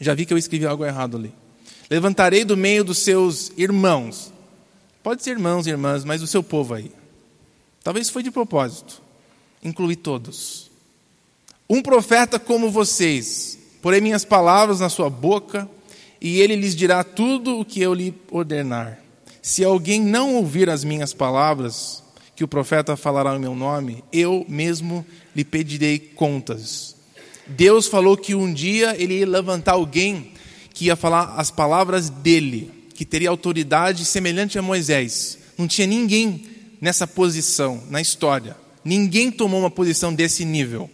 Já 0.00 0.14
vi 0.14 0.26
que 0.26 0.32
eu 0.32 0.38
escrevi 0.38 0.66
algo 0.66 0.84
errado 0.84 1.16
ali. 1.16 1.32
Levantarei 1.88 2.44
do 2.44 2.56
meio 2.56 2.84
dos 2.84 2.98
seus 2.98 3.52
irmãos. 3.56 4.31
Pode 5.02 5.22
ser 5.22 5.30
irmãos 5.30 5.66
e 5.66 5.70
irmãs, 5.70 6.04
mas 6.04 6.20
do 6.20 6.26
seu 6.26 6.42
povo 6.42 6.74
aí. 6.74 6.92
Talvez 7.82 8.08
foi 8.08 8.22
de 8.22 8.30
propósito. 8.30 9.02
Incluir 9.62 9.96
todos. 9.96 10.70
Um 11.68 11.82
profeta 11.82 12.38
como 12.38 12.70
vocês. 12.70 13.58
Porei 13.80 14.00
minhas 14.00 14.24
palavras 14.24 14.80
na 14.80 14.88
sua 14.88 15.10
boca 15.10 15.68
e 16.20 16.40
ele 16.40 16.54
lhes 16.54 16.76
dirá 16.76 17.02
tudo 17.02 17.58
o 17.58 17.64
que 17.64 17.80
eu 17.80 17.92
lhe 17.92 18.14
ordenar. 18.30 19.00
Se 19.42 19.64
alguém 19.64 20.00
não 20.00 20.36
ouvir 20.36 20.70
as 20.70 20.84
minhas 20.84 21.12
palavras, 21.12 22.02
que 22.36 22.44
o 22.44 22.48
profeta 22.48 22.96
falará 22.96 23.34
em 23.34 23.40
meu 23.40 23.56
nome, 23.56 24.04
eu 24.12 24.46
mesmo 24.48 25.04
lhe 25.34 25.44
pedirei 25.44 25.98
contas. 25.98 26.94
Deus 27.46 27.88
falou 27.88 28.16
que 28.16 28.34
um 28.34 28.52
dia 28.52 28.94
ele 28.96 29.18
ia 29.18 29.26
levantar 29.26 29.72
alguém 29.72 30.32
que 30.72 30.86
ia 30.86 30.96
falar 30.96 31.34
as 31.36 31.50
palavras 31.50 32.08
dele, 32.08 32.70
que 33.02 33.06
teria 33.06 33.30
autoridade 33.30 34.04
semelhante 34.04 34.60
a 34.60 34.62
Moisés. 34.62 35.36
Não 35.58 35.66
tinha 35.66 35.88
ninguém 35.88 36.46
nessa 36.80 37.04
posição 37.04 37.82
na 37.90 38.00
história. 38.00 38.56
Ninguém 38.84 39.28
tomou 39.28 39.58
uma 39.58 39.70
posição 39.72 40.14
desse 40.14 40.44
nível. 40.44 40.88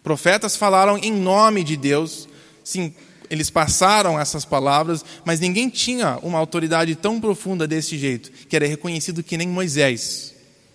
Profetas 0.00 0.56
falaram 0.56 0.96
em 0.96 1.10
nome 1.10 1.64
de 1.64 1.76
Deus, 1.76 2.28
sim, 2.62 2.94
eles 3.28 3.50
passaram 3.50 4.16
essas 4.16 4.44
palavras, 4.44 5.04
mas 5.24 5.40
ninguém 5.40 5.68
tinha 5.68 6.20
uma 6.22 6.38
autoridade 6.38 6.94
tão 6.94 7.20
profunda 7.20 7.66
desse 7.66 7.98
jeito, 7.98 8.30
que 8.46 8.54
era 8.54 8.68
reconhecido 8.68 9.20
que 9.20 9.36
nem 9.36 9.48
Moisés 9.48 10.32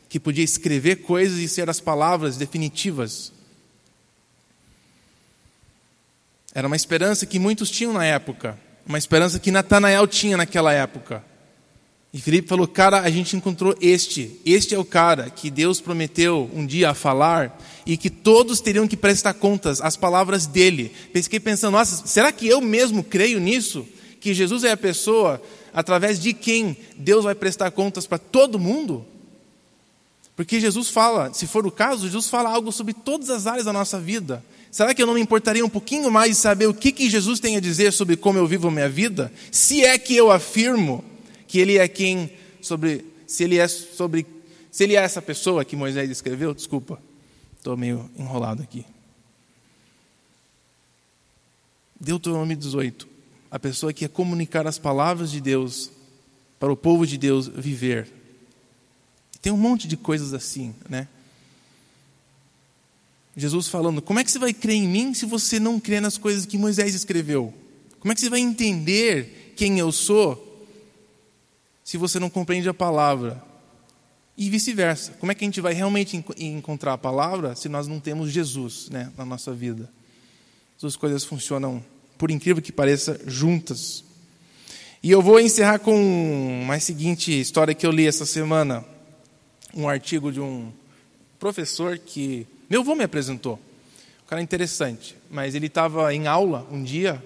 que 0.09 0.19
podia 0.19 0.43
escrever 0.43 0.97
coisas 0.97 1.39
e 1.39 1.47
ser 1.47 1.69
as 1.69 1.80
palavras 1.80 2.36
definitivas. 2.36 3.32
Era 6.53 6.67
uma 6.67 6.76
esperança 6.76 7.26
que 7.26 7.39
muitos 7.39 7.69
tinham 7.69 7.93
na 7.93 8.03
época, 8.03 8.59
uma 8.86 8.97
esperança 8.97 9.39
que 9.39 9.51
Natanael 9.51 10.07
tinha 10.07 10.38
naquela 10.38 10.71
época. 10.71 11.23
E 12.13 12.21
Felipe 12.21 12.47
falou: 12.47 12.67
Cara, 12.67 13.01
a 13.01 13.09
gente 13.09 13.36
encontrou 13.36 13.75
este, 13.81 14.39
este 14.45 14.73
é 14.73 14.79
o 14.79 14.86
cara 14.86 15.29
que 15.29 15.49
Deus 15.49 15.81
prometeu 15.81 16.49
um 16.53 16.65
dia 16.65 16.91
a 16.91 16.93
falar 16.93 17.61
e 17.86 17.97
que 17.97 18.09
todos 18.09 18.61
teriam 18.61 18.88
que 18.88 18.95
prestar 18.95 19.33
contas 19.33 19.81
às 19.81 19.97
palavras 19.97 20.45
dele. 20.45 20.91
Fiquei 21.13 21.39
pensando: 21.39 21.73
Nossa, 21.73 22.07
será 22.07 22.31
que 22.31 22.47
eu 22.47 22.61
mesmo 22.61 23.03
creio 23.03 23.39
nisso? 23.39 23.86
Que 24.21 24.33
Jesus 24.33 24.63
é 24.63 24.71
a 24.71 24.77
pessoa 24.77 25.41
através 25.73 26.19
de 26.19 26.33
quem 26.33 26.77
Deus 26.95 27.25
vai 27.25 27.36
prestar 27.36 27.69
contas 27.71 28.07
para 28.07 28.17
todo 28.17 28.57
mundo? 28.57 29.05
Porque 30.36 30.59
Jesus 30.59 30.89
fala, 30.89 31.33
se 31.33 31.47
for 31.47 31.65
o 31.65 31.71
caso, 31.71 32.05
Jesus 32.05 32.29
fala 32.29 32.49
algo 32.49 32.71
sobre 32.71 32.93
todas 32.93 33.29
as 33.29 33.47
áreas 33.47 33.65
da 33.65 33.73
nossa 33.73 33.99
vida. 33.99 34.43
Será 34.76 34.93
que 34.93 35.01
eu 35.01 35.07
não 35.07 35.13
me 35.13 35.21
importaria 35.21 35.65
um 35.65 35.69
pouquinho 35.69 36.11
mais 36.11 36.32
de 36.32 36.36
saber 36.36 36.67
o 36.67 36.73
que, 36.73 36.91
que 36.91 37.09
Jesus 37.09 37.39
tem 37.39 37.55
a 37.55 37.61
dizer 37.61 37.93
sobre 37.93 38.17
como 38.17 38.38
eu 38.38 38.45
vivo 38.45 38.67
a 38.67 38.71
minha 38.71 38.89
vida? 38.89 39.32
Se 39.49 39.86
é 39.86 39.97
que 39.97 40.13
eu 40.13 40.30
afirmo 40.30 41.01
que 41.47 41.59
Ele 41.59 41.78
é 41.78 41.88
quem 41.88 42.30
sobre, 42.61 43.05
se 43.26 43.45
Ele 43.45 43.57
é 43.57 43.69
sobre, 43.69 44.28
se 44.69 44.84
Ele 44.84 44.97
é 44.97 44.99
essa 44.99 45.21
pessoa 45.21 45.63
que 45.63 45.78
Moisés 45.78 46.09
escreveu, 46.09 46.53
desculpa, 46.53 47.01
estou 47.57 47.78
meio 47.78 48.11
enrolado 48.17 48.63
aqui. 48.63 48.86
Deuteronômio 51.97 52.57
18, 52.57 53.07
a 53.49 53.57
pessoa 53.57 53.93
que 53.93 54.03
é 54.03 54.09
comunicar 54.09 54.67
as 54.67 54.78
palavras 54.78 55.32
de 55.32 55.39
Deus 55.39 55.89
para 56.59 56.69
o 56.69 56.76
povo 56.76 57.07
de 57.07 57.17
Deus 57.17 57.47
viver 57.47 58.11
tem 59.41 59.53
um 59.53 59.57
monte 59.57 59.88
de 59.88 59.95
coisas 59.95 60.34
assim, 60.34 60.76
né? 60.89 61.07
Jesus 63.36 63.67
falando: 63.67 64.01
como 64.01 64.19
é 64.19 64.23
que 64.23 64.31
você 64.31 64.39
vai 64.39 64.53
crer 64.53 64.75
em 64.75 64.88
mim 64.88 65.13
se 65.13 65.25
você 65.25 65.59
não 65.59 65.79
crê 65.79 65.99
nas 65.99 66.17
coisas 66.17 66.45
que 66.45 66.57
Moisés 66.57 66.95
escreveu? 66.95 67.53
Como 67.99 68.11
é 68.11 68.15
que 68.15 68.21
você 68.21 68.29
vai 68.29 68.39
entender 68.39 69.53
quem 69.55 69.79
eu 69.79 69.91
sou 69.91 70.41
se 71.83 71.97
você 71.97 72.19
não 72.19 72.29
compreende 72.29 72.69
a 72.69 72.73
palavra? 72.73 73.43
E 74.38 74.49
vice-versa. 74.49 75.13
Como 75.13 75.31
é 75.31 75.36
que 75.36 75.45
a 75.45 75.47
gente 75.47 75.61
vai 75.61 75.73
realmente 75.73 76.21
encontrar 76.38 76.93
a 76.93 76.97
palavra 76.97 77.55
se 77.55 77.69
nós 77.69 77.88
não 77.88 77.99
temos 77.99 78.31
Jesus 78.31 78.89
né, 78.89 79.11
na 79.17 79.25
nossa 79.25 79.53
vida? 79.53 79.89
As 80.75 80.81
duas 80.81 80.95
coisas 80.97 81.23
funcionam, 81.23 81.83
por 82.17 82.29
incrível 82.29 82.61
que 82.61 82.71
pareça, 82.71 83.19
juntas. 83.25 84.03
E 85.01 85.09
eu 85.09 85.21
vou 85.21 85.39
encerrar 85.39 85.79
com 85.79 86.61
uma 86.63 86.79
seguinte 86.79 87.31
história 87.39 87.73
que 87.73 87.88
eu 87.88 87.91
li 87.91 88.05
essa 88.07 88.25
semana 88.25 88.83
um 89.73 89.88
artigo 89.88 90.31
de 90.31 90.39
um 90.39 90.71
professor 91.39 91.97
que 91.97 92.47
meu 92.70 92.82
avô 92.82 92.95
me 92.95 93.03
apresentou. 93.03 93.59
Um 94.24 94.28
cara 94.28 94.41
interessante, 94.41 95.16
mas 95.30 95.53
ele 95.53 95.68
estava 95.68 96.13
em 96.13 96.28
aula 96.28 96.68
um 96.72 96.84
dia, 96.84 97.24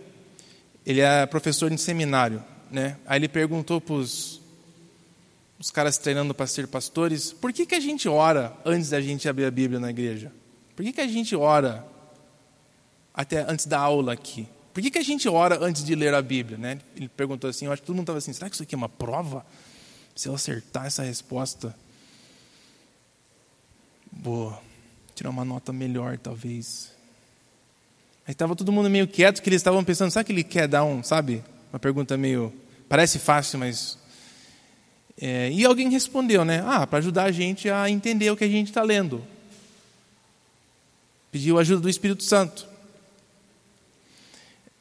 ele 0.86 1.00
é 1.00 1.26
professor 1.26 1.72
em 1.72 1.78
seminário, 1.78 2.44
né? 2.70 2.98
Aí 3.06 3.20
ele 3.20 3.30
perguntou 3.30 3.80
para 3.80 3.96
os 3.96 4.42
caras 5.74 5.98
treinando 5.98 6.34
para 6.34 6.46
ser 6.46 6.68
pastores, 6.68 7.32
por 7.32 7.54
que, 7.54 7.66
que 7.66 7.76
a 7.76 7.80
gente 7.80 8.10
ora 8.10 8.54
antes 8.66 8.90
da 8.90 9.00
gente 9.00 9.30
abrir 9.30 9.46
a 9.46 9.52
Bíblia 9.52 9.80
na 9.80 9.90
igreja? 9.90 10.32
Por 10.76 10.84
que, 10.84 10.92
que 10.92 11.02
a 11.02 11.08
gente 11.08 11.36
ora 11.36 11.86
até 13.14 13.42
antes 13.50 13.66
da 13.66 13.80
aula 13.80 14.14
aqui? 14.14 14.48
Por 14.74 14.82
que, 14.82 14.92
que 14.92 15.00
a 15.00 15.04
gente 15.04 15.28
ora 15.28 15.64
antes 15.64 15.84
de 15.84 15.96
ler 15.96 16.14
a 16.14 16.22
Bíblia? 16.22 16.58
Né? 16.58 16.80
Ele 16.96 17.08
perguntou 17.10 17.50
assim, 17.50 17.66
eu 17.66 17.72
acho 17.72 17.82
que 17.82 17.86
todo 17.86 17.96
mundo 17.96 18.04
estava 18.04 18.18
assim, 18.18 18.34
será 18.34 18.50
que 18.50 18.56
isso 18.56 18.64
aqui 18.64 18.76
é 18.76 18.78
uma 18.78 18.90
prova? 18.90 19.46
Se 20.16 20.28
eu 20.28 20.36
acertar 20.36 20.86
essa 20.86 21.04
resposta, 21.04 21.76
Boa. 24.12 24.68
Tirar 25.20 25.32
uma 25.32 25.43
nota 25.43 25.74
melhor, 25.74 26.17
talvez. 26.17 26.93
Aí 28.26 28.32
estava 28.32 28.55
todo 28.55 28.72
mundo 28.72 28.89
meio 28.89 29.05
quieto, 29.05 29.41
que 29.41 29.49
eles 29.49 29.59
estavam 29.59 29.84
pensando, 29.84 30.09
sabe 30.11 30.28
que 30.28 30.32
ele 30.32 30.45
quer 30.45 30.65
dar 30.65 30.86
um, 30.86 31.03
sabe? 31.03 31.43
Uma 31.74 31.78
pergunta 31.78 32.15
meio. 32.15 32.53
Parece 32.88 33.20
fácil, 33.20 33.59
mas. 33.59 33.97
É, 35.20 35.51
e 35.51 35.65
alguém 35.65 35.89
respondeu, 35.89 36.45
né? 36.45 36.63
Ah, 36.65 36.88
para 36.88 36.99
ajudar 36.99 37.26
a 37.26 37.34
gente 37.34 37.70
a 37.70 37.89
entender 37.89 38.32
o 38.32 38.38
que 38.38 38.45
a 38.45 38.47
gente 38.47 38.70
está 38.70 38.82
lendo. 38.82 39.22
Pediu 41.34 41.57
a 41.57 41.61
ajuda 41.63 41.82
do 41.82 41.89
Espírito 41.89 42.24
Santo. 42.24 42.65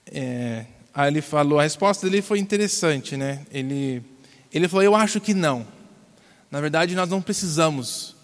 É, 0.06 0.66
aí 0.94 1.10
ele 1.10 1.20
falou, 1.20 1.58
a 1.58 1.64
resposta 1.64 2.08
dele 2.08 2.22
foi 2.22 2.38
interessante, 2.38 3.16
né? 3.16 3.44
Ele, 3.50 4.04
ele 4.54 4.68
falou, 4.68 4.84
eu 4.84 4.94
acho 4.94 5.20
que 5.20 5.34
não. 5.34 5.66
Na 6.48 6.60
verdade, 6.60 6.94
nós 6.94 7.08
não 7.08 7.20
precisamos 7.20 8.16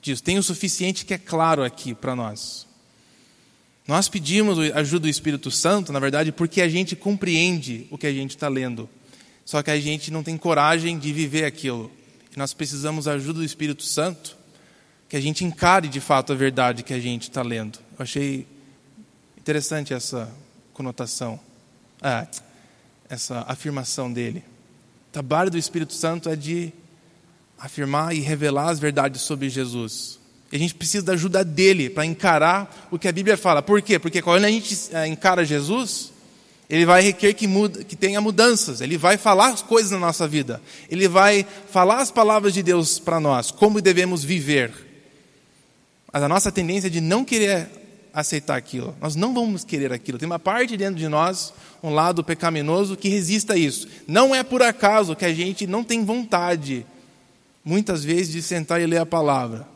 diz: 0.00 0.20
tem 0.20 0.38
o 0.38 0.42
suficiente 0.42 1.04
que 1.04 1.14
é 1.14 1.18
claro 1.18 1.62
aqui 1.62 1.94
para 1.94 2.14
nós. 2.16 2.66
Nós 3.86 4.08
pedimos 4.08 4.58
ajuda 4.72 5.00
do 5.00 5.08
Espírito 5.08 5.50
Santo, 5.50 5.92
na 5.92 5.98
verdade, 5.98 6.30
porque 6.30 6.60
a 6.60 6.68
gente 6.68 6.94
compreende 6.94 7.86
o 7.90 7.98
que 7.98 8.06
a 8.06 8.12
gente 8.12 8.30
está 8.30 8.48
lendo. 8.48 8.88
Só 9.44 9.62
que 9.62 9.70
a 9.70 9.80
gente 9.80 10.12
não 10.12 10.22
tem 10.22 10.36
coragem 10.36 10.98
de 10.98 11.12
viver 11.12 11.44
aquilo. 11.44 11.90
E 12.34 12.38
nós 12.38 12.52
precisamos 12.52 13.06
da 13.06 13.12
ajuda 13.12 13.40
do 13.40 13.44
Espírito 13.44 13.82
Santo, 13.82 14.36
que 15.08 15.16
a 15.16 15.20
gente 15.20 15.44
encare 15.44 15.88
de 15.88 15.98
fato 15.98 16.32
a 16.32 16.36
verdade 16.36 16.84
que 16.84 16.94
a 16.94 17.00
gente 17.00 17.22
está 17.22 17.42
lendo. 17.42 17.80
Eu 17.98 18.02
achei 18.04 18.46
Interessante 19.40 19.94
essa 19.94 20.30
conotação, 20.74 21.40
ah, 22.02 22.26
essa 23.08 23.42
afirmação 23.48 24.12
dele. 24.12 24.44
O 25.08 25.12
trabalho 25.12 25.50
do 25.50 25.56
Espírito 25.56 25.94
Santo 25.94 26.28
é 26.28 26.36
de 26.36 26.72
afirmar 27.60 28.14
e 28.14 28.20
revelar 28.20 28.70
as 28.70 28.78
verdades 28.78 29.20
sobre 29.20 29.48
Jesus. 29.48 30.18
E 30.50 30.56
a 30.56 30.58
gente 30.58 30.74
precisa 30.74 31.04
da 31.04 31.12
ajuda 31.12 31.44
dele 31.44 31.90
para 31.90 32.04
encarar 32.04 32.88
o 32.90 32.98
que 32.98 33.06
a 33.06 33.12
Bíblia 33.12 33.36
fala. 33.36 33.62
Por 33.62 33.80
quê? 33.82 33.98
Porque 33.98 34.22
quando 34.22 34.44
a 34.44 34.50
gente 34.50 34.76
eh, 34.92 35.06
encara 35.06 35.44
Jesus, 35.44 36.10
ele 36.68 36.86
vai 36.86 37.02
requerer 37.02 37.34
que, 37.34 37.46
muda, 37.46 37.84
que 37.84 37.94
tenha 37.94 38.20
mudanças, 38.20 38.80
ele 38.80 38.96
vai 38.96 39.16
falar 39.16 39.48
as 39.48 39.60
coisas 39.60 39.90
na 39.90 39.98
nossa 39.98 40.26
vida, 40.26 40.62
ele 40.88 41.06
vai 41.06 41.46
falar 41.70 41.98
as 41.98 42.10
palavras 42.10 42.54
de 42.54 42.62
Deus 42.62 42.98
para 42.98 43.20
nós, 43.20 43.50
como 43.50 43.80
devemos 43.80 44.24
viver. 44.24 44.72
Mas 46.12 46.22
a 46.22 46.28
nossa 46.28 46.50
tendência 46.50 46.86
é 46.86 46.90
de 46.90 47.00
não 47.00 47.24
querer 47.24 47.68
aceitar 48.12 48.56
aquilo, 48.56 48.96
nós 49.00 49.14
não 49.14 49.34
vamos 49.34 49.64
querer 49.64 49.92
aquilo. 49.92 50.18
Tem 50.18 50.26
uma 50.26 50.38
parte 50.38 50.76
dentro 50.76 50.96
de 50.96 51.08
nós, 51.08 51.52
um 51.82 51.90
lado 51.90 52.24
pecaminoso, 52.24 52.96
que 52.96 53.08
resista 53.08 53.54
a 53.54 53.56
isso. 53.56 53.86
Não 54.06 54.34
é 54.34 54.42
por 54.42 54.62
acaso 54.62 55.14
que 55.14 55.24
a 55.24 55.34
gente 55.34 55.66
não 55.66 55.84
tem 55.84 56.04
vontade, 56.04 56.86
muitas 57.64 58.04
vezes, 58.04 58.32
de 58.32 58.42
sentar 58.42 58.80
e 58.80 58.86
ler 58.86 58.98
a 58.98 59.06
palavra. 59.06 59.66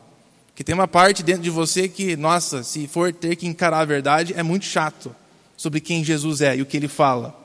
Que 0.55 0.63
tem 0.63 0.73
uma 0.73 0.87
parte 0.87 1.21
dentro 1.21 1.43
de 1.43 1.49
você 1.49 1.87
que, 1.89 2.15
nossa, 2.15 2.63
se 2.63 2.87
for 2.87 3.13
ter 3.13 3.35
que 3.35 3.47
encarar 3.47 3.79
a 3.79 3.85
verdade, 3.85 4.33
é 4.35 4.41
muito 4.41 4.65
chato 4.65 5.15
sobre 5.57 5.79
quem 5.79 6.03
Jesus 6.03 6.41
é 6.41 6.55
e 6.55 6.61
o 6.61 6.65
que 6.65 6.77
ele 6.77 6.87
fala. 6.87 7.35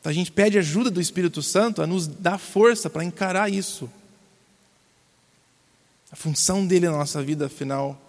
Então 0.00 0.10
a 0.10 0.14
gente 0.14 0.30
pede 0.32 0.58
ajuda 0.58 0.90
do 0.90 1.00
Espírito 1.00 1.42
Santo 1.42 1.82
a 1.82 1.86
nos 1.86 2.06
dar 2.06 2.38
força 2.38 2.88
para 2.88 3.04
encarar 3.04 3.50
isso. 3.50 3.90
A 6.10 6.16
função 6.16 6.66
dele 6.66 6.86
na 6.88 6.96
nossa 6.96 7.22
vida, 7.22 7.46
afinal, 7.46 8.00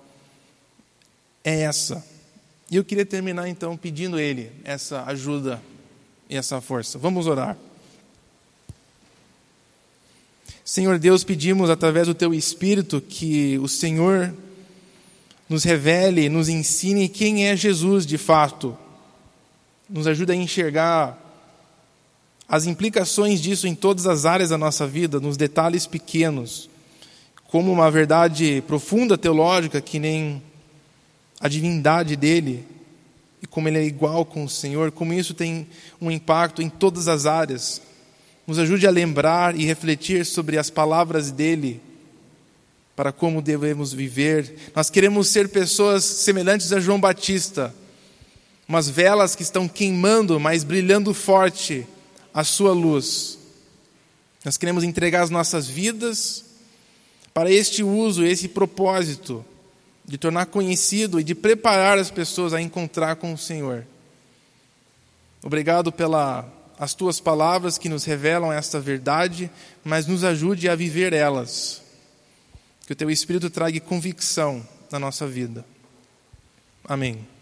é 1.43 1.61
essa. 1.61 2.05
E 2.69 2.75
eu 2.75 2.83
queria 2.83 3.05
terminar 3.05 3.47
então 3.47 3.75
pedindo 3.75 4.19
ele 4.19 4.51
essa 4.63 5.03
ajuda 5.03 5.61
e 6.29 6.35
essa 6.35 6.61
força. 6.61 6.97
Vamos 6.99 7.27
orar. 7.27 7.57
Senhor 10.68 10.99
Deus, 10.99 11.24
pedimos 11.24 11.70
através 11.70 12.07
do 12.07 12.13
Teu 12.13 12.34
Espírito 12.34 12.99
que 12.99 13.57
o 13.59 13.70
Senhor 13.70 14.34
nos 15.47 15.63
revele, 15.63 16.28
nos 16.28 16.49
ensine 16.49 17.07
quem 17.07 17.47
é 17.47 17.55
Jesus 17.55 18.05
de 18.05 18.18
fato, 18.18 18.78
nos 19.89 20.07
ajude 20.07 20.34
a 20.34 20.36
enxergar 20.36 21.18
as 22.49 22.65
implicações 22.65 23.39
disso 23.39 23.65
em 23.65 23.74
todas 23.74 24.05
as 24.05 24.26
áreas 24.26 24.49
da 24.49 24.57
nossa 24.57 24.86
vida, 24.86 25.22
nos 25.22 25.38
detalhes 25.38 25.88
pequenos, 25.88 26.70
como 27.45 27.72
uma 27.72 27.89
verdade 27.89 28.61
profunda 28.68 29.18
teológica 29.18 29.80
que 29.80 29.99
nem 29.99 30.43
a 31.39 31.47
divindade 31.47 32.18
dele 32.18 32.65
e 33.41 33.47
como 33.47 33.70
ele 33.70 33.78
é 33.78 33.86
igual 33.86 34.26
com 34.26 34.43
o 34.43 34.49
Senhor, 34.49 34.91
como 34.91 35.13
isso 35.13 35.34
tem 35.34 35.65
um 36.01 36.11
impacto 36.11 36.61
em 36.61 36.68
todas 36.68 37.07
as 37.07 37.26
áreas 37.26 37.82
nos 38.47 38.57
ajude 38.57 38.87
a 38.87 38.91
lembrar 38.91 39.59
e 39.59 39.65
refletir 39.65 40.25
sobre 40.25 40.57
as 40.57 40.69
palavras 40.69 41.31
dele 41.31 41.81
para 42.95 43.11
como 43.11 43.41
devemos 43.41 43.91
viver. 43.93 44.71
Nós 44.73 44.89
queremos 44.89 45.27
ser 45.27 45.49
pessoas 45.49 46.05
semelhantes 46.05 46.71
a 46.71 46.79
João 46.79 46.99
Batista, 46.99 47.75
umas 48.67 48.89
velas 48.89 49.35
que 49.35 49.43
estão 49.43 49.67
queimando, 49.67 50.39
mas 50.39 50.63
brilhando 50.63 51.13
forte 51.13 51.85
a 52.33 52.43
sua 52.45 52.71
luz. 52.71 53.37
Nós 54.45 54.55
queremos 54.55 54.83
entregar 54.83 55.23
as 55.23 55.29
nossas 55.29 55.67
vidas 55.67 56.45
para 57.33 57.51
este 57.51 57.83
uso, 57.83 58.25
esse 58.25 58.47
propósito 58.47 59.45
de 60.05 60.17
tornar 60.17 60.45
conhecido 60.45 61.19
e 61.19 61.23
de 61.23 61.35
preparar 61.35 61.99
as 61.99 62.09
pessoas 62.09 62.53
a 62.53 62.61
encontrar 62.61 63.17
com 63.17 63.33
o 63.33 63.37
Senhor. 63.37 63.85
Obrigado 65.43 65.91
pela 65.91 66.57
as 66.80 66.93
tuas 66.93 67.19
palavras 67.19 67.78
que 67.78 67.89
nos 67.89 68.03
revelam 68.03 68.51
esta 68.51 68.80
verdade, 68.80 69.49
mas 69.84 70.05
nos 70.05 70.23
ajude 70.23 70.69
a 70.69 70.75
viver 70.75 71.13
elas. 71.13 71.82
Que 72.86 72.93
o 72.93 72.95
teu 72.95 73.09
Espírito 73.09 73.49
traga 73.49 73.80
convicção 73.80 74.65
na 74.91 74.99
nossa 74.99 75.28
vida. 75.28 75.65
Amém. 76.84 77.36